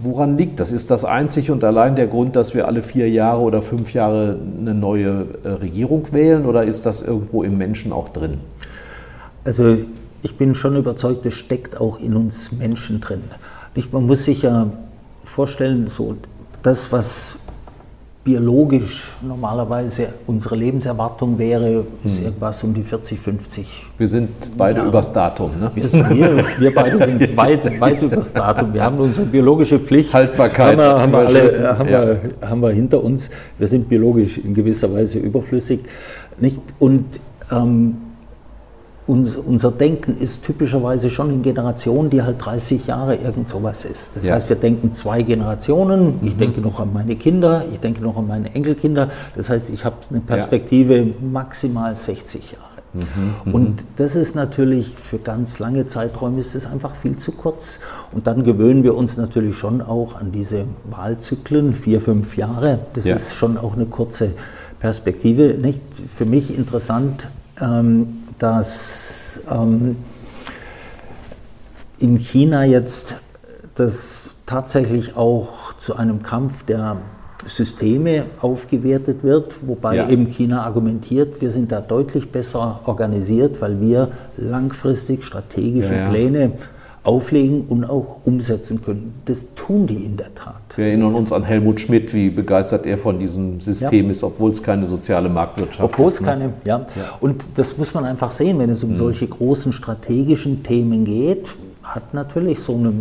Woran 0.00 0.38
liegt 0.38 0.58
das? 0.60 0.72
Ist 0.72 0.90
das 0.90 1.04
einzig 1.04 1.50
und 1.50 1.62
allein 1.64 1.96
der 1.96 2.06
Grund, 2.06 2.36
dass 2.36 2.54
wir 2.54 2.66
alle 2.66 2.82
vier 2.82 3.10
Jahre 3.10 3.40
oder 3.40 3.60
fünf 3.60 3.92
Jahre 3.92 4.38
eine 4.58 4.74
neue 4.74 5.26
äh, 5.42 5.48
Regierung 5.48 6.06
wählen 6.12 6.46
oder 6.46 6.64
ist 6.64 6.86
das 6.86 7.02
irgendwo 7.02 7.42
im 7.42 7.58
Menschen 7.58 7.92
auch 7.92 8.08
drin? 8.08 8.38
Also 9.44 9.76
ich 10.22 10.36
bin 10.36 10.54
schon 10.54 10.76
überzeugt, 10.76 11.26
es 11.26 11.34
steckt 11.34 11.80
auch 11.80 12.00
in 12.00 12.16
uns 12.16 12.52
Menschen 12.52 13.00
drin. 13.00 13.22
Man 13.92 14.06
muss 14.06 14.24
sich 14.24 14.42
ja 14.42 14.68
vorstellen, 15.24 15.88
so 15.88 16.16
das, 16.62 16.90
was 16.90 17.34
biologisch 18.26 19.14
normalerweise 19.22 20.08
unsere 20.26 20.56
Lebenserwartung 20.56 21.38
wäre, 21.38 21.86
ist 22.04 22.18
hm. 22.18 22.24
irgendwas 22.24 22.62
um 22.64 22.74
die 22.74 22.82
40, 22.82 23.20
50. 23.20 23.84
Wir 23.96 24.08
sind 24.08 24.30
beide 24.56 24.80
ja. 24.80 24.86
übers 24.88 25.12
Datum, 25.12 25.52
ne? 25.60 25.70
Wir, 25.72 25.84
wir, 26.10 26.44
wir, 26.58 26.74
beide 26.74 26.98
sind 26.98 27.36
weit, 27.36 27.80
weit 27.80 28.02
übers 28.02 28.32
Datum. 28.32 28.74
Wir 28.74 28.82
haben 28.82 28.98
unsere 28.98 29.28
biologische 29.28 29.78
Pflicht. 29.78 30.12
Haltbarkeit. 30.12 30.76
Haben 30.76 30.78
wir, 30.78 31.00
haben 31.00 31.12
wir, 31.12 31.18
alle, 31.18 31.78
haben, 31.78 31.88
ja. 31.88 32.06
wir, 32.06 32.20
haben 32.42 32.60
wir 32.62 32.70
hinter 32.70 33.04
uns. 33.04 33.30
Wir 33.58 33.68
sind 33.68 33.88
biologisch 33.88 34.38
in 34.38 34.54
gewisser 34.54 34.92
Weise 34.92 35.18
überflüssig. 35.18 35.80
Nicht? 36.40 36.60
Und 36.80 37.04
ähm, 37.52 37.96
uns, 39.06 39.36
unser 39.36 39.70
Denken 39.70 40.16
ist 40.18 40.44
typischerweise 40.44 41.10
schon 41.10 41.30
in 41.30 41.42
Generationen, 41.42 42.10
die 42.10 42.22
halt 42.22 42.44
30 42.44 42.86
Jahre 42.86 43.14
irgend 43.14 43.48
sowas 43.48 43.84
ist. 43.84 44.16
Das 44.16 44.26
ja. 44.26 44.34
heißt, 44.34 44.48
wir 44.48 44.56
denken 44.56 44.92
zwei 44.92 45.22
Generationen. 45.22 46.18
Ich 46.22 46.34
mhm. 46.34 46.38
denke 46.38 46.60
noch 46.60 46.80
an 46.80 46.92
meine 46.92 47.16
Kinder, 47.16 47.64
ich 47.72 47.78
denke 47.78 48.02
noch 48.02 48.16
an 48.16 48.26
meine 48.26 48.54
Enkelkinder. 48.54 49.10
Das 49.36 49.48
heißt, 49.48 49.70
ich 49.70 49.84
habe 49.84 49.96
eine 50.10 50.20
Perspektive 50.20 50.98
ja. 50.98 51.14
maximal 51.20 51.94
60 51.94 52.52
Jahre. 52.52 52.66
Mhm, 52.94 53.52
und 53.52 53.84
das 53.96 54.16
ist 54.16 54.34
natürlich 54.34 54.94
für 54.94 55.18
ganz 55.18 55.58
lange 55.58 55.86
Zeiträume 55.86 56.40
ist 56.40 56.54
es 56.54 56.66
einfach 56.66 56.96
viel 56.96 57.16
zu 57.18 57.32
kurz. 57.32 57.80
Und 58.12 58.26
dann 58.26 58.42
gewöhnen 58.42 58.82
wir 58.84 58.96
uns 58.96 59.16
natürlich 59.16 59.56
schon 59.56 59.82
auch 59.82 60.18
an 60.18 60.32
diese 60.32 60.64
Wahlzyklen, 60.90 61.74
vier, 61.74 62.00
fünf 62.00 62.36
Jahre. 62.36 62.80
Das 62.94 63.04
ja. 63.04 63.16
ist 63.16 63.34
schon 63.34 63.58
auch 63.58 63.74
eine 63.74 63.86
kurze 63.86 64.32
Perspektive. 64.80 65.58
Nicht 65.60 65.80
für 66.16 66.24
mich 66.24 66.56
interessant, 66.56 67.28
ähm, 67.60 68.22
dass 68.38 69.40
ähm, 69.50 69.96
in 71.98 72.18
China 72.18 72.64
jetzt 72.64 73.16
das 73.74 74.36
tatsächlich 74.46 75.16
auch 75.16 75.74
zu 75.74 75.96
einem 75.96 76.22
Kampf 76.22 76.64
der 76.64 76.98
Systeme 77.46 78.26
aufgewertet 78.40 79.22
wird, 79.22 79.54
wobei 79.66 79.96
ja. 79.96 80.08
eben 80.08 80.26
China 80.26 80.64
argumentiert, 80.64 81.40
wir 81.40 81.50
sind 81.50 81.70
da 81.70 81.80
deutlich 81.80 82.32
besser 82.32 82.80
organisiert, 82.86 83.60
weil 83.60 83.80
wir 83.80 84.10
langfristig 84.36 85.24
strategische 85.24 85.94
ja, 85.94 86.00
ja. 86.04 86.08
Pläne 86.08 86.52
auflegen 87.04 87.66
und 87.68 87.84
auch 87.84 88.20
umsetzen 88.24 88.82
können. 88.82 89.20
Das 89.26 89.46
tun 89.54 89.86
die 89.86 90.04
in 90.04 90.16
der 90.16 90.34
Tat. 90.34 90.62
Wir 90.76 90.88
erinnern 90.88 91.14
uns 91.14 91.32
an 91.32 91.42
Helmut 91.42 91.80
Schmidt, 91.80 92.12
wie 92.12 92.28
begeistert 92.28 92.84
er 92.84 92.98
von 92.98 93.18
diesem 93.18 93.60
System 93.62 94.10
ist, 94.10 94.22
obwohl 94.22 94.50
es 94.50 94.62
keine 94.62 94.86
soziale 94.86 95.30
Marktwirtschaft 95.30 95.92
obwohl 95.94 96.08
ist. 96.08 96.20
Obwohl 96.20 96.34
es 96.34 96.38
ne? 96.38 96.52
keine, 96.64 96.86
ja. 96.86 96.86
Und 97.20 97.42
das 97.54 97.78
muss 97.78 97.94
man 97.94 98.04
einfach 98.04 98.30
sehen, 98.30 98.58
wenn 98.58 98.68
es 98.68 98.84
um 98.84 98.90
mhm. 98.90 98.96
solche 98.96 99.26
großen 99.26 99.72
strategischen 99.72 100.62
Themen 100.62 101.06
geht, 101.06 101.48
hat 101.82 102.12
natürlich 102.12 102.60
so 102.60 102.74
eine 102.74 102.92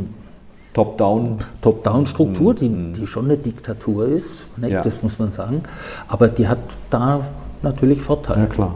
Top-Down. 0.74 1.40
Top-Down-Struktur, 1.62 2.54
die, 2.54 2.70
mhm. 2.70 2.94
die 2.94 3.08
schon 3.08 3.26
eine 3.26 3.38
Diktatur 3.38 4.08
ist, 4.08 4.46
ja. 4.62 4.82
das 4.82 5.04
muss 5.04 5.20
man 5.20 5.32
sagen. 5.32 5.62
Aber 6.08 6.30
die 6.30 6.48
hat 6.48 6.60
da 6.90 7.26
natürlich 7.62 8.02
Vorteile. 8.02 8.42
Ja, 8.42 8.46
klar. 8.46 8.76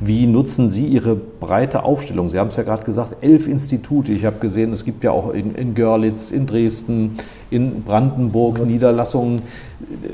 Wie 0.00 0.26
nutzen 0.26 0.68
Sie 0.68 0.86
Ihre 0.86 1.16
breite 1.16 1.82
Aufstellung? 1.82 2.30
Sie 2.30 2.38
haben 2.38 2.48
es 2.48 2.56
ja 2.56 2.62
gerade 2.62 2.84
gesagt, 2.84 3.16
elf 3.22 3.46
Institute. 3.48 4.12
Ich 4.12 4.24
habe 4.24 4.38
gesehen, 4.38 4.72
es 4.72 4.84
gibt 4.84 5.04
ja 5.04 5.10
auch 5.10 5.34
in, 5.34 5.54
in 5.54 5.74
Görlitz, 5.74 6.30
in 6.30 6.46
Dresden, 6.46 7.16
in 7.50 7.82
Brandenburg 7.82 8.64
Niederlassungen. 8.64 9.42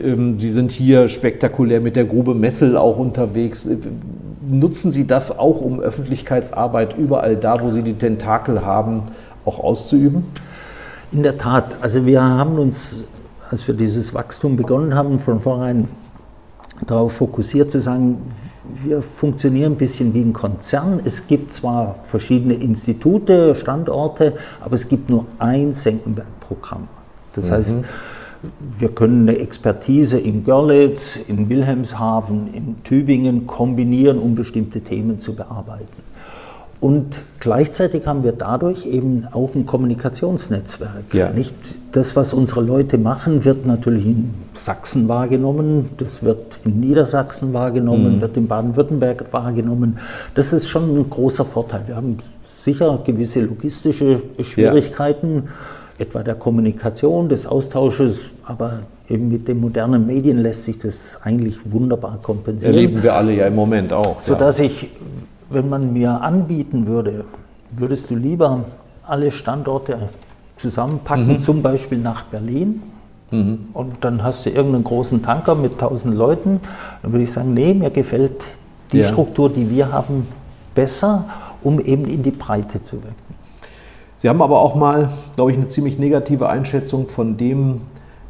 Ähm, 0.02 0.38
Sie 0.38 0.50
sind 0.50 0.72
hier 0.72 1.08
spektakulär 1.08 1.80
mit 1.80 1.96
der 1.96 2.04
Grube 2.04 2.34
Messel 2.34 2.76
auch 2.76 2.98
unterwegs. 2.98 3.68
Nutzen 4.46 4.92
Sie 4.92 5.06
das 5.06 5.36
auch, 5.38 5.60
um 5.60 5.80
Öffentlichkeitsarbeit 5.80 6.96
überall 6.98 7.36
da, 7.36 7.60
wo 7.60 7.70
Sie 7.70 7.82
die 7.82 7.94
Tentakel 7.94 8.64
haben, 8.64 9.02
auch 9.44 9.58
auszuüben? 9.58 10.24
In 11.12 11.22
der 11.22 11.38
Tat, 11.38 11.76
also 11.80 12.06
wir 12.06 12.22
haben 12.22 12.58
uns, 12.58 12.96
als 13.50 13.66
wir 13.66 13.74
dieses 13.74 14.14
Wachstum 14.14 14.56
begonnen 14.56 14.94
haben, 14.94 15.18
von 15.18 15.40
vornherein 15.40 15.88
darauf 16.86 17.12
fokussiert 17.12 17.70
zu 17.70 17.80
sagen, 17.80 18.18
wir 18.82 19.02
funktionieren 19.02 19.72
ein 19.72 19.78
bisschen 19.78 20.14
wie 20.14 20.22
ein 20.22 20.32
Konzern. 20.32 21.00
Es 21.04 21.26
gibt 21.26 21.52
zwar 21.52 21.96
verschiedene 22.04 22.54
Institute, 22.54 23.54
Standorte, 23.54 24.34
aber 24.60 24.74
es 24.74 24.88
gibt 24.88 25.10
nur 25.10 25.26
ein 25.38 25.72
Senckenberg-Programm. 25.72 26.88
Das 27.34 27.50
mhm. 27.50 27.54
heißt, 27.54 27.78
wir 28.78 28.88
können 28.90 29.28
eine 29.28 29.38
Expertise 29.38 30.18
in 30.18 30.44
Görlitz, 30.44 31.16
in 31.28 31.48
Wilhelmshaven, 31.48 32.52
in 32.52 32.76
Tübingen 32.84 33.46
kombinieren, 33.46 34.18
um 34.18 34.34
bestimmte 34.34 34.80
Themen 34.80 35.20
zu 35.20 35.34
bearbeiten. 35.34 36.04
Und 36.80 37.14
gleichzeitig 37.40 38.06
haben 38.06 38.24
wir 38.24 38.32
dadurch 38.32 38.84
eben 38.84 39.26
auch 39.32 39.54
ein 39.54 39.64
Kommunikationsnetzwerk. 39.64 41.14
Ja. 41.14 41.30
Nicht 41.30 41.54
das, 41.92 42.14
was 42.14 42.34
unsere 42.34 42.60
Leute 42.60 42.98
machen, 42.98 43.46
wird 43.46 43.64
natürlich 43.64 44.04
in 44.04 44.34
Sachsen 44.52 45.08
wahrgenommen, 45.08 45.88
das 45.96 46.22
wird 46.22 46.58
in 46.66 46.80
Niedersachsen 46.80 47.54
wahrgenommen, 47.54 48.16
mhm. 48.16 48.20
wird 48.20 48.36
in 48.36 48.48
Baden-Württemberg 48.48 49.32
wahrgenommen. 49.32 49.98
Das 50.34 50.52
ist 50.52 50.68
schon 50.68 50.94
ein 50.94 51.08
großer 51.08 51.46
Vorteil. 51.46 51.84
Wir 51.86 51.96
haben 51.96 52.18
sicher 52.58 53.00
gewisse 53.02 53.40
logistische 53.40 54.20
Schwierigkeiten, 54.42 55.34
ja. 55.36 55.42
Etwa 55.98 56.22
der 56.22 56.34
Kommunikation, 56.34 57.28
des 57.28 57.46
Austausches, 57.46 58.18
aber 58.44 58.82
eben 59.08 59.28
mit 59.28 59.46
den 59.46 59.60
modernen 59.60 60.06
Medien 60.06 60.38
lässt 60.38 60.64
sich 60.64 60.78
das 60.78 61.18
eigentlich 61.22 61.58
wunderbar 61.70 62.18
kompensieren. 62.20 62.74
Erleben 62.74 63.02
wir 63.02 63.14
alle 63.14 63.34
ja 63.34 63.46
im 63.46 63.54
Moment 63.54 63.92
auch. 63.92 64.20
Sodass 64.20 64.58
ja. 64.58 64.64
ich 64.64 64.90
wenn 65.50 65.68
man 65.68 65.92
mir 65.92 66.22
anbieten 66.22 66.86
würde, 66.86 67.24
würdest 67.70 68.10
du 68.10 68.16
lieber 68.16 68.64
alle 69.06 69.30
Standorte 69.30 70.08
zusammenpacken, 70.56 71.28
mhm. 71.28 71.42
zum 71.42 71.62
Beispiel 71.62 71.98
nach 71.98 72.24
Berlin, 72.24 72.82
mhm. 73.30 73.68
und 73.72 73.96
dann 74.02 74.22
hast 74.22 74.46
du 74.46 74.50
irgendeinen 74.50 74.84
großen 74.84 75.22
Tanker 75.22 75.54
mit 75.54 75.72
1000 75.72 76.14
Leuten, 76.14 76.60
dann 77.02 77.12
würde 77.12 77.24
ich 77.24 77.32
sagen, 77.32 77.54
nee, 77.54 77.74
mir 77.74 77.90
gefällt 77.90 78.44
die 78.92 78.98
ja. 78.98 79.04
Struktur, 79.04 79.50
die 79.50 79.68
wir 79.70 79.92
haben, 79.92 80.26
besser, 80.74 81.24
um 81.62 81.80
eben 81.80 82.04
in 82.04 82.22
die 82.22 82.30
Breite 82.30 82.82
zu 82.82 82.96
wirken. 83.02 83.14
Sie 84.16 84.28
haben 84.28 84.42
aber 84.42 84.60
auch 84.60 84.74
mal, 84.74 85.10
glaube 85.34 85.50
ich, 85.50 85.56
eine 85.56 85.66
ziemlich 85.66 85.98
negative 85.98 86.48
Einschätzung 86.48 87.08
von 87.08 87.36
dem 87.36 87.80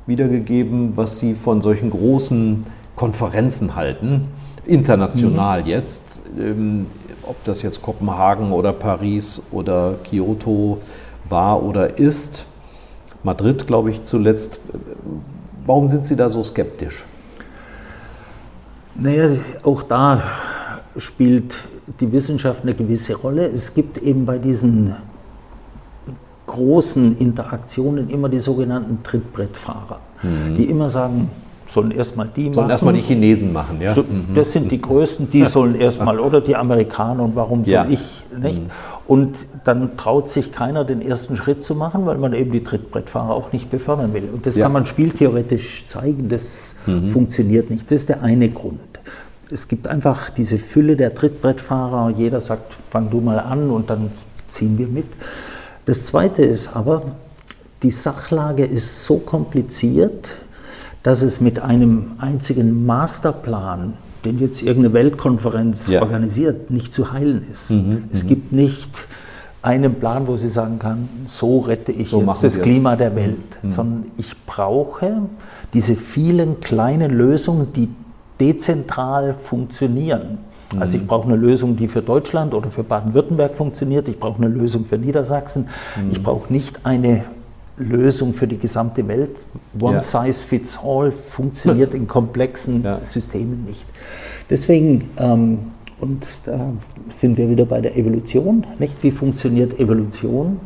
wiedergegeben, 0.06 0.96
was 0.96 1.20
Sie 1.20 1.34
von 1.34 1.60
solchen 1.60 1.90
großen 1.90 2.62
Konferenzen 2.96 3.74
halten, 3.74 4.28
international 4.66 5.62
mhm. 5.62 5.68
jetzt. 5.68 6.20
Ähm, 6.38 6.86
ob 7.26 7.42
das 7.44 7.62
jetzt 7.62 7.80
Kopenhagen 7.80 8.52
oder 8.52 8.72
Paris 8.72 9.42
oder 9.50 9.94
Kyoto 10.04 10.78
war 11.28 11.62
oder 11.62 11.98
ist, 11.98 12.44
Madrid, 13.22 13.66
glaube 13.66 13.90
ich, 13.90 14.02
zuletzt. 14.02 14.60
Warum 15.64 15.88
sind 15.88 16.04
Sie 16.04 16.16
da 16.16 16.28
so 16.28 16.42
skeptisch? 16.42 17.04
Naja, 18.94 19.30
auch 19.62 19.82
da 19.82 20.22
spielt 20.98 21.56
die 22.00 22.12
Wissenschaft 22.12 22.62
eine 22.62 22.74
gewisse 22.74 23.14
Rolle. 23.14 23.46
Es 23.46 23.72
gibt 23.72 23.98
eben 23.98 24.26
bei 24.26 24.38
diesen 24.38 24.94
großen 26.54 27.18
Interaktionen 27.18 28.08
immer 28.08 28.28
die 28.28 28.38
sogenannten 28.38 29.02
Trittbrettfahrer, 29.02 29.98
mhm. 30.22 30.54
die 30.54 30.64
immer 30.64 30.88
sagen, 30.88 31.28
sollen 31.66 31.90
erstmal 31.90 32.28
die 32.28 32.44
sollen 32.44 32.54
machen. 32.54 32.70
erstmal 32.70 32.94
die 32.94 33.00
Chinesen 33.00 33.52
machen, 33.52 33.80
ja. 33.80 33.94
So, 33.94 34.02
mhm. 34.02 34.34
das 34.34 34.52
sind 34.52 34.70
die 34.70 34.80
Größten, 34.80 35.30
die 35.30 35.44
sollen 35.44 35.74
erstmal, 35.80 36.20
oder 36.20 36.40
die 36.40 36.54
Amerikaner 36.54 37.24
und 37.24 37.34
warum 37.34 37.64
soll 37.64 37.72
ja. 37.72 37.86
ich 37.88 38.22
nicht? 38.40 38.62
Mhm. 38.62 38.70
Und 39.06 39.36
dann 39.64 39.96
traut 39.96 40.28
sich 40.28 40.52
keiner, 40.52 40.84
den 40.84 41.02
ersten 41.02 41.36
Schritt 41.36 41.62
zu 41.62 41.74
machen, 41.74 42.06
weil 42.06 42.18
man 42.18 42.32
eben 42.32 42.52
die 42.52 42.62
Trittbrettfahrer 42.62 43.34
auch 43.34 43.52
nicht 43.52 43.70
befördern 43.70 44.14
will. 44.14 44.28
Und 44.32 44.46
das 44.46 44.56
ja. 44.56 44.64
kann 44.64 44.72
man 44.72 44.86
spieltheoretisch 44.86 45.86
zeigen, 45.86 46.28
das 46.28 46.76
mhm. 46.86 47.08
funktioniert 47.08 47.70
nicht. 47.70 47.90
Das 47.90 48.02
ist 48.02 48.08
der 48.08 48.22
eine 48.22 48.48
Grund. 48.48 48.80
Es 49.50 49.68
gibt 49.68 49.88
einfach 49.88 50.30
diese 50.30 50.58
Fülle 50.58 50.96
der 50.96 51.14
Trittbrettfahrer, 51.14 52.14
jeder 52.16 52.40
sagt, 52.40 52.74
fang 52.90 53.10
du 53.10 53.20
mal 53.20 53.38
an 53.40 53.70
und 53.70 53.90
dann 53.90 54.10
ziehen 54.48 54.78
wir 54.78 54.86
mit. 54.86 55.06
Das 55.86 56.04
zweite 56.04 56.42
ist 56.42 56.74
aber, 56.74 57.02
die 57.82 57.90
Sachlage 57.90 58.64
ist 58.64 59.04
so 59.04 59.18
kompliziert, 59.18 60.36
dass 61.02 61.20
es 61.20 61.40
mit 61.40 61.60
einem 61.60 62.12
einzigen 62.18 62.86
Masterplan, 62.86 63.94
den 64.24 64.38
jetzt 64.38 64.62
irgendeine 64.62 64.94
Weltkonferenz 64.94 65.88
ja. 65.88 66.00
organisiert, 66.00 66.70
nicht 66.70 66.94
zu 66.94 67.12
heilen 67.12 67.46
ist. 67.52 67.70
Mhm, 67.70 68.04
es 68.12 68.24
mhm. 68.24 68.28
gibt 68.28 68.52
nicht 68.52 68.90
einen 69.60 69.94
Plan, 69.96 70.26
wo 70.26 70.36
sie 70.36 70.48
sagen 70.48 70.78
kann, 70.78 71.08
so 71.26 71.60
rette 71.60 71.92
ich 71.92 72.08
so 72.08 72.22
jetzt 72.22 72.42
das 72.42 72.60
Klima 72.60 72.96
der 72.96 73.14
Welt, 73.16 73.36
mhm. 73.62 73.68
sondern 73.68 74.04
ich 74.16 74.34
brauche 74.46 75.22
diese 75.74 75.96
vielen 75.96 76.60
kleinen 76.60 77.10
Lösungen, 77.10 77.72
die 77.74 77.88
dezentral 78.40 79.34
funktionieren. 79.34 80.38
Also 80.80 80.96
ich 80.96 81.02
mhm. 81.02 81.06
brauche 81.06 81.28
eine 81.28 81.36
Lösung, 81.36 81.76
die 81.76 81.88
für 81.88 82.02
Deutschland 82.02 82.54
oder 82.54 82.70
für 82.70 82.82
Baden-Württemberg 82.82 83.54
funktioniert. 83.54 84.08
Ich 84.08 84.18
brauche 84.18 84.42
eine 84.42 84.52
Lösung 84.52 84.84
für 84.84 84.98
Niedersachsen. 84.98 85.68
Mhm. 85.96 86.10
Ich 86.10 86.22
brauche 86.22 86.52
nicht 86.52 86.84
eine 86.84 87.24
Lösung 87.76 88.32
für 88.32 88.46
die 88.46 88.58
gesamte 88.58 89.06
Welt. 89.08 89.36
One 89.80 89.94
ja. 89.94 90.00
size 90.00 90.42
fits 90.42 90.78
all 90.82 91.10
funktioniert 91.12 91.94
in 91.94 92.06
komplexen 92.06 92.82
ja. 92.82 92.98
Systemen 92.98 93.64
nicht. 93.64 93.84
Deswegen, 94.48 95.10
ähm, 95.18 95.58
und 96.00 96.26
da 96.44 96.72
sind 97.08 97.36
wir 97.36 97.48
wieder 97.48 97.64
bei 97.64 97.80
der 97.80 97.96
Evolution, 97.96 98.66
nicht? 98.78 99.02
Wie 99.02 99.10
funktioniert 99.10 99.78
Evolution? 99.78 100.60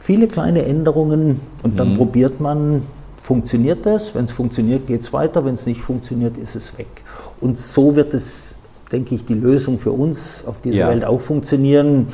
Viele 0.00 0.26
kleine 0.26 0.64
Änderungen 0.64 1.40
und 1.62 1.78
dann 1.78 1.92
mhm. 1.92 1.96
probiert 1.96 2.40
man, 2.40 2.82
funktioniert 3.22 3.86
das? 3.86 4.14
Wenn 4.14 4.24
es 4.24 4.32
funktioniert, 4.32 4.86
geht 4.86 5.02
es 5.02 5.12
weiter. 5.12 5.44
Wenn 5.44 5.54
es 5.54 5.64
nicht 5.64 5.80
funktioniert, 5.80 6.36
ist 6.36 6.56
es 6.56 6.76
weg. 6.76 6.88
Und 7.40 7.56
so 7.56 7.94
wird 7.94 8.12
es, 8.14 8.56
denke 8.92 9.14
ich, 9.14 9.24
die 9.24 9.34
Lösung 9.34 9.78
für 9.78 9.92
uns 9.92 10.44
auf 10.46 10.60
dieser 10.60 10.76
ja. 10.76 10.88
Welt 10.88 11.04
auch 11.04 11.20
funktionieren. 11.20 12.08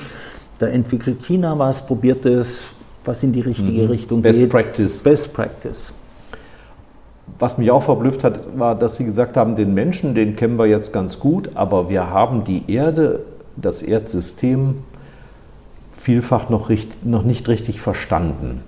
Da 0.59 0.67
entwickelt 0.67 1.23
China 1.23 1.59
was, 1.59 1.85
probiert 1.85 2.25
es, 2.25 2.65
was 3.05 3.23
in 3.23 3.33
die 3.33 3.41
richtige 3.41 3.83
mhm. 3.83 3.91
Richtung 3.91 4.23
Best 4.23 4.39
geht. 4.39 4.51
Best 4.51 4.65
Practice. 4.67 5.03
Best 5.03 5.35
Practice. 5.35 5.93
Was 7.39 7.59
mich 7.59 7.71
auch 7.71 7.83
verblüfft 7.83 8.25
hat, 8.25 8.59
war, 8.59 8.75
dass 8.75 8.97
Sie 8.97 9.05
gesagt 9.05 9.37
haben, 9.37 9.55
den 9.55 9.75
Menschen, 9.75 10.15
den 10.15 10.35
kennen 10.35 10.59
wir 10.59 10.67
jetzt 10.67 10.93
ganz 10.93 11.21
gut, 11.21 11.51
aber 11.55 11.89
wir 11.89 12.11
haben 12.11 12.45
die 12.45 12.63
Erde, 12.69 13.21
das 13.57 13.83
Erdsystem 13.83 14.77
vielfach 15.93 16.49
noch, 16.49 16.71
noch 17.05 17.23
nicht 17.25 17.49
richtig 17.49 17.81
verstanden. 17.81 18.63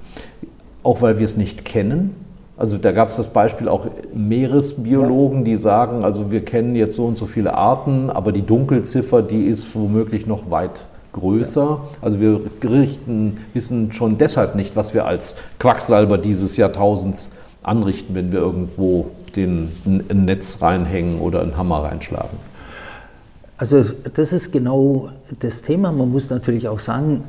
Auch 0.83 1.03
weil 1.03 1.19
wir 1.19 1.25
es 1.25 1.37
nicht 1.37 1.65
kennen. 1.65 2.15
Also 2.61 2.77
da 2.77 2.93
gab 2.93 3.09
es 3.09 3.17
das 3.17 3.29
Beispiel 3.29 3.71
auch 3.71 3.87
Meeresbiologen, 4.13 5.47
die 5.47 5.57
sagen, 5.57 6.05
also 6.05 6.31
wir 6.31 6.45
kennen 6.45 6.77
jetzt 6.77 6.95
so 6.95 7.07
und 7.07 7.17
so 7.17 7.25
viele 7.25 7.55
Arten, 7.55 8.11
aber 8.11 8.33
die 8.33 8.43
Dunkelziffer, 8.43 9.23
die 9.23 9.47
ist 9.47 9.75
womöglich 9.75 10.27
noch 10.27 10.51
weit 10.51 10.87
größer. 11.15 11.81
Also 12.03 12.21
wir 12.21 12.43
richten, 12.63 13.39
wissen 13.55 13.93
schon 13.93 14.19
deshalb 14.19 14.57
nicht, 14.57 14.77
was 14.77 14.93
wir 14.93 15.07
als 15.07 15.37
Quacksalber 15.59 16.19
dieses 16.19 16.59
Jahrtausends 16.59 17.31
anrichten, 17.63 18.15
wenn 18.15 18.31
wir 18.31 18.41
irgendwo 18.41 19.07
den, 19.37 19.73
ein 19.87 20.27
Netz 20.27 20.59
reinhängen 20.61 21.19
oder 21.19 21.41
einen 21.41 21.57
Hammer 21.57 21.85
reinschlagen. 21.85 22.37
Also 23.57 23.83
das 24.13 24.35
ist 24.35 24.53
genau 24.53 25.09
das 25.39 25.63
Thema. 25.63 25.93
Man 25.93 26.11
muss 26.11 26.29
natürlich 26.29 26.69
auch 26.69 26.79
sagen, 26.79 27.25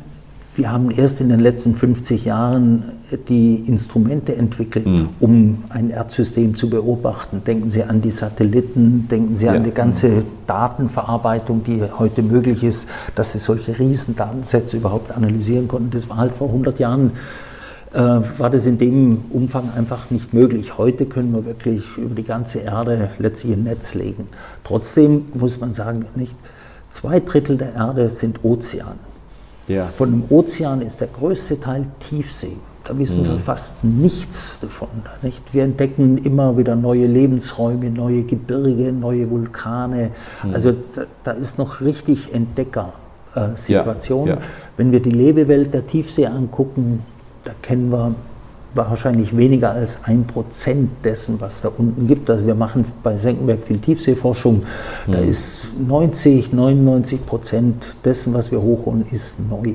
wir 0.55 0.71
haben 0.71 0.91
erst 0.91 1.21
in 1.21 1.29
den 1.29 1.39
letzten 1.39 1.75
50 1.75 2.25
Jahren 2.25 2.83
die 3.29 3.55
Instrumente 3.67 4.35
entwickelt, 4.35 4.85
mhm. 4.85 5.09
um 5.19 5.63
ein 5.69 5.89
Erdsystem 5.89 6.55
zu 6.55 6.69
beobachten. 6.69 7.41
Denken 7.45 7.69
Sie 7.69 7.83
an 7.83 8.01
die 8.01 8.11
Satelliten, 8.11 9.07
denken 9.09 9.35
Sie 9.35 9.45
ja. 9.45 9.53
an 9.53 9.63
die 9.63 9.71
ganze. 9.71 10.23
Datenverarbeitung, 10.47 11.63
die 11.63 11.81
heute 11.97 12.21
möglich 12.23 12.61
ist, 12.65 12.89
dass 13.15 13.31
Sie 13.31 13.39
solche 13.39 13.79
riesen 13.79 14.17
Datensätze 14.17 14.75
überhaupt 14.75 15.11
analysieren 15.11 15.69
konnten. 15.69 15.91
Das 15.91 16.09
war 16.09 16.17
halt 16.17 16.35
vor 16.35 16.47
100 16.47 16.77
Jahren 16.77 17.11
äh, 17.93 17.97
war 17.99 18.49
das 18.49 18.65
in 18.65 18.77
dem 18.77 19.25
Umfang 19.29 19.69
einfach 19.77 20.11
nicht 20.11 20.33
möglich. 20.33 20.77
Heute 20.77 21.05
können 21.05 21.33
wir 21.33 21.45
wirklich 21.45 21.97
über 21.97 22.15
die 22.15 22.23
ganze 22.23 22.59
Erde 22.59 23.09
letztlich 23.19 23.53
ein 23.53 23.63
Netz 23.63 23.93
legen. 23.93 24.27
Trotzdem 24.63 25.27
muss 25.33 25.59
man 25.59 25.73
sagen, 25.73 26.05
nicht 26.15 26.35
zwei 26.89 27.19
Drittel 27.19 27.57
der 27.57 27.73
Erde 27.75 28.09
sind 28.09 28.43
Ozean. 28.43 29.10
Ja. 29.71 29.87
Von 29.95 30.11
dem 30.11 30.23
Ozean 30.29 30.81
ist 30.81 31.01
der 31.01 31.07
größte 31.07 31.59
Teil 31.59 31.87
Tiefsee. 31.99 32.57
Da 32.83 32.97
wissen 32.97 33.21
mhm. 33.23 33.27
wir 33.27 33.39
fast 33.39 33.83
nichts 33.83 34.59
davon. 34.59 34.89
Nicht? 35.21 35.53
Wir 35.53 35.63
entdecken 35.63 36.17
immer 36.17 36.57
wieder 36.57 36.75
neue 36.75 37.05
Lebensräume, 37.05 37.89
neue 37.89 38.23
Gebirge, 38.23 38.91
neue 38.91 39.29
Vulkane. 39.29 40.11
Mhm. 40.43 40.53
Also 40.53 40.71
da, 40.71 41.03
da, 41.23 41.31
ist 41.31 41.59
noch 41.59 41.81
richtig 41.81 42.33
Entdecker-Situation. 42.33 44.27
Ja. 44.27 44.33
Ja. 44.35 44.41
Wenn 44.77 44.91
wir 44.91 44.99
die 44.99 45.11
Lebewelt 45.11 45.73
der 45.73 45.85
Tiefsee 45.85 46.25
angucken, 46.25 47.03
da 47.43 47.51
kennen 47.61 47.91
wir 47.91 48.15
wahrscheinlich 48.73 49.35
weniger 49.35 49.71
als 49.71 49.99
ein 50.03 50.25
Prozent 50.25 50.89
dessen, 51.03 51.39
was 51.41 51.61
da 51.61 51.69
unten 51.69 52.07
gibt. 52.07 52.29
Also 52.29 52.45
wir 52.45 52.55
machen 52.55 52.85
bei 53.03 53.17
Senckenberg 53.17 53.65
viel 53.65 53.79
Tiefseeforschung. 53.79 54.63
Da 55.07 55.19
mhm. 55.19 55.29
ist 55.29 55.63
90, 55.87 56.53
99 56.53 57.25
Prozent 57.25 57.95
dessen, 58.03 58.33
was 58.33 58.51
wir 58.51 58.61
hochholen, 58.61 59.05
ist 59.11 59.37
neu. 59.39 59.73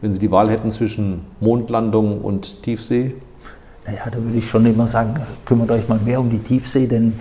Wenn 0.00 0.12
Sie 0.12 0.18
die 0.18 0.30
Wahl 0.30 0.50
hätten 0.50 0.70
zwischen 0.70 1.20
Mondlandung 1.40 2.20
und 2.20 2.62
Tiefsee? 2.62 3.14
Naja, 3.86 4.10
da 4.10 4.22
würde 4.22 4.38
ich 4.38 4.48
schon 4.48 4.66
immer 4.66 4.86
sagen, 4.86 5.14
kümmert 5.44 5.70
euch 5.70 5.88
mal 5.88 5.98
mehr 6.04 6.20
um 6.20 6.30
die 6.30 6.38
Tiefsee, 6.38 6.86
denn 6.86 7.06
mhm. 7.06 7.12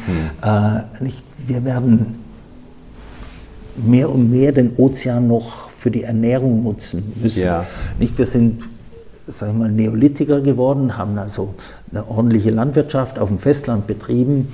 äh, 0.42 1.04
nicht, 1.04 1.24
wir 1.46 1.64
werden 1.64 2.20
mehr 3.76 4.10
und 4.10 4.30
mehr 4.30 4.52
den 4.52 4.76
Ozean 4.78 5.28
noch 5.28 5.70
für 5.70 5.92
die 5.92 6.04
Ernährung 6.04 6.64
nutzen 6.64 7.14
müssen. 7.22 7.46
Ja. 7.46 7.66
Nicht, 8.00 8.18
wir 8.18 8.26
sind 8.26 8.64
sag 9.28 9.50
ich 9.50 9.56
mal, 9.56 9.72
Neolithiker 9.72 10.42
geworden, 10.42 10.98
haben 10.98 11.18
also 11.18 11.54
eine 11.92 12.08
ordentliche 12.08 12.52
Landwirtschaft 12.52 13.20
auf 13.20 13.30
dem 13.30 13.40
Festland 13.40 13.88
betrieben. 13.88 14.50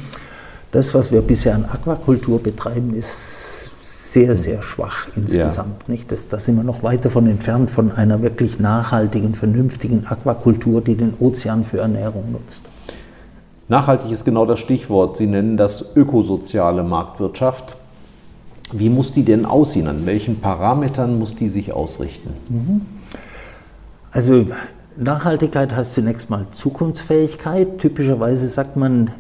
Das, 0.72 0.94
was 0.94 1.12
wir 1.12 1.22
bisher 1.22 1.56
an 1.56 1.66
Aquakultur 1.66 2.42
betreiben, 2.42 2.94
ist 2.94 3.70
sehr, 3.82 4.36
sehr 4.36 4.62
schwach 4.62 5.08
insgesamt. 5.16 5.84
Ja. 5.88 5.92
Nicht? 5.94 6.12
Das, 6.12 6.28
da 6.28 6.40
sind 6.40 6.56
wir 6.56 6.64
noch 6.64 6.84
weit 6.84 7.06
davon 7.06 7.28
entfernt 7.28 7.72
von 7.72 7.92
einer 7.92 8.22
wirklich 8.22 8.60
nachhaltigen, 8.60 9.36
vernünftigen 9.36 10.06
Aquakultur, 10.08 10.82
die 10.82 10.96
den 10.96 11.14
Ozean 11.20 11.66
für 11.66 11.80
Ernährung 11.80 12.32
nutzt. 12.32 12.64
Nachhaltig 13.68 14.12
ist 14.12 14.26
genau 14.26 14.46
das 14.46 14.60
Stichwort. 14.60 15.18
Sie 15.18 15.28
nennen 15.28 15.58
das 15.58 15.96
ökosoziale 15.96 16.84
Marktwirtschaft. 16.84 17.78
Wie 18.72 18.90
muss 18.90 19.14
die 19.14 19.24
denn 19.24 19.46
aussehen? 19.46 19.88
An 19.88 20.06
welchen 20.06 20.40
Parametern 20.40 21.18
muss 21.18 21.36
die 21.36 21.50
sich 21.50 21.74
ausrichten? 21.74 22.32
Mhm. 22.50 22.82
Also 24.12 24.46
Nachhaltigkeit 24.98 25.76
heißt 25.76 25.94
zunächst 25.94 26.30
mal 26.30 26.48
Zukunftsfähigkeit. 26.52 27.78
Typischerweise 27.80 28.48
sagt 28.48 28.76
man, 28.76 29.12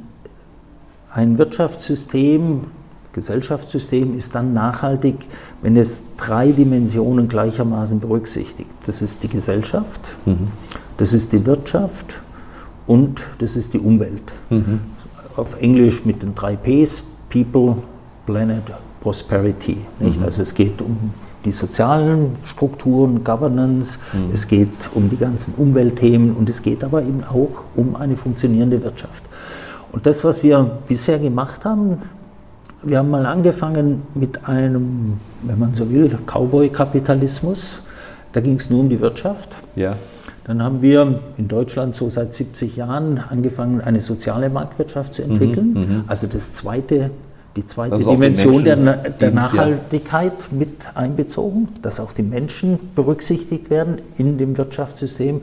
ein 1.11 1.37
Wirtschaftssystem, 1.37 2.65
Gesellschaftssystem 3.13 4.15
ist 4.15 4.35
dann 4.35 4.53
nachhaltig, 4.53 5.15
wenn 5.61 5.77
es 5.77 6.03
drei 6.17 6.51
Dimensionen 6.51 7.27
gleichermaßen 7.27 7.99
berücksichtigt. 7.99 8.69
Das 8.85 9.01
ist 9.01 9.23
die 9.23 9.27
Gesellschaft, 9.27 9.99
mhm. 10.25 10.49
das 10.97 11.13
ist 11.13 11.31
die 11.33 11.45
Wirtschaft 11.45 12.21
und 12.85 13.23
das 13.39 13.55
ist 13.55 13.73
die 13.73 13.79
Umwelt. 13.79 14.31
Mhm. 14.49 14.81
Auf 15.35 15.59
Englisch 15.61 16.05
mit 16.05 16.21
den 16.21 16.35
drei 16.35 16.55
Ps, 16.55 17.03
People, 17.29 17.77
Planet, 18.25 18.63
Prosperity. 19.01 19.77
Nicht? 19.99 20.19
Mhm. 20.19 20.25
Also 20.25 20.41
es 20.43 20.53
geht 20.53 20.81
um 20.81 21.11
die 21.45 21.51
sozialen 21.51 22.35
Strukturen, 22.45 23.23
Governance, 23.23 23.99
mhm. 24.13 24.31
es 24.33 24.47
geht 24.47 24.89
um 24.93 25.09
die 25.09 25.17
ganzen 25.17 25.53
Umweltthemen 25.55 26.31
und 26.31 26.49
es 26.49 26.61
geht 26.61 26.83
aber 26.83 27.01
eben 27.01 27.23
auch 27.23 27.63
um 27.75 27.95
eine 27.95 28.17
funktionierende 28.17 28.83
Wirtschaft. 28.83 29.23
Und 29.91 30.05
das, 30.05 30.23
was 30.23 30.43
wir 30.43 30.79
bisher 30.87 31.19
gemacht 31.19 31.65
haben, 31.65 31.99
wir 32.83 32.99
haben 32.99 33.09
mal 33.09 33.25
angefangen 33.25 34.03
mit 34.13 34.47
einem, 34.47 35.13
wenn 35.43 35.59
man 35.59 35.73
so 35.73 35.89
will, 35.89 36.09
Cowboy-Kapitalismus. 36.25 37.79
Da 38.31 38.41
ging 38.41 38.55
es 38.55 38.69
nur 38.69 38.81
um 38.81 38.89
die 38.89 39.01
Wirtschaft. 39.01 39.49
Ja. 39.75 39.95
Dann 40.45 40.63
haben 40.63 40.81
wir 40.81 41.19
in 41.37 41.47
Deutschland 41.47 41.95
so 41.95 42.09
seit 42.09 42.33
70 42.33 42.75
Jahren 42.75 43.19
angefangen, 43.29 43.81
eine 43.81 44.01
soziale 44.01 44.49
Marktwirtschaft 44.49 45.15
zu 45.15 45.23
entwickeln. 45.23 45.73
Mhm, 45.73 45.79
mhm. 45.79 46.03
also 46.07 46.27
das 46.27 46.53
zweite 46.53 47.11
die 47.59 47.65
zweite 47.65 47.97
Dimension 47.97 48.63
der, 48.63 48.75
der 48.75 49.31
Nachhaltigkeit 49.31 50.31
ja. 50.31 50.57
mit 50.57 50.69
einbezogen, 50.95 51.67
dass 51.81 51.99
auch 51.99 52.13
die 52.13 52.23
Menschen 52.23 52.79
berücksichtigt 52.95 53.69
werden 53.69 53.97
in 54.17 54.37
dem 54.37 54.57
Wirtschaftssystem. 54.57 55.41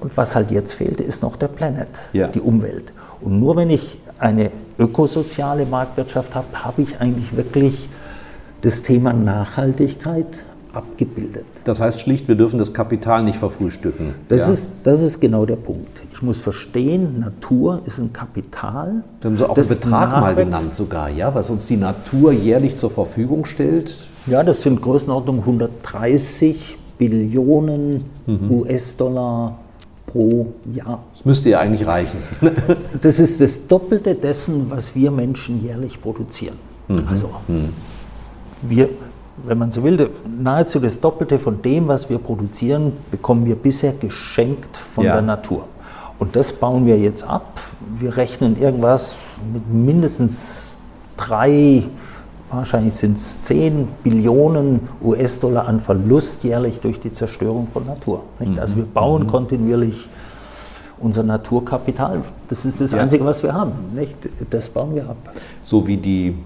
Und 0.00 0.16
was 0.16 0.36
halt 0.36 0.52
jetzt 0.52 0.74
fehlt, 0.74 1.00
ist 1.00 1.22
noch 1.22 1.34
der 1.34 1.48
Planet, 1.48 1.88
ja. 2.12 2.28
die 2.28 2.40
Umwelt. 2.40 2.92
Und 3.20 3.40
nur 3.40 3.56
wenn 3.56 3.70
ich 3.70 3.98
eine 4.20 4.52
ökosoziale 4.78 5.66
Marktwirtschaft 5.66 6.36
habe, 6.36 6.46
habe 6.64 6.82
ich 6.82 7.00
eigentlich 7.00 7.36
wirklich 7.36 7.88
das 8.60 8.82
Thema 8.82 9.12
Nachhaltigkeit 9.12 10.26
abgebildet. 10.72 11.46
Das 11.64 11.80
heißt 11.80 11.98
schlicht, 11.98 12.28
wir 12.28 12.36
dürfen 12.36 12.60
das 12.60 12.72
Kapital 12.72 13.24
nicht 13.24 13.38
verfrühstücken. 13.38 14.14
Das, 14.28 14.46
ja. 14.46 14.54
ist, 14.54 14.72
das 14.84 15.02
ist 15.02 15.18
genau 15.20 15.44
der 15.44 15.56
Punkt. 15.56 15.90
Ich 16.18 16.22
muss 16.22 16.40
verstehen, 16.40 17.20
Natur 17.20 17.80
ist 17.84 18.00
ein 18.00 18.12
Kapital. 18.12 19.04
Da 19.20 19.28
haben 19.28 19.36
Sie 19.36 19.48
auch 19.48 19.56
einen 19.56 19.68
Betrag 19.68 20.20
mal 20.20 20.34
genannt 20.34 20.74
sogar, 20.74 21.08
ja, 21.08 21.32
was 21.32 21.48
uns 21.48 21.68
die 21.68 21.76
Natur 21.76 22.32
jährlich 22.32 22.74
zur 22.74 22.90
Verfügung 22.90 23.44
stellt. 23.44 24.04
Ja, 24.26 24.42
das 24.42 24.62
sind 24.62 24.82
Größenordnung 24.82 25.38
130 25.38 26.76
Billionen 26.98 28.04
mhm. 28.26 28.50
US-Dollar 28.50 29.60
pro 30.06 30.54
Jahr. 30.64 31.04
Das 31.12 31.24
müsste 31.24 31.50
ja 31.50 31.60
eigentlich 31.60 31.86
reichen. 31.86 32.18
das 33.00 33.20
ist 33.20 33.40
das 33.40 33.68
Doppelte 33.68 34.16
dessen, 34.16 34.68
was 34.70 34.96
wir 34.96 35.12
Menschen 35.12 35.62
jährlich 35.62 36.02
produzieren. 36.02 36.56
Mhm. 36.88 37.04
Also 37.08 37.30
mhm. 37.46 37.68
wir 38.62 38.88
wenn 39.46 39.56
man 39.56 39.70
so 39.70 39.84
will, 39.84 40.10
nahezu 40.26 40.80
das 40.80 40.98
Doppelte 40.98 41.38
von 41.38 41.62
dem, 41.62 41.86
was 41.86 42.10
wir 42.10 42.18
produzieren, 42.18 42.92
bekommen 43.08 43.46
wir 43.46 43.54
bisher 43.54 43.92
geschenkt 43.92 44.76
von 44.76 45.04
ja. 45.04 45.12
der 45.12 45.22
Natur. 45.22 45.68
Und 46.18 46.34
das 46.34 46.52
bauen 46.52 46.86
wir 46.86 46.98
jetzt 46.98 47.22
ab. 47.22 47.60
Wir 47.98 48.16
rechnen 48.16 48.60
irgendwas 48.60 49.14
mit 49.52 49.68
mindestens 49.72 50.72
drei, 51.16 51.84
wahrscheinlich 52.50 52.94
sind 52.94 53.16
es 53.16 53.40
zehn 53.42 53.88
Billionen 54.02 54.88
US-Dollar 55.02 55.68
an 55.68 55.80
Verlust 55.80 56.44
jährlich 56.44 56.80
durch 56.80 56.98
die 57.00 57.12
Zerstörung 57.12 57.68
von 57.72 57.86
Natur. 57.86 58.22
Mhm. 58.40 58.58
Also 58.58 58.76
wir 58.76 58.84
bauen 58.84 59.24
mhm. 59.24 59.26
kontinuierlich 59.28 60.08
unser 61.00 61.22
Naturkapital. 61.22 62.22
Das 62.48 62.64
ist 62.64 62.80
das 62.80 62.92
ja. 62.92 62.98
Einzige, 62.98 63.24
was 63.24 63.42
wir 63.42 63.52
haben. 63.52 63.72
Nicht? 63.94 64.16
Das 64.50 64.68
bauen 64.68 64.96
wir 64.96 65.08
ab. 65.08 65.16
So 65.62 65.86
wie 65.86 65.96
die 65.96 66.36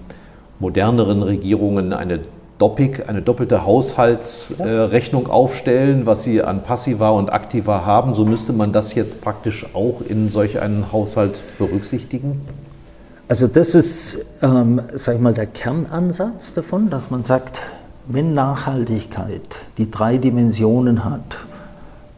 moderneren 0.59 1.23
Regierungen 1.23 1.93
eine 1.93 2.19
Doppik, 2.63 3.09
eine 3.09 3.21
doppelte 3.21 3.65
Haushaltsrechnung 3.65 5.25
äh, 5.25 5.29
aufstellen, 5.29 6.05
was 6.05 6.23
sie 6.23 6.41
an 6.41 6.63
Passiva 6.63 7.09
und 7.09 7.29
Aktiva 7.29 7.85
haben. 7.85 8.13
So 8.13 8.23
müsste 8.23 8.53
man 8.53 8.71
das 8.71 8.95
jetzt 8.95 9.19
praktisch 9.19 9.65
auch 9.73 9.99
in 9.99 10.29
solch 10.29 10.61
einen 10.61 10.93
Haushalt 10.93 11.35
berücksichtigen? 11.57 12.39
Also 13.27 13.47
das 13.47 13.75
ist, 13.75 14.25
ähm, 14.41 14.79
sag 14.93 15.15
ich 15.15 15.21
mal, 15.21 15.33
der 15.33 15.47
Kernansatz 15.47 16.53
davon, 16.53 16.89
dass 16.89 17.11
man 17.11 17.23
sagt, 17.23 17.59
wenn 18.07 18.33
Nachhaltigkeit 18.33 19.59
die 19.77 19.91
drei 19.91 20.17
Dimensionen 20.17 21.03
hat, 21.03 21.39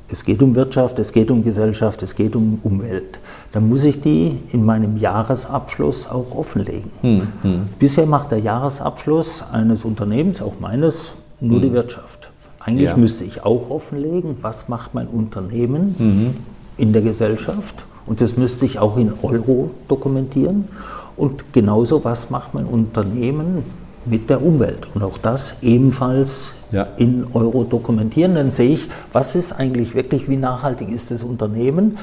es 0.07 0.23
geht 0.23 0.41
um 0.41 0.55
Wirtschaft, 0.55 0.99
es 0.99 1.11
geht 1.11 1.31
um 1.31 1.43
Gesellschaft, 1.43 2.03
es 2.03 2.15
geht 2.15 2.35
um 2.35 2.59
Umwelt, 2.63 3.19
dann 3.51 3.69
muss 3.69 3.85
ich 3.85 4.01
die 4.01 4.39
in 4.51 4.65
meinem 4.65 4.97
Jahresabschluss 4.97 6.07
auch 6.07 6.35
offenlegen. 6.35 6.91
Hm, 7.01 7.27
hm. 7.41 7.61
Bisher 7.79 8.05
macht 8.05 8.31
der 8.31 8.39
Jahresabschluss 8.39 9.43
eines 9.51 9.85
Unternehmens, 9.85 10.41
auch 10.41 10.59
meines, 10.59 11.11
nur 11.39 11.59
hm. 11.59 11.69
die 11.69 11.73
Wirtschaft. 11.73 12.29
Eigentlich 12.65 12.89
ja. 12.89 12.97
müsste 12.97 13.23
ich 13.25 13.45
auch 13.45 13.69
offenlegen, 13.69 14.37
was 14.41 14.69
macht 14.69 14.95
mein 14.95 15.07
Unternehmen 15.07 15.95
mhm. 15.99 16.37
in 16.77 16.93
der 16.93 17.03
Gesellschaft 17.03 17.85
Und 18.07 18.21
das 18.21 18.37
müsste 18.37 18.61
sich 18.61 18.79
auch 18.79 18.97
in 18.97 19.13
Euro 19.21 19.69
dokumentieren. 19.87 20.67
Und 21.15 21.53
genauso, 21.53 22.03
was 22.03 22.31
macht 22.31 22.55
mein 22.55 22.65
Unternehmen 22.65 23.63
mit 24.05 24.29
der 24.29 24.41
Umwelt? 24.41 24.87
Und 24.93 25.03
auch 25.03 25.17
das 25.17 25.57
ebenfalls 25.61 26.53
ja. 26.71 26.87
in 26.97 27.27
Euro 27.33 27.63
dokumentieren. 27.63 28.35
Dann 28.35 28.51
sehe 28.51 28.75
ich, 28.75 28.89
was 29.13 29.35
ist 29.35 29.53
eigentlich 29.53 29.95
wirklich, 29.95 30.29
wie 30.29 30.37
nachhaltig 30.37 30.89
ist 30.89 31.11
das 31.11 31.23
Unternehmen? 31.23 31.97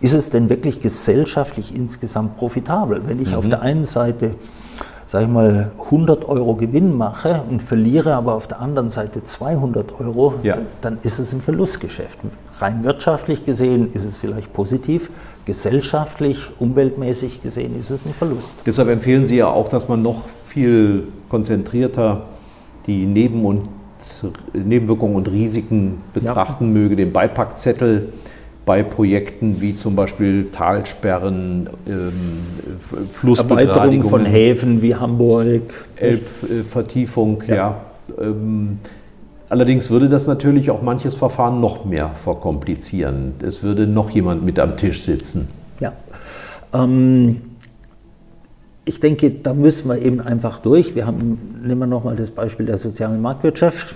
Ist 0.00 0.14
es 0.14 0.30
denn 0.30 0.48
wirklich 0.48 0.80
gesellschaftlich 0.80 1.74
insgesamt 1.74 2.36
profitabel? 2.36 3.02
Wenn 3.06 3.20
ich 3.20 3.30
mhm. 3.30 3.36
auf 3.36 3.48
der 3.48 3.62
einen 3.62 3.84
Seite 3.84 4.36
sage 5.12 5.26
ich 5.26 5.30
mal, 5.30 5.70
100 5.78 6.26
Euro 6.26 6.54
Gewinn 6.54 6.96
mache 6.96 7.42
und 7.50 7.62
verliere 7.62 8.14
aber 8.14 8.34
auf 8.34 8.46
der 8.46 8.60
anderen 8.60 8.88
Seite 8.88 9.22
200 9.22 10.00
Euro, 10.00 10.36
ja. 10.42 10.56
dann 10.80 10.96
ist 11.02 11.18
es 11.18 11.34
ein 11.34 11.42
Verlustgeschäft. 11.42 12.18
Rein 12.58 12.82
wirtschaftlich 12.82 13.44
gesehen 13.44 13.92
ist 13.92 14.06
es 14.06 14.16
vielleicht 14.16 14.54
positiv, 14.54 15.10
gesellschaftlich, 15.44 16.48
umweltmäßig 16.58 17.42
gesehen 17.42 17.78
ist 17.78 17.90
es 17.90 18.06
ein 18.06 18.14
Verlust. 18.14 18.60
Deshalb 18.64 18.88
empfehlen 18.88 19.26
Sie 19.26 19.36
ja 19.36 19.48
auch, 19.48 19.68
dass 19.68 19.86
man 19.86 20.00
noch 20.00 20.22
viel 20.52 21.04
konzentrierter 21.30 22.26
die 22.86 23.06
Neben- 23.06 23.44
und 23.46 23.68
Nebenwirkungen 24.52 25.14
und 25.14 25.30
Risiken 25.30 26.02
betrachten 26.12 26.66
ja. 26.66 26.80
möge, 26.80 26.96
den 26.96 27.12
Beipackzettel 27.12 28.08
bei 28.66 28.82
Projekten 28.82 29.60
wie 29.60 29.74
zum 29.74 29.96
Beispiel 29.96 30.48
Talsperren, 30.52 31.70
ähm, 31.88 32.12
Flussbegradigung. 33.10 34.10
von 34.10 34.26
Häfen 34.26 34.82
wie 34.82 34.94
Hamburg. 34.94 35.62
Elbvertiefung, 35.96 37.42
ja. 37.48 37.54
ja. 37.54 37.76
Ähm, 38.20 38.78
allerdings 39.48 39.88
würde 39.88 40.08
das 40.08 40.26
natürlich 40.26 40.70
auch 40.70 40.82
manches 40.82 41.14
Verfahren 41.14 41.60
noch 41.60 41.84
mehr 41.84 42.10
verkomplizieren. 42.10 43.34
Es 43.42 43.62
würde 43.62 43.86
noch 43.86 44.10
jemand 44.10 44.44
mit 44.44 44.58
am 44.58 44.76
Tisch 44.76 45.02
sitzen. 45.02 45.48
Ja. 45.80 45.92
Ähm, 46.74 47.40
ich 48.84 49.00
denke, 49.00 49.30
da 49.30 49.54
müssen 49.54 49.88
wir 49.88 49.98
eben 49.98 50.20
einfach 50.20 50.58
durch. 50.58 50.94
Wir 50.94 51.06
haben, 51.06 51.38
nehmen 51.64 51.80
wir 51.80 51.86
nochmal 51.86 52.16
das 52.16 52.30
Beispiel 52.30 52.66
der 52.66 52.78
sozialen 52.78 53.20
Marktwirtschaft. 53.22 53.94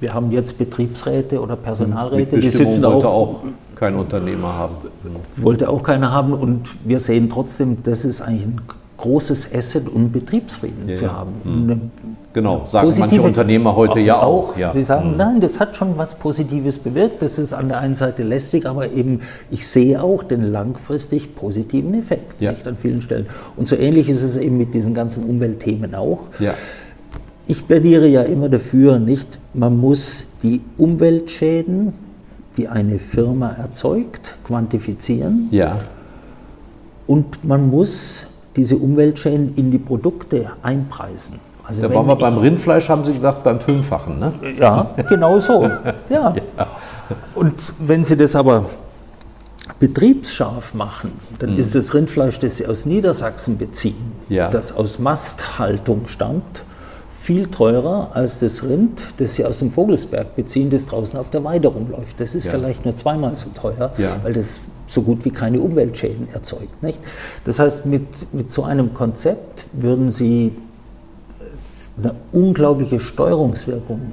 Wir 0.00 0.14
haben 0.14 0.30
jetzt 0.30 0.56
Betriebsräte 0.56 1.40
oder 1.40 1.56
Personalräte, 1.56 2.38
die 2.38 2.50
sitzen 2.50 2.82
wollte 2.82 2.86
auch, 2.86 3.04
auch 3.04 3.44
kein 3.74 3.94
Unternehmer 3.96 4.54
haben. 4.54 4.74
Wollte 5.36 5.68
auch 5.68 5.82
keiner 5.82 6.12
haben 6.12 6.32
und 6.32 6.68
wir 6.84 7.00
sehen 7.00 7.28
trotzdem, 7.28 7.82
das 7.82 8.04
ist 8.04 8.20
eigentlich 8.20 8.46
ein 8.46 8.60
großes 8.98 9.54
Asset, 9.54 9.88
um 9.88 10.12
Betriebsfrieden 10.12 10.88
ja, 10.88 10.96
zu 10.96 11.12
haben. 11.12 11.32
Mhm. 11.44 11.90
genau, 12.32 12.64
sagen 12.64 12.92
manche 12.98 13.22
Unternehmer 13.22 13.74
heute 13.74 14.00
ja 14.00 14.20
auch. 14.20 14.58
Ja. 14.58 14.72
Sie 14.72 14.84
sagen, 14.84 15.12
mhm. 15.12 15.16
nein, 15.16 15.40
das 15.40 15.58
hat 15.58 15.76
schon 15.76 15.96
was 15.96 16.16
Positives 16.16 16.78
bewirkt. 16.78 17.22
Das 17.22 17.38
ist 17.38 17.54
an 17.54 17.68
der 17.68 17.78
einen 17.78 17.94
Seite 17.94 18.24
lästig, 18.24 18.66
aber 18.66 18.90
eben 18.90 19.20
ich 19.50 19.66
sehe 19.66 20.02
auch 20.02 20.22
den 20.24 20.52
langfristig 20.52 21.34
positiven 21.36 21.94
Effekt 21.94 22.40
ja. 22.40 22.50
nicht, 22.50 22.66
an 22.66 22.76
vielen 22.76 23.00
Stellen. 23.00 23.26
Und 23.56 23.68
so 23.68 23.76
ähnlich 23.76 24.08
ist 24.08 24.22
es 24.22 24.36
eben 24.36 24.58
mit 24.58 24.74
diesen 24.74 24.94
ganzen 24.94 25.24
Umweltthemen 25.24 25.94
auch. 25.94 26.28
Ja. 26.40 26.54
Ich 27.46 27.66
plädiere 27.66 28.08
ja 28.08 28.22
immer 28.22 28.48
dafür, 28.48 28.98
nicht, 28.98 29.38
man 29.54 29.78
muss 29.78 30.32
die 30.42 30.60
Umweltschäden, 30.76 31.94
die 32.56 32.68
eine 32.68 32.98
Firma 32.98 33.50
erzeugt, 33.50 34.34
quantifizieren. 34.44 35.48
Ja. 35.52 35.78
Und 37.06 37.44
man 37.44 37.70
muss 37.70 38.26
diese 38.58 38.76
Umweltschäden 38.76 39.54
in 39.54 39.70
die 39.70 39.78
Produkte 39.78 40.50
einpreisen. 40.62 41.38
Also 41.64 41.82
da 41.82 41.94
waren 41.94 42.06
wir 42.06 42.16
beim 42.16 42.38
Rindfleisch, 42.38 42.88
haben 42.88 43.04
Sie 43.04 43.12
gesagt, 43.12 43.44
beim 43.44 43.60
Fünffachen, 43.60 44.18
ne? 44.18 44.32
Ja, 44.58 44.90
genau 45.08 45.38
so. 45.38 45.70
Ja. 46.10 46.34
ja. 46.34 46.66
Und 47.34 47.54
wenn 47.78 48.04
Sie 48.04 48.16
das 48.16 48.34
aber 48.34 48.64
betriebsscharf 49.78 50.74
machen, 50.74 51.12
dann 51.38 51.52
mhm. 51.52 51.58
ist 51.58 51.74
das 51.74 51.94
Rindfleisch, 51.94 52.40
das 52.40 52.56
Sie 52.56 52.66
aus 52.66 52.84
Niedersachsen 52.84 53.58
beziehen, 53.58 54.12
ja. 54.28 54.50
das 54.50 54.74
aus 54.74 54.98
Masthaltung 54.98 56.08
stammt, 56.08 56.64
viel 57.20 57.46
teurer 57.46 58.10
als 58.14 58.40
das 58.40 58.64
Rind, 58.64 59.00
das 59.18 59.34
sie 59.34 59.44
aus 59.44 59.58
dem 59.58 59.70
Vogelsberg 59.70 60.34
beziehen, 60.34 60.70
das 60.70 60.86
draußen 60.86 61.18
auf 61.18 61.28
der 61.28 61.44
Weide 61.44 61.68
rumläuft. 61.68 62.18
Das 62.18 62.34
ist 62.34 62.44
ja. 62.44 62.52
vielleicht 62.52 62.86
nur 62.86 62.96
zweimal 62.96 63.36
so 63.36 63.48
teuer, 63.54 63.92
ja. 63.98 64.16
weil 64.22 64.32
das 64.32 64.60
so 64.88 65.02
gut 65.02 65.24
wie 65.24 65.30
keine 65.30 65.60
Umweltschäden 65.60 66.28
erzeugt. 66.32 66.82
Nicht? 66.82 66.98
Das 67.44 67.58
heißt, 67.58 67.86
mit, 67.86 68.32
mit 68.32 68.50
so 68.50 68.64
einem 68.64 68.94
Konzept 68.94 69.66
würden 69.72 70.10
sie 70.10 70.52
eine 72.02 72.14
unglaubliche 72.32 73.00
Steuerungswirkung 73.00 74.12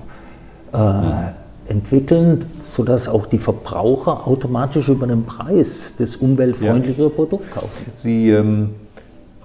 äh, 0.74 0.78
ja. 0.78 1.36
entwickeln, 1.68 2.46
sodass 2.60 3.08
auch 3.08 3.28
die 3.28 3.38
Verbraucher 3.38 4.28
automatisch 4.28 4.90
über 4.90 5.08
den 5.08 5.24
Preis 5.24 5.94
das 5.98 6.16
umweltfreundlichere 6.16 7.10
Produkt 7.10 7.54
kaufen. 7.54 7.92
Sie 7.96 8.30
ähm 8.30 8.72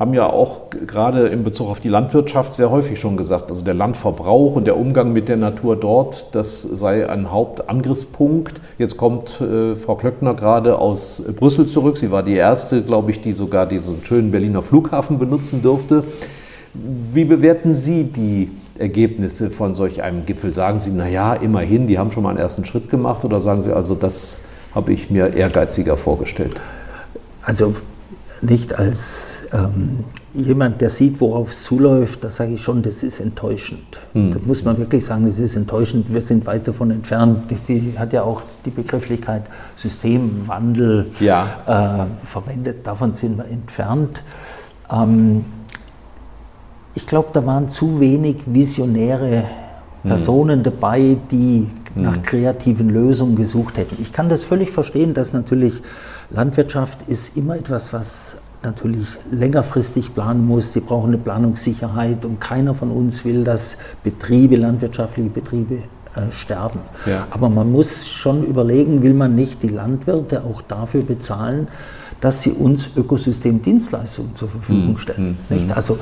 haben 0.01 0.15
ja 0.15 0.27
auch 0.31 0.71
gerade 0.87 1.29
in 1.29 1.45
Bezug 1.45 1.69
auf 1.69 1.79
die 1.79 1.91
Landwirtschaft 1.91 2.55
sehr 2.55 2.71
häufig 2.71 2.99
schon 2.99 3.19
gesagt, 3.19 3.51
also 3.51 3.61
der 3.61 3.75
Landverbrauch 3.75 4.57
und 4.57 4.67
der 4.67 4.79
Umgang 4.79 5.13
mit 5.13 5.29
der 5.29 5.37
Natur 5.37 5.77
dort, 5.77 6.35
das 6.35 6.63
sei 6.63 7.07
ein 7.07 7.31
Hauptangriffspunkt. 7.31 8.63
Jetzt 8.79 8.97
kommt 8.97 9.43
äh, 9.43 9.77
Frau 9.77 9.97
Klöckner 9.97 10.33
gerade 10.33 10.79
aus 10.79 11.23
Brüssel 11.37 11.67
zurück. 11.67 11.99
Sie 11.99 12.11
war 12.11 12.23
die 12.23 12.35
erste, 12.35 12.81
glaube 12.81 13.11
ich, 13.11 13.21
die 13.21 13.35
sogar 13.35 13.67
diesen 13.67 14.03
schönen 14.03 14.31
Berliner 14.31 14.63
Flughafen 14.63 15.19
benutzen 15.19 15.63
durfte. 15.63 16.03
Wie 16.73 17.25
bewerten 17.25 17.75
Sie 17.75 18.05
die 18.05 18.51
Ergebnisse 18.79 19.51
von 19.51 19.75
solch 19.75 20.03
einem 20.03 20.25
Gipfel? 20.25 20.55
Sagen 20.55 20.79
Sie, 20.79 20.93
naja, 20.93 21.35
immerhin, 21.35 21.87
die 21.87 21.99
haben 21.99 22.11
schon 22.11 22.23
mal 22.23 22.31
einen 22.31 22.39
ersten 22.39 22.65
Schritt 22.65 22.89
gemacht 22.89 23.27
oder 23.27 23.43
sagen 23.43 23.61
Sie 23.61 23.77
also, 23.77 23.95
das 23.95 24.41
habe 24.75 24.95
ich 24.95 25.11
mir 25.11 25.37
ehrgeiziger 25.37 25.99
vorgestellt? 25.99 26.59
Also 27.43 27.75
nicht 28.43 28.79
als 28.79 29.45
ähm, 29.53 30.05
jemand, 30.33 30.81
der 30.81 30.91
sieht, 30.91 31.21
worauf 31.21 31.51
es 31.51 31.65
zuläuft, 31.65 32.25
da 32.25 32.31
sage 32.31 32.55
ich 32.55 32.63
schon, 32.63 32.83
das 32.83 33.03
ist 33.03 33.21
enttäuschend. 33.21 34.01
Mhm. 34.15 34.33
Da 34.33 34.39
muss 34.45 34.65
man 34.65 34.79
wirklich 34.79 35.05
sagen, 35.05 35.27
das 35.27 35.39
ist 35.39 35.57
enttäuschend. 35.57 36.13
Wir 36.13 36.23
sind 36.23 36.47
weit 36.47 36.67
davon 36.67 36.91
entfernt. 36.91 37.53
Sie 37.55 37.95
hat 37.99 38.13
ja 38.13 38.23
auch 38.23 38.43
die 38.65 38.71
Begrifflichkeit 38.71 39.43
Systemwandel 39.77 41.11
ja. 41.21 42.07
äh, 42.07 42.27
verwendet. 42.27 42.87
Davon 42.87 43.13
sind 43.13 43.37
wir 43.37 43.47
entfernt. 43.47 44.23
Ähm, 44.91 45.45
ich 46.95 47.07
glaube, 47.07 47.29
da 47.33 47.45
waren 47.45 47.69
zu 47.69 48.01
wenig 48.01 48.37
visionäre 48.47 49.45
hm. 50.03 50.09
Personen 50.09 50.61
mhm. 50.61 50.65
dabei, 50.65 51.17
die 51.31 51.69
mhm. 51.95 52.03
nach 52.03 52.23
kreativen 52.23 52.89
Lösungen 52.89 53.37
gesucht 53.37 53.77
hätten. 53.77 53.97
Ich 54.01 54.13
kann 54.13 54.29
das 54.29 54.45
völlig 54.45 54.71
verstehen, 54.71 55.13
dass 55.15 55.33
natürlich 55.33 55.83
Landwirtschaft 56.31 57.09
ist 57.09 57.37
immer 57.37 57.57
etwas, 57.57 57.93
was 57.93 58.39
natürlich 58.63 59.07
längerfristig 59.31 60.15
planen 60.15 60.47
muss. 60.47 60.73
Sie 60.73 60.81
brauchen 60.81 61.09
eine 61.09 61.19
Planungssicherheit 61.19 62.25
und 62.25 62.41
keiner 62.41 62.75
von 62.75 62.91
uns 62.91 63.25
will, 63.25 63.43
dass 63.45 63.79
Betriebe, 64.05 64.57
landwirtschaftliche 64.57 65.31
Betriebe 65.31 65.77
äh, 66.15 66.31
sterben. 66.31 66.81
Ja. 67.07 67.27
Aber 67.31 67.49
man 67.49 67.73
muss 67.73 68.09
schon 68.09 68.45
überlegen, 68.45 69.03
will 69.03 69.15
man 69.15 69.35
nicht 69.35 69.63
die 69.63 69.69
Landwirte 69.69 70.45
auch 70.45 70.63
dafür 70.63 71.03
bezahlen, 71.03 71.69
dass 72.21 72.43
sie 72.43 72.53
uns 72.53 72.91
Ökosystemdienstleistungen 72.97 74.37
zur 74.37 74.51
Verfügung 74.51 74.89
hm, 74.89 74.99
stellen. 74.99 75.39
Hm, 75.49 75.59
hm. 75.59 75.73
Also 75.75 75.99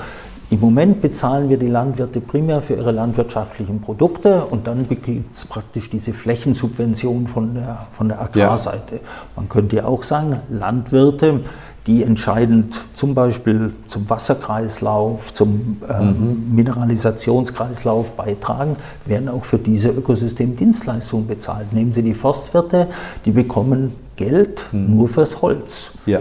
im 0.51 0.61
Moment 0.61 1.03
bezahlen 1.03 1.51
wir 1.51 1.59
die 1.59 1.67
Landwirte 1.67 2.23
primär 2.23 2.63
für 2.63 2.75
ihre 2.75 2.91
landwirtschaftlichen 2.91 3.81
Produkte 3.81 4.47
und 4.47 4.67
dann 4.67 4.89
gibt 4.89 5.07
es 5.37 5.45
praktisch 5.45 5.91
diese 5.91 6.15
Flächensubvention 6.15 7.27
von 7.27 7.55
der, 7.55 7.87
von 7.93 8.09
der 8.09 8.23
Agrarseite. 8.23 8.97
Ja. 8.97 9.01
Man 9.37 9.51
könnte 9.51 9.77
ja 9.77 9.85
auch 9.85 10.03
sagen, 10.03 10.41
Landwirte, 10.49 11.41
die 11.87 12.03
entscheidend 12.03 12.81
zum 12.95 13.15
Beispiel 13.15 13.73
zum 13.89 14.09
Wasserkreislauf, 14.09 15.35
zum 15.35 15.79
äh, 15.87 16.03
mhm. 16.03 16.55
Mineralisationskreislauf 16.55 18.13
beitragen, 18.13 18.77
werden 19.05 19.29
auch 19.29 19.45
für 19.45 19.59
diese 19.59 19.91
Ökosystemdienstleistungen 19.91 21.27
bezahlt. 21.27 21.75
Nehmen 21.75 21.93
Sie 21.93 22.03
die 22.03 22.15
Forstwirte, 22.15 22.89
die 23.27 23.33
bekommen 23.33 23.95
Geld 24.17 24.67
mhm. 24.73 24.97
nur 24.97 25.09
fürs 25.11 25.43
Holz. 25.43 25.91
Ja. 26.07 26.21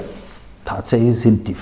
Tatsächlich 0.66 1.18
sind 1.18 1.48
die 1.48 1.56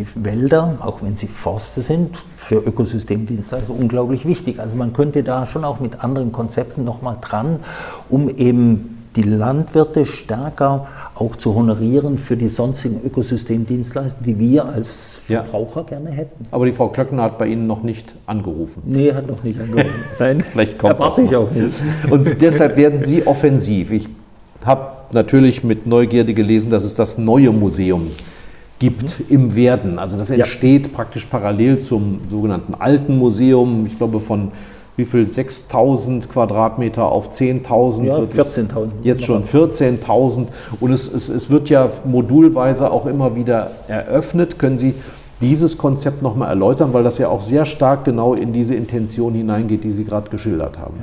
die 0.00 0.24
Wälder, 0.24 0.78
auch 0.80 1.02
wenn 1.02 1.16
sie 1.16 1.26
Forste 1.26 1.82
sind, 1.82 2.18
für 2.36 2.56
Ökosystemdienstleister 2.56 3.72
unglaublich 3.72 4.26
wichtig. 4.26 4.60
Also 4.60 4.76
man 4.76 4.92
könnte 4.92 5.22
da 5.22 5.46
schon 5.46 5.64
auch 5.64 5.80
mit 5.80 6.02
anderen 6.02 6.32
Konzepten 6.32 6.84
nochmal 6.84 7.18
dran, 7.20 7.60
um 8.08 8.28
eben 8.28 8.96
die 9.16 9.22
Landwirte 9.22 10.06
stärker 10.06 10.86
auch 11.16 11.34
zu 11.34 11.54
honorieren 11.56 12.16
für 12.16 12.36
die 12.36 12.46
sonstigen 12.46 13.00
Ökosystemdienstleistungen, 13.04 14.24
die 14.24 14.38
wir 14.38 14.66
als 14.66 15.18
Verbraucher 15.26 15.80
ja. 15.80 15.98
gerne 15.98 16.10
hätten. 16.10 16.44
Aber 16.52 16.64
die 16.64 16.72
Frau 16.72 16.88
Klöckner 16.88 17.24
hat 17.24 17.36
bei 17.36 17.48
Ihnen 17.48 17.66
noch 17.66 17.82
nicht 17.82 18.14
angerufen. 18.26 18.82
Nee, 18.86 19.12
hat 19.12 19.26
noch 19.26 19.42
nicht 19.42 19.60
angerufen. 19.60 19.90
Nein, 20.20 20.42
vielleicht 20.42 20.78
kommt 20.78 21.00
das 21.00 21.18
ich 21.18 21.34
auch 21.34 21.50
nicht. 21.50 21.82
Und 22.08 22.40
deshalb 22.40 22.76
werden 22.76 23.02
Sie 23.02 23.26
offensiv. 23.26 23.90
Ich 23.90 24.08
habe 24.64 24.92
natürlich 25.12 25.64
mit 25.64 25.86
Neugierde 25.86 26.32
gelesen, 26.32 26.70
dass 26.70 26.84
es 26.84 26.94
das 26.94 27.18
neue 27.18 27.50
Museum 27.50 28.12
gibt 28.80 29.20
mhm. 29.20 29.26
im 29.28 29.54
Werden. 29.54 30.00
Also 30.00 30.18
das 30.18 30.30
entsteht 30.30 30.88
ja. 30.88 30.92
praktisch 30.92 31.26
parallel 31.26 31.78
zum 31.78 32.20
sogenannten 32.28 32.74
Alten 32.74 33.16
Museum, 33.16 33.86
ich 33.86 33.96
glaube 33.96 34.18
von 34.18 34.50
wie 34.96 35.04
viel, 35.06 35.26
6000 35.26 36.28
Quadratmeter 36.28 37.06
auf 37.06 37.30
10.000. 37.30 38.04
Ja, 38.04 38.18
wird 38.18 38.36
es 38.36 38.58
14.000. 38.58 38.88
Jetzt 39.02 39.24
schon 39.24 39.44
14.000. 39.44 40.46
Und 40.78 40.92
es, 40.92 41.10
es, 41.10 41.28
es 41.30 41.48
wird 41.48 41.70
ja 41.70 41.88
modulweise 42.04 42.90
auch 42.90 43.06
immer 43.06 43.34
wieder 43.34 43.70
eröffnet. 43.88 44.58
Können 44.58 44.76
Sie 44.76 44.94
dieses 45.40 45.78
Konzept 45.78 46.20
nochmal 46.20 46.50
erläutern, 46.50 46.92
weil 46.92 47.02
das 47.02 47.16
ja 47.16 47.28
auch 47.28 47.40
sehr 47.40 47.64
stark 47.64 48.04
genau 48.04 48.34
in 48.34 48.52
diese 48.52 48.74
Intention 48.74 49.32
hineingeht, 49.32 49.84
die 49.84 49.90
Sie 49.90 50.04
gerade 50.04 50.28
geschildert 50.28 50.78
haben. 50.78 51.00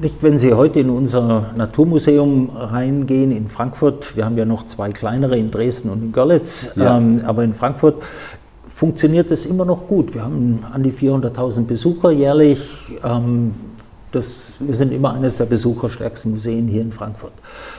Nicht, 0.00 0.22
wenn 0.22 0.38
Sie 0.38 0.52
heute 0.52 0.80
in 0.80 0.90
unser 0.90 1.52
Naturmuseum 1.56 2.50
reingehen 2.52 3.30
in 3.30 3.46
Frankfurt, 3.46 4.16
wir 4.16 4.24
haben 4.24 4.36
ja 4.36 4.44
noch 4.44 4.66
zwei 4.66 4.90
kleinere 4.90 5.36
in 5.36 5.52
Dresden 5.52 5.88
und 5.88 6.02
in 6.02 6.10
Görlitz, 6.10 6.74
Ja. 6.74 6.96
ähm, 6.98 7.20
aber 7.24 7.44
in 7.44 7.54
Frankfurt 7.54 8.02
funktioniert 8.66 9.30
es 9.30 9.46
immer 9.46 9.64
noch 9.64 9.86
gut. 9.86 10.12
Wir 10.14 10.24
haben 10.24 10.64
an 10.72 10.82
die 10.82 10.90
400.000 10.92 11.66
Besucher 11.66 12.10
jährlich. 12.10 12.60
Ähm, 13.04 13.54
das, 14.10 14.43
wir 14.60 14.74
sind 14.74 14.92
immer 14.92 15.14
eines 15.14 15.36
der 15.36 15.44
besucherstärksten 15.44 16.32
Museen 16.32 16.68
hier 16.68 16.82
in 16.82 16.92
Frankfurt. 16.92 17.32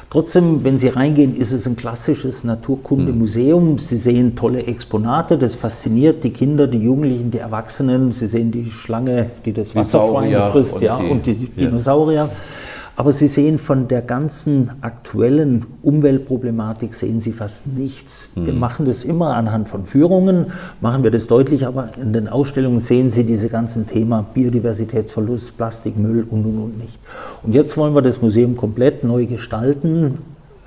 Trotzdem, 0.10 0.64
wenn 0.64 0.78
Sie 0.78 0.90
reingehen, 0.90 1.36
ist 1.36 1.52
es 1.52 1.66
ein 1.68 1.76
klassisches 1.76 2.44
Naturkundemuseum. 2.44 3.78
Sie 3.80 3.98
sehen 3.98 4.36
tolle 4.36 4.66
Exponate, 4.66 5.38
das 5.38 5.56
fasziniert 5.56 6.24
die 6.24 6.32
Kinder, 6.32 6.68
die 6.68 6.80
Jugendlichen, 6.80 7.32
die 7.32 7.40
Erwachsenen. 7.40 8.12
Sie 8.12 8.28
sehen 8.28 8.52
die 8.52 8.72
Schlange, 8.72 9.32
die 9.46 9.54
das 9.54 9.76
Wasserschwein 9.76 10.34
frisst, 10.52 10.74
und 10.74 10.82
ja, 10.82 11.00
die- 11.00 11.10
und 11.10 11.26
die 11.26 11.50
ja. 11.56 11.68
Dinosaurier. 11.68 12.30
Aber 12.98 13.12
Sie 13.12 13.28
sehen 13.28 13.60
von 13.60 13.90
der 13.90 14.02
ganzen 14.02 14.72
aktuellen 14.80 15.66
Umweltproblematik 15.82 16.94
sehen 16.94 17.20
Sie 17.20 17.34
fast 17.34 17.68
nichts. 17.68 18.30
Wir 18.36 18.54
Mhm. 18.54 18.60
machen 18.60 18.86
das 18.86 19.04
immer 19.04 19.36
anhand 19.36 19.68
von 19.68 19.86
Führungen, 19.86 20.48
machen 20.80 21.04
wir 21.04 21.12
das 21.12 21.28
deutlich, 21.28 21.68
aber 21.68 21.90
in 22.02 22.14
den 22.14 22.30
Ausstellungen 22.30 22.80
sehen 22.80 23.10
Sie 23.10 23.26
diese 23.26 23.50
ganzen 23.50 23.86
Themen 23.86 24.24
Biodiversitätsverlust, 24.34 25.58
Plastikmüll 25.58 26.24
und 26.24 26.46
und 26.46 26.58
und 26.58 26.78
nicht. 26.78 26.98
Und 27.44 27.54
jetzt 27.54 27.76
wollen 27.76 27.94
wir 27.94 28.02
das 28.02 28.22
Museum 28.22 28.56
komplett 28.56 29.04
neu 29.04 29.26
gestalten, 29.26 30.20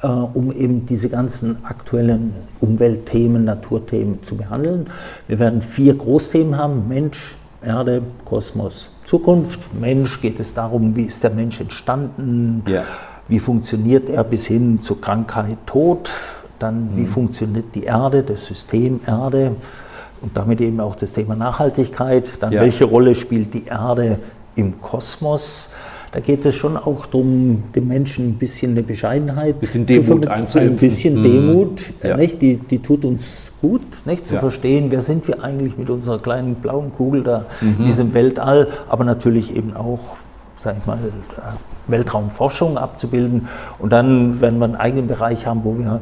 äh, 0.03 0.07
um 0.09 0.53
eben 0.53 0.85
diese 0.85 1.09
ganzen 1.09 1.65
aktuellen 1.65 2.35
Umweltthemen, 2.61 3.45
Naturthemen 3.47 4.23
zu 4.23 4.37
behandeln. 4.37 4.89
Wir 5.29 5.39
werden 5.39 5.63
vier 5.63 5.95
Großthemen 5.95 6.59
haben: 6.59 6.89
Mensch, 6.89 7.37
Erde, 7.63 8.03
Kosmos, 8.27 8.91
Zukunft. 9.09 9.61
Mensch 9.81 10.21
geht 10.21 10.39
es 10.39 10.53
darum, 10.53 10.95
wie 10.95 11.05
ist 11.05 11.23
der 11.25 11.31
Mensch 11.31 11.59
entstanden, 11.61 12.63
Ja. 12.67 12.83
wie 13.27 13.39
funktioniert 13.41 14.11
er 14.11 14.23
bis 14.23 14.45
hin 14.47 14.83
zur 14.83 15.01
Krankheit, 15.01 15.57
Tod, 15.65 16.11
dann 16.59 16.91
wie 16.95 17.07
funktioniert 17.07 17.75
die 17.75 17.85
Erde, 17.85 18.23
das 18.23 18.45
System 18.45 19.01
Erde 19.07 19.53
und 20.21 20.37
damit 20.37 20.61
eben 20.61 20.79
auch 20.81 20.95
das 20.95 21.13
Thema 21.15 21.35
Nachhaltigkeit, 21.37 22.29
dann 22.41 22.53
Ja. 22.53 22.61
welche 22.61 22.85
Rolle 22.85 23.15
spielt 23.15 23.55
die 23.55 23.65
Erde 23.65 24.19
im 24.57 24.79
Kosmos. 24.83 25.71
Da 26.13 26.21
geht 26.21 26.45
es 26.47 26.55
schon 26.57 26.77
auch 26.77 27.07
darum, 27.07 27.65
dem 27.75 27.89
Menschen 27.89 28.29
ein 28.31 28.35
bisschen 28.35 28.71
eine 28.73 28.83
Bescheidenheit 28.83 29.61
Bisschen 29.61 29.87
zu 29.87 29.93
Demut 29.93 30.27
einzuimpfen. 30.27 30.75
Ein 30.75 30.77
bisschen 30.77 31.19
Mhm. 31.19 31.23
Demut, 31.23 31.83
Ja. 32.03 32.17
nicht? 32.17 32.41
Die, 32.41 32.57
die 32.57 32.79
tut 32.79 33.05
uns 33.05 33.53
gut, 33.61 33.83
nicht? 34.07 34.27
zu 34.27 34.35
Ja. 34.35 34.41
verstehen, 34.41 34.87
wer 34.91 35.03
sind 35.03 35.29
wir 35.29 35.45
eigentlich 35.45 35.77
mit 35.77 35.91
unserer 35.91 36.19
kleinen 36.19 36.55
blauen 36.55 36.93
Kugel 36.93 37.25
da 37.25 37.45
Mhm. 37.61 37.77
in 37.81 37.85
diesem 37.87 38.15
Weltall, 38.15 38.69
aber 38.89 39.05
natürlich 39.05 39.55
eben 39.55 39.77
auch, 39.77 39.99
sag 40.57 40.77
ich 40.81 40.87
mal, 40.87 40.97
äh, 40.97 41.91
Weltraumforschung 41.91 42.79
abzubilden. 42.79 43.49
Und 43.79 43.93
dann 43.93 44.41
werden 44.41 44.59
wir 44.59 44.65
einen 44.65 44.77
eigenen 44.77 45.09
Bereich 45.09 45.47
haben, 45.47 45.61
wo 45.65 45.77
wir 45.79 46.01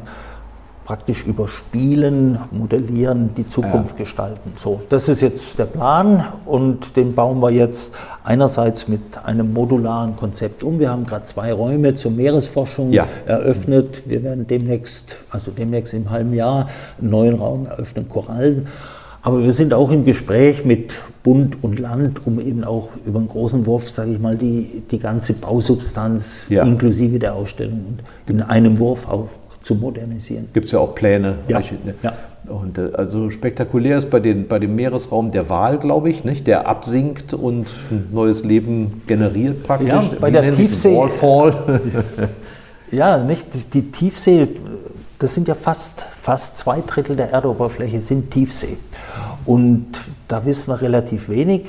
praktisch 0.87 1.25
über 1.25 1.49
Spielen, 1.49 2.39
Modellieren 2.49 3.31
die 3.35 3.45
Zukunft 3.45 3.97
gestalten. 3.97 4.53
So, 4.55 4.79
das 4.87 5.09
ist 5.09 5.21
jetzt 5.21 5.59
der 5.59 5.65
Plan 5.65 6.23
und 6.45 6.95
den 6.95 7.13
bauen 7.13 7.41
wir 7.41 7.51
jetzt 7.51 7.93
einerseits 8.23 8.87
mit 8.87 9.01
einem 9.25 9.51
modularen 9.53 10.15
Konzept 10.15 10.63
um. 10.63 10.79
Wir 10.79 10.89
haben 10.89 11.05
gerade 11.05 11.25
zwei 11.25 11.51
Räume 11.51 11.95
zur 11.95 12.11
Meeresforschung 12.11 12.93
Ja. 12.93 13.05
eröffnet. 13.25 14.03
Wir 14.05 14.23
werden 14.23 14.47
demnächst, 14.47 15.17
also 15.29 15.51
demnächst 15.51 15.93
im 15.93 16.09
halben 16.09 16.33
Jahr, 16.33 16.69
einen 17.01 17.09
neuen 17.09 17.35
Raum 17.35 17.65
eröffnen, 17.65 18.07
Korallen. 18.07 18.67
Aber 19.23 19.43
wir 19.43 19.51
sind 19.51 19.73
auch 19.73 19.91
im 19.91 20.05
Gespräch 20.05 20.63
mit 20.63 20.93
Bund 21.21 21.61
und 21.65 21.79
Land, 21.79 22.25
um 22.25 22.39
eben 22.39 22.63
auch 22.63 22.87
über 23.05 23.19
einen 23.19 23.27
großen 23.27 23.65
Wurf, 23.65 23.89
sage 23.89 24.11
ich 24.13 24.19
mal, 24.19 24.37
die, 24.37 24.83
die 24.89 24.99
ganze 24.99 25.33
Bausubstanz 25.33 26.45
Ja. 26.47 26.63
inklusive 26.63 27.19
der 27.19 27.35
Ausstellung 27.35 27.99
in 28.25 28.41
einem 28.41 28.79
Wurf 28.79 29.05
auch 29.09 29.27
zu 29.67 29.75
modernisieren. 29.75 30.47
Gibt 30.53 30.67
es 30.67 30.71
ja 30.71 30.79
auch 30.79 30.95
Pläne. 30.95 31.39
Ja. 31.49 31.57
Welche- 31.57 31.75
ne? 31.75 31.93
Ja. 32.01 32.13
Und 32.47 32.77
äh, 32.77 32.91
also 32.93 33.29
spektakulär 33.29 33.97
ist 33.97 34.09
bei, 34.09 34.21
den, 34.21 34.47
bei 34.47 34.57
dem 34.59 34.73
Meeresraum 34.75 35.31
der 35.33 35.49
Wal, 35.49 35.77
glaube 35.79 36.09
ich, 36.09 36.23
nicht? 36.23 36.47
der 36.47 36.65
absinkt 36.69 37.33
und 37.33 37.67
ein 37.91 38.07
neues 38.13 38.45
Leben 38.45 39.01
generiert 39.05 39.63
praktisch. 39.67 39.89
Ja, 39.89 40.01
bei 40.21 40.29
Wie 40.29 40.31
der? 40.31 40.53
Tiefsee- 40.53 40.95
Wallfall. 40.97 41.81
Ja, 42.91 43.17
nicht? 43.17 43.53
Die- 43.53 43.65
Die 43.81 43.91
Tiefsee, 43.91 44.47
das 45.19 45.33
sind 45.33 45.49
ja 45.49 45.55
fast, 45.55 46.05
fast 46.15 46.57
zwei 46.57 46.79
Drittel 46.87 47.17
der 47.17 47.31
Erdoberfläche 47.33 47.99
sind 47.99 48.31
Tiefsee. 48.31 48.77
Und 49.45 49.87
da 50.29 50.45
wissen 50.45 50.69
wir 50.71 50.81
relativ 50.81 51.27
wenig. 51.27 51.63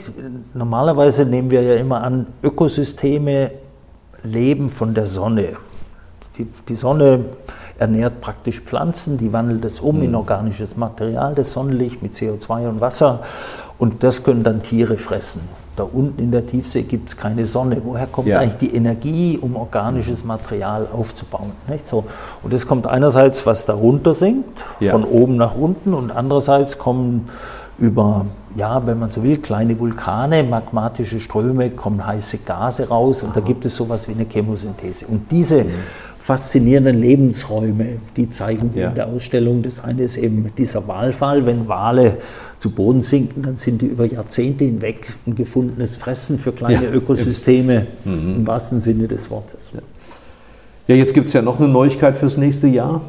Normalerweise 0.55 1.25
nehmen 1.27 1.51
wir 1.51 1.63
ja 1.63 1.75
immer 1.75 2.05
an, 2.05 2.27
Ökosysteme 2.45 3.51
leben 4.23 4.71
von 4.71 4.95
der 4.95 5.09
Sonne. 5.09 5.55
Die, 6.39 6.47
die 6.69 6.77
Sonne 6.77 7.25
ernährt 7.79 8.21
praktisch 8.21 8.61
Pflanzen, 8.61 9.19
die 9.19 9.33
wandelt 9.33 9.65
es 9.65 9.81
um 9.81 10.03
in 10.03 10.15
organisches 10.15 10.77
Material, 10.77 11.35
das 11.35 11.53
Sonnenlicht 11.53 12.03
mit 12.03 12.13
CO2 12.13 12.69
und 12.69 12.81
Wasser. 12.81 13.21
Und 13.79 14.03
das 14.03 14.25
können 14.25 14.43
dann 14.43 14.63
Tiere 14.63 14.99
fressen. 14.99 15.43
Da 15.77 15.85
unten 15.85 16.21
in 16.21 16.33
der 16.33 16.45
Tiefsee 16.45 16.83
gibt 16.83 17.09
es 17.11 17.17
keine 17.17 17.47
Sonne. 17.47 17.81
Woher 17.85 18.09
kommt 18.09 18.27
Ja. 18.27 18.41
eigentlich 18.41 18.57
die 18.57 18.75
Energie, 18.75 19.39
um 19.41 19.55
organisches 19.55 20.25
Material 20.25 20.89
aufzubauen? 20.93 21.53
Nicht 21.69 21.87
so? 21.87 22.05
Und 22.43 22.53
es 22.53 22.67
kommt 22.67 22.89
einerseits, 22.89 23.47
was 23.47 23.65
darunter 23.65 24.13
sinkt, 24.13 24.65
Ja. 24.81 24.91
von 24.91 25.05
oben 25.05 25.37
nach 25.37 25.55
unten, 25.55 25.95
und 25.95 26.11
andererseits 26.11 26.79
kommen 26.79 27.29
über, 27.79 28.27
ja, 28.57 28.85
wenn 28.89 28.99
man 28.99 29.09
so 29.11 29.23
will, 29.23 29.37
kleine 29.39 29.79
Vulkane, 29.79 30.43
magmatische 30.43 31.21
Ströme, 31.21 31.71
kommen 31.71 32.05
heiße 32.05 32.39
Gase 32.39 32.89
raus 32.89 33.23
und 33.23 33.37
da 33.37 33.41
gibt 33.41 33.65
es 33.65 33.77
sowas 33.77 34.09
wie 34.09 34.13
eine 34.15 34.25
Chemosynthese. 34.25 35.07
Und 35.07 35.31
diese 35.31 35.65
faszinierenden 36.29 37.01
Lebensräume, 37.01 37.87
die 38.19 38.29
zeigen 38.29 38.75
wir 38.75 38.83
Ja. 38.83 38.89
in 38.91 38.95
der 38.97 39.07
Ausstellung. 39.09 39.63
Das 39.63 39.83
eine 39.83 40.03
ist 40.03 40.19
eben 40.19 40.53
dieser 40.59 40.87
Walfall, 40.87 41.47
wenn 41.47 41.69
Wale 41.69 42.19
zu 42.59 42.69
Boden 42.69 43.01
sinken, 43.01 43.45
dann 43.45 43.57
sind 43.57 43.81
die 43.81 43.87
über 43.87 44.05
Jahrzehnte 44.05 44.65
hinweg 44.65 45.09
ein 45.27 45.35
gefundenes 45.35 45.97
Fressen 45.97 46.39
für 46.39 46.53
kleine 46.53 46.85
Ja. 46.85 46.93
Ökosysteme, 46.93 47.87
im 48.05 48.47
wahrsten 48.47 48.79
Sinne 48.83 49.09
des 49.09 49.31
Wortes. 49.31 49.71
Ja, 50.87 50.95
jetzt 50.97 51.15
gibt 51.15 51.29
es 51.29 51.33
ja 51.33 51.41
noch 51.41 51.59
eine 51.61 51.69
Neuigkeit 51.69 52.15
fürs 52.19 52.37
nächste 52.37 52.67
Jahr. 52.67 53.01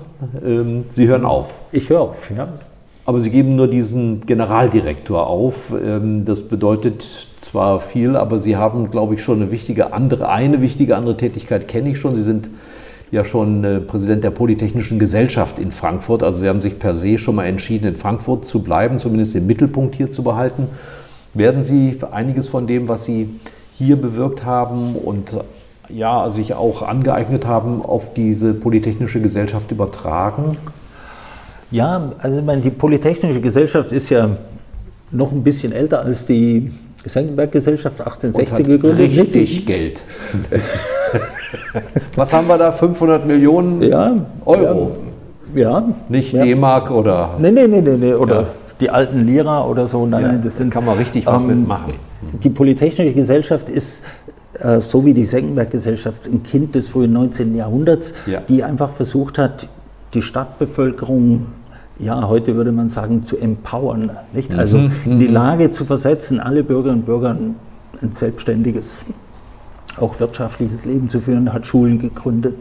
Ähm, 0.46 0.86
Sie 0.90 1.06
hören 1.10 1.26
auf. 1.26 1.60
Ich 1.74 1.90
höre 1.90 2.00
auf, 2.02 2.32
ja. 2.32 2.48
Aber 3.06 3.20
Sie 3.20 3.32
geben 3.32 3.58
nur 3.58 3.68
diesen 3.68 4.22
Generaldirektor 4.22 5.28
auf. 5.28 5.74
Ähm, 5.84 6.24
Das 6.24 6.42
bedeutet 6.44 7.04
zwar 7.42 7.82
viel, 7.82 8.16
aber 8.16 8.38
Sie 8.38 8.56
haben, 8.56 8.90
glaube 8.92 9.16
ich, 9.16 9.22
schon 9.24 9.42
eine 9.42 9.52
wichtige 9.52 9.92
andere, 9.92 10.30
eine 10.30 10.62
wichtige 10.62 10.96
andere 10.96 11.18
Tätigkeit 11.18 11.68
kenne 11.68 11.90
ich 11.90 12.00
schon. 12.00 12.16
Sie 12.16 12.24
sind 12.24 12.50
ja 13.12 13.26
schon 13.26 13.64
äh, 13.64 13.80
Präsident 13.80 14.24
der 14.24 14.32
Polytechnischen 14.32 15.00
Gesellschaft 15.00 15.60
in 15.60 15.72
Frankfurt. 15.72 16.24
Also 16.24 16.42
Sie 16.42 16.50
haben 16.50 16.62
sich 16.62 16.80
per 16.80 16.94
se 16.94 17.18
schon 17.18 17.36
mal 17.36 17.46
entschieden, 17.46 17.88
in 17.88 17.96
Frankfurt 17.96 18.46
zu 18.46 18.60
bleiben, 18.62 19.00
zumindest 19.00 19.36
den 19.36 19.48
Mittelpunkt 19.48 19.96
hier 19.96 20.10
zu 20.10 20.24
behalten. 20.24 20.68
Werden 21.34 21.64
Sie 21.64 21.98
einiges 22.12 22.48
von 22.48 22.68
dem, 22.68 22.88
was 22.88 23.06
Sie 23.06 23.30
hier 23.78 23.96
bewirkt 23.96 24.46
haben 24.46 24.96
und 24.96 25.38
ja, 25.90 26.30
sich 26.30 26.54
auch 26.54 26.82
angeeignet 26.84 27.46
haben, 27.46 27.82
auf 27.84 28.14
diese 28.14 28.54
Polytechnische 28.54 29.22
Gesellschaft 29.22 29.72
übertragen? 29.72 30.58
Ja, 31.72 32.12
also 32.20 32.40
ich 32.40 32.46
meine, 32.46 32.62
die 32.62 32.70
Polytechnische 32.70 33.42
Gesellschaft 33.42 33.92
ist 33.92 34.10
ja 34.10 34.38
noch 35.12 35.32
ein 35.32 35.44
bisschen 35.44 35.72
älter 35.72 36.02
als 36.02 36.26
die 36.26 36.72
Senckenberg-Gesellschaft, 37.06 38.00
Und 38.00 38.06
1860 38.06 38.60
hat 38.60 38.66
gegründet. 38.66 39.18
Richtig 39.18 39.66
Geld. 39.66 40.04
Was 42.16 42.34
haben 42.34 42.48
wir 42.48 42.58
da? 42.58 42.72
500 42.72 43.26
Millionen 43.26 43.82
Ja, 43.82 44.16
Euro? 44.46 44.92
Ja, 45.56 45.62
ja. 45.80 45.84
Nicht 46.10 46.34
ja. 46.34 46.44
D-Mark 46.44 46.92
oder. 46.92 47.32
Nee, 47.40 47.52
nee, 47.52 47.68
nee, 47.68 47.82
nee, 47.82 47.98
nee. 47.98 48.14
oder 48.14 48.46
die 48.80 48.90
alten 48.90 49.26
Lira 49.26 49.66
oder 49.66 49.88
so. 49.88 50.06
Nein, 50.06 50.24
nein, 50.24 50.42
das 50.44 50.58
sind, 50.58 50.70
kann 50.72 50.86
man 50.86 50.98
richtig 50.98 51.26
was 51.26 51.42
ähm, 51.42 51.50
mitmachen. 51.50 51.94
Die 52.44 52.50
Polytechnische 52.50 53.14
Gesellschaft 53.14 53.68
ist, 53.70 54.04
äh, 54.60 54.80
so 54.80 55.06
wie 55.06 55.14
die 55.14 55.26
Senckenberg-Gesellschaft, 55.26 56.28
ein 56.28 56.44
Kind 56.44 56.76
des 56.76 56.88
frühen 56.88 57.12
19. 57.14 57.56
Jahrhunderts, 57.56 58.14
Ja. 58.26 58.40
die 58.48 58.64
einfach 58.64 58.92
versucht 58.92 59.38
hat, 59.38 59.68
die 60.14 60.22
Stadtbevölkerung, 60.22 61.48
ja, 62.00 62.28
heute 62.28 62.56
würde 62.56 62.72
man 62.72 62.88
sagen, 62.90 63.24
zu 63.24 63.38
empowern. 63.38 64.12
Nicht? 64.34 64.58
Also 64.58 64.78
Mhm, 64.78 64.92
in 65.06 65.20
die 65.20 65.28
Lage 65.28 65.72
zu 65.72 65.84
versetzen, 65.86 66.40
alle 66.40 66.64
Bürgerinnen 66.64 67.02
und 67.02 67.06
Bürger 67.06 67.32
ein 67.32 67.56
selbstständiges 68.12 69.00
auch 70.02 70.20
wirtschaftliches 70.20 70.86
Leben 70.86 71.10
zu 71.10 71.20
führen, 71.20 71.54
hat 71.54 71.66
Schulen 71.66 72.00
gegründet, 72.00 72.56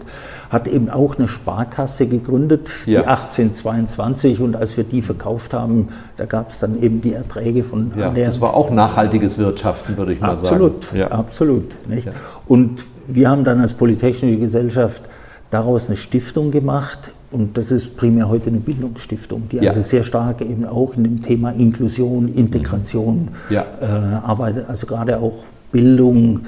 hat 0.51 0.67
eben 0.69 0.91
auch 0.91 1.17
eine 1.19 1.29
Sparkasse 1.29 2.07
gegründet, 2.07 2.71
Ja. 2.87 3.01
die 3.01 3.07
1822 3.07 4.41
und 4.41 4.57
als 4.57 4.77
wir 4.77 4.85
die 4.85 5.03
verkauft 5.03 5.53
haben, 5.53 5.89
da 6.17 6.25
gab 6.27 6.51
es 6.51 6.59
dann 6.59 6.81
eben 6.81 7.01
die 7.01 7.13
Erträge 7.13 7.65
von 7.65 7.93
Ja, 7.97 8.11
das 8.11 8.41
war 8.41 8.55
auch 8.55 8.71
nachhaltiges 8.71 9.39
Wirtschaften, 9.39 9.97
würde 9.97 10.13
ich 10.13 10.21
mal 10.21 10.31
Absolut, 10.31 10.85
sagen. 10.85 10.97
Ja. 10.99 11.09
absolut. 11.09 11.89
Nicht? 11.89 12.07
Ja. 12.07 12.13
Und 12.47 12.85
wir 13.07 13.31
haben 13.31 13.45
dann 13.45 13.61
als 13.61 13.75
Polytechnische 13.75 14.39
Gesellschaft 14.39 15.03
daraus 15.51 15.87
eine 15.87 15.97
Stiftung 15.97 16.51
gemacht 16.51 17.11
und 17.31 17.57
das 17.57 17.71
ist 17.71 17.97
primär 17.97 18.29
heute 18.29 18.49
eine 18.51 18.59
Bildungsstiftung, 18.61 19.49
die 19.51 19.57
Ja. 19.57 19.71
also 19.71 19.81
sehr 19.83 20.03
stark 20.03 20.41
eben 20.43 20.67
auch 20.67 20.95
in 20.95 21.05
dem 21.05 21.23
Thema 21.23 21.51
Inklusion, 21.53 22.29
Integration 22.29 23.29
Ja. 23.51 23.65
äh, 23.81 23.85
arbeitet, 23.87 24.67
also 24.69 24.87
gerade 24.87 25.19
auch 25.21 25.45
Bildung 25.73 26.41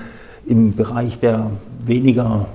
im 0.50 0.74
Bereich 0.74 1.18
der 1.20 1.50
weniger 1.84 2.46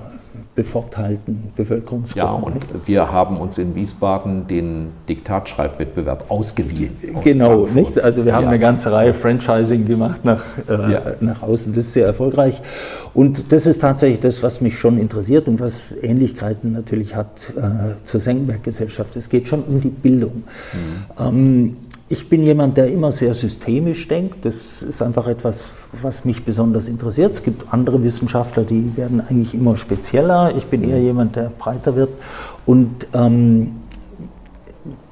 bevorteilten 0.54 1.52
Bevölkerungsgruppen. 1.54 2.16
Ja, 2.28 2.30
und 2.34 2.54
nicht? 2.54 2.66
wir 2.86 3.12
haben 3.12 3.36
uns 3.36 3.58
in 3.58 3.74
Wiesbaden 3.74 4.46
den 4.46 4.88
Diktatschreibwettbewerb 5.06 6.30
ausgeliehen. 6.30 6.92
aus 7.14 7.24
Genau, 7.24 7.48
Frankfurt. 7.66 7.74
nicht? 7.74 8.04
Also 8.04 8.24
wir 8.24 8.34
haben 8.34 8.44
Ja. 8.44 8.48
eine 8.50 8.58
ganze 8.58 8.90
Reihe 8.90 9.12
Franchising 9.12 9.84
gemacht 9.86 10.24
nach, 10.24 10.42
äh, 10.66 10.72
Ja. 10.92 11.02
nach 11.20 11.42
außen. 11.42 11.74
Das 11.74 11.84
ist 11.86 11.92
sehr 11.92 12.06
erfolgreich. 12.06 12.62
Und 13.12 13.52
das 13.52 13.66
ist 13.66 13.82
tatsächlich 13.82 14.20
das, 14.20 14.42
was 14.42 14.62
mich 14.62 14.78
schon 14.78 14.98
interessiert 14.98 15.46
und 15.46 15.60
was 15.60 15.80
Ähnlichkeiten 16.00 16.72
natürlich 16.72 17.14
hat 17.14 17.52
äh, 17.56 18.02
zur 18.04 18.20
Senckenberg-Gesellschaft. 18.20 19.14
Es 19.16 19.28
geht 19.28 19.48
schon 19.48 19.62
um 19.62 19.82
die 19.82 19.90
Bildung. 19.90 20.44
Ähm, 21.20 21.76
ich 22.08 22.28
bin 22.28 22.42
jemand, 22.44 22.76
der 22.76 22.86
immer 22.88 23.10
sehr 23.10 23.34
systemisch 23.34 24.06
denkt. 24.06 24.44
Das 24.44 24.82
ist 24.82 25.02
einfach 25.02 25.26
etwas, 25.26 25.64
was 26.00 26.24
mich 26.24 26.44
besonders 26.44 26.86
interessiert. 26.86 27.34
Es 27.34 27.42
gibt 27.42 27.72
andere 27.72 28.02
Wissenschaftler, 28.02 28.62
die 28.62 28.96
werden 28.96 29.20
eigentlich 29.20 29.54
immer 29.54 29.76
spezieller. 29.76 30.54
Ich 30.56 30.66
bin 30.66 30.88
eher 30.88 31.00
jemand, 31.00 31.34
der 31.34 31.50
breiter 31.58 31.96
wird. 31.96 32.10
Und 32.64 33.08
ähm, 33.12 33.72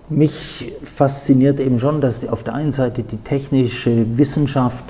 mich 0.09 0.73
fasziniert 0.85 1.59
eben 1.59 1.81
schon, 1.81 2.01
dass 2.01 2.29
auf 2.29 2.45
der 2.45 2.55
einen 2.55 2.73
Seite 2.73 3.03
die 3.03 3.17
technische 3.17 4.17
Wissenschaft 4.17 4.85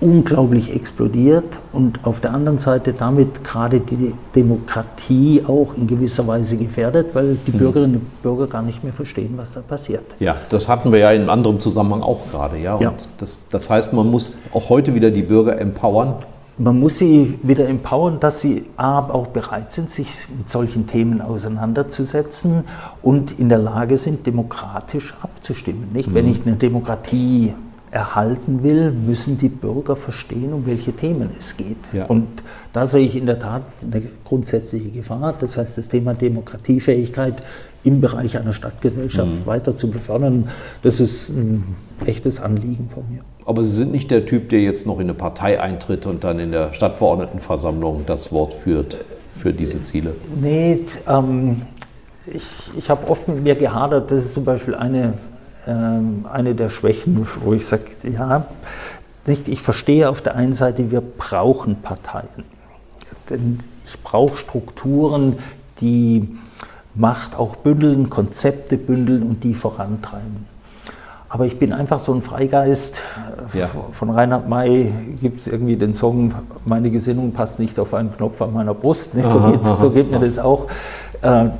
unglaublich 0.00 0.74
explodiert 0.74 1.58
und 1.72 2.04
auf 2.04 2.20
der 2.20 2.34
anderen 2.34 2.58
Seite 2.58 2.92
damit 2.92 3.42
gerade 3.42 3.80
die 3.80 4.14
Demokratie 4.34 5.42
auch 5.46 5.74
in 5.76 5.86
gewisser 5.86 6.26
Weise 6.26 6.56
gefährdet, 6.56 7.14
weil 7.14 7.36
die 7.46 7.50
Bürgerinnen 7.50 7.96
und 7.96 8.22
Bürger 8.22 8.46
gar 8.46 8.62
nicht 8.62 8.84
mehr 8.84 8.92
verstehen, 8.92 9.34
was 9.36 9.54
da 9.54 9.60
passiert. 9.60 10.04
Ja, 10.18 10.36
das 10.50 10.68
hatten 10.68 10.92
wir 10.92 10.98
ja 10.98 11.12
in 11.12 11.30
anderem 11.30 11.60
Zusammenhang 11.60 12.02
auch 12.02 12.30
gerade. 12.30 12.58
Ja? 12.58 12.78
Ja. 12.78 12.92
Das, 13.18 13.38
das 13.50 13.70
heißt, 13.70 13.92
man 13.94 14.10
muss 14.10 14.40
auch 14.52 14.68
heute 14.68 14.94
wieder 14.94 15.10
die 15.10 15.22
Bürger 15.22 15.58
empowern. 15.58 16.16
Man 16.58 16.80
muss 16.80 16.98
sie 16.98 17.38
wieder 17.42 17.68
empowern, 17.68 18.18
dass 18.18 18.40
sie 18.40 18.64
auch 18.78 19.26
bereit 19.26 19.72
sind, 19.72 19.90
sich 19.90 20.08
mit 20.36 20.48
solchen 20.48 20.86
Themen 20.86 21.20
auseinanderzusetzen 21.20 22.64
und 23.02 23.38
in 23.38 23.50
der 23.50 23.58
Lage 23.58 23.98
sind, 23.98 24.26
demokratisch 24.26 25.14
abzustimmen. 25.20 25.90
Nicht? 25.92 26.14
Wenn 26.14 26.26
ich 26.26 26.46
eine 26.46 26.56
Demokratie 26.56 27.52
erhalten 27.96 28.62
will, 28.62 28.92
müssen 28.92 29.38
die 29.38 29.48
Bürger 29.48 29.96
verstehen, 29.96 30.52
um 30.52 30.66
welche 30.66 30.92
Themen 30.92 31.30
es 31.38 31.56
geht. 31.56 31.78
Ja. 31.94 32.04
Und 32.04 32.26
da 32.74 32.86
sehe 32.86 33.06
ich 33.06 33.16
in 33.16 33.24
der 33.24 33.38
Tat 33.38 33.62
eine 33.80 34.02
grundsätzliche 34.22 34.90
Gefahr. 34.90 35.34
Das 35.40 35.56
heißt, 35.56 35.78
das 35.78 35.88
Thema 35.88 36.12
Demokratiefähigkeit 36.12 37.42
im 37.84 38.02
Bereich 38.02 38.36
einer 38.36 38.52
Stadtgesellschaft 38.52 39.46
weiter 39.46 39.78
zu 39.78 39.90
befördern, 39.90 40.50
das 40.82 41.00
ist 41.00 41.30
ein 41.30 41.76
echtes 42.04 42.38
Anliegen 42.38 42.90
von 42.92 43.04
mir. 43.10 43.20
Aber 43.46 43.64
Sie 43.64 43.74
sind 43.74 43.92
nicht 43.92 44.10
der 44.10 44.26
Typ, 44.26 44.50
der 44.50 44.60
jetzt 44.60 44.86
noch 44.86 44.96
in 44.96 45.04
eine 45.04 45.14
Partei 45.14 45.58
eintritt 45.58 46.04
und 46.04 46.22
dann 46.22 46.38
in 46.38 46.50
der 46.50 46.74
Stadtverordnetenversammlung 46.74 48.04
das 48.04 48.30
Wort 48.30 48.52
führt 48.52 48.92
für 48.92 49.54
diese 49.54 49.80
Ziele. 49.82 50.14
Nee, 50.38 50.80
ähm, 51.08 51.62
ich, 52.26 52.44
ich 52.76 52.90
habe 52.90 53.08
oft 53.08 53.26
mit 53.28 53.42
mir 53.42 53.54
gehadert, 53.54 54.10
das 54.10 54.26
ist 54.26 54.34
zum 54.34 54.44
Beispiel 54.44 54.74
eine, 54.74 55.14
eine 55.66 56.54
der 56.54 56.68
Schwächen, 56.68 57.26
wo 57.42 57.52
ich 57.52 57.66
sage, 57.66 57.84
ja, 58.04 58.46
nicht, 59.26 59.48
ich 59.48 59.60
verstehe 59.60 60.08
auf 60.08 60.20
der 60.20 60.36
einen 60.36 60.52
Seite, 60.52 60.90
wir 60.90 61.00
brauchen 61.00 61.82
Parteien. 61.82 62.44
Denn 63.28 63.58
ich 63.84 64.00
brauche 64.02 64.36
Strukturen, 64.36 65.38
die 65.80 66.36
Macht 66.94 67.36
auch 67.36 67.56
bündeln, 67.56 68.08
Konzepte 68.08 68.78
bündeln 68.78 69.22
und 69.22 69.44
die 69.44 69.54
vorantreiben. 69.54 70.46
Aber 71.28 71.44
ich 71.44 71.58
bin 71.58 71.72
einfach 71.72 71.98
so 71.98 72.14
ein 72.14 72.22
Freigeist. 72.22 73.02
Ja. 73.52 73.68
Von 73.92 74.10
Reinhard 74.10 74.48
May 74.48 74.92
gibt 75.20 75.40
es 75.40 75.46
irgendwie 75.46 75.76
den 75.76 75.92
Song, 75.92 76.32
meine 76.64 76.90
Gesinnung 76.90 77.32
passt 77.32 77.58
nicht 77.58 77.78
auf 77.78 77.92
einen 77.92 78.16
Knopf 78.16 78.40
an 78.40 78.54
meiner 78.54 78.74
Brust. 78.74 79.14
Nicht? 79.14 79.28
So, 79.28 79.40
geht, 79.40 79.60
so 79.78 79.90
geht 79.90 80.10
mir 80.10 80.20
das 80.20 80.38
auch. 80.38 80.68
Äh, 81.20 81.50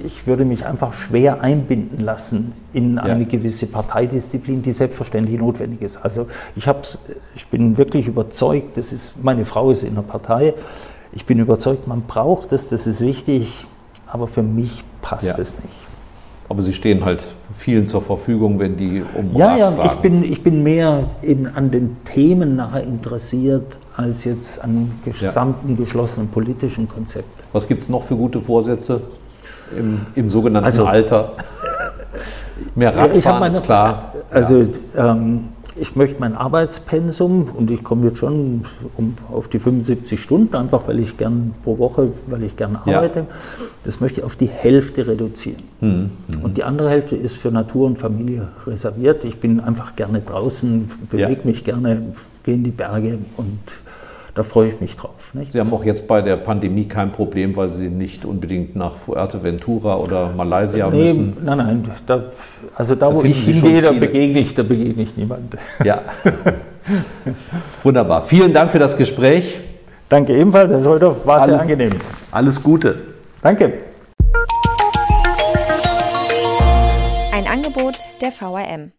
Ich, 0.00 0.04
ich 0.06 0.26
würde 0.26 0.44
mich 0.44 0.66
einfach 0.66 0.92
schwer 0.92 1.40
einbinden 1.40 2.04
lassen 2.04 2.52
in 2.72 2.98
eine 2.98 3.26
gewisse 3.26 3.66
Parteidisziplin, 3.66 4.62
die 4.62 4.72
selbstverständlich 4.72 5.38
notwendig 5.38 5.82
ist. 5.82 5.96
Also 5.98 6.26
ich, 6.56 6.66
hab's, 6.68 6.98
ich 7.34 7.46
bin 7.48 7.76
wirklich 7.76 8.08
überzeugt, 8.08 8.76
das 8.76 8.92
ist, 8.92 9.12
meine 9.22 9.44
Frau 9.44 9.70
ist 9.70 9.82
in 9.82 9.94
der 9.94 10.02
Partei, 10.02 10.54
ich 11.12 11.26
bin 11.26 11.38
überzeugt, 11.38 11.86
man 11.86 12.02
braucht 12.02 12.52
es, 12.52 12.68
das 12.68 12.86
ist 12.86 13.00
wichtig, 13.00 13.66
aber 14.06 14.26
für 14.26 14.42
mich 14.42 14.82
passt 15.00 15.26
Ja. 15.26 15.38
es 15.38 15.54
nicht. 15.56 15.74
Aber 16.48 16.60
Sie 16.60 16.74
stehen 16.74 17.04
halt 17.04 17.22
vielen 17.56 17.86
zur 17.86 18.02
Verfügung, 18.02 18.58
wenn 18.58 18.76
die 18.76 19.02
um 19.16 19.34
Ja, 19.34 19.46
Rat 19.52 19.58
ja, 19.58 19.70
fragen. 19.72 19.88
ich 19.88 19.94
bin, 20.00 20.24
ich 20.24 20.42
bin 20.42 20.62
mehr 20.62 21.04
eben 21.22 21.46
an 21.46 21.70
den 21.70 21.96
Themen 22.04 22.56
nachher 22.56 22.82
interessiert, 22.84 23.76
als 23.96 24.24
jetzt 24.24 24.62
an 24.62 24.90
gesamten 25.04 25.74
geschlossenen 25.76 26.28
politischen 26.28 26.86
Konzept. 26.86 27.28
Was 27.52 27.66
gibt 27.66 27.80
es 27.80 27.88
noch 27.88 28.02
für 28.02 28.16
gute 28.16 28.40
Vorsätze 28.42 29.00
im, 29.76 30.00
im 30.14 30.30
sogenannten 30.30 30.66
Also- 30.66 30.84
Alter? 30.86 31.32
Mehr 32.74 32.92
Ja, 32.92 33.02
Radfahren 33.04 33.40
meine- 33.40 33.54
ist 33.54 33.64
klar. 33.64 34.12
Also 34.30 34.66
ähm, 34.96 35.40
ich 35.76 35.96
möchte 35.96 36.20
mein 36.20 36.36
Arbeitspensum 36.36 37.50
und 37.56 37.70
ich 37.70 37.82
komme 37.82 38.06
jetzt 38.06 38.18
schon 38.18 38.64
um, 38.96 39.14
auf 39.32 39.48
die 39.48 39.58
75 39.58 40.20
Stunden, 40.20 40.54
einfach 40.54 40.86
weil 40.86 41.00
ich 41.00 41.16
gern 41.16 41.52
pro 41.64 41.78
Woche, 41.78 42.08
weil 42.28 42.44
ich 42.44 42.56
gern 42.56 42.78
Ja. 42.86 42.98
arbeite, 42.98 43.26
das 43.84 44.00
möchte 44.00 44.20
ich 44.20 44.24
auf 44.26 44.36
die 44.36 44.46
Hälfte 44.46 45.06
reduzieren. 45.06 45.62
Hm, 45.80 46.10
Und 46.42 46.56
die 46.56 46.62
andere 46.64 46.90
Hälfte 46.90 47.16
ist 47.16 47.36
für 47.36 47.50
Natur 47.50 47.86
und 47.86 47.98
Familie 47.98 48.48
reserviert. 48.66 49.24
Ich 49.24 49.40
bin 49.40 49.60
einfach 49.60 49.96
gerne 49.96 50.20
draußen, 50.20 50.90
bewege 51.10 51.32
Ja. 51.32 51.38
mich 51.44 51.64
gerne, 51.64 52.14
gehe 52.44 52.54
in 52.54 52.62
die 52.64 52.70
Berge 52.70 53.18
und 53.36 53.58
da 54.34 54.42
freue 54.42 54.68
ich 54.70 54.80
mich 54.80 54.96
drauf. 54.96 55.32
Nicht? 55.34 55.52
Sie 55.52 55.60
haben 55.60 55.72
auch 55.72 55.84
jetzt 55.84 56.08
bei 56.08 56.20
der 56.20 56.36
Pandemie 56.36 56.86
kein 56.86 57.12
Problem, 57.12 57.54
weil 57.56 57.68
Sie 57.68 57.88
nicht 57.88 58.24
unbedingt 58.24 58.74
nach 58.74 58.92
Fuerteventura 58.96 59.96
oder 59.96 60.30
Malaysia 60.36 60.90
Nee, 60.90 61.04
müssen. 61.04 61.36
nein, 61.44 61.58
nein, 61.58 61.90
da, 62.06 62.24
also 62.74 62.94
da, 62.96 63.08
Da 63.10 63.14
wo 63.14 63.22
ich 63.22 63.44
hingehe, 63.44 63.80
da 63.80 63.92
begegne 63.92 64.40
ich, 64.40 64.54
da 64.54 64.62
begegne 64.64 65.04
ich 65.04 65.16
niemand. 65.16 65.56
Ja. 65.84 66.00
Wunderbar. 67.82 68.22
Vielen 68.22 68.52
Dank 68.52 68.70
für 68.72 68.78
das 68.80 68.96
Gespräch. 68.96 69.60
Danke 70.08 70.36
ebenfalls, 70.36 70.70
Herr 70.70 70.82
Schröder, 70.82 71.14
war 71.24 71.40
sehr 71.44 71.54
Alles- 71.54 71.62
angenehm. 71.62 71.92
Alles 72.30 72.62
Gute. 72.62 73.02
Danke. 73.40 73.72
Ein 77.32 77.46
Angebot 77.46 77.96
der 78.20 78.32
VRM. 78.32 78.92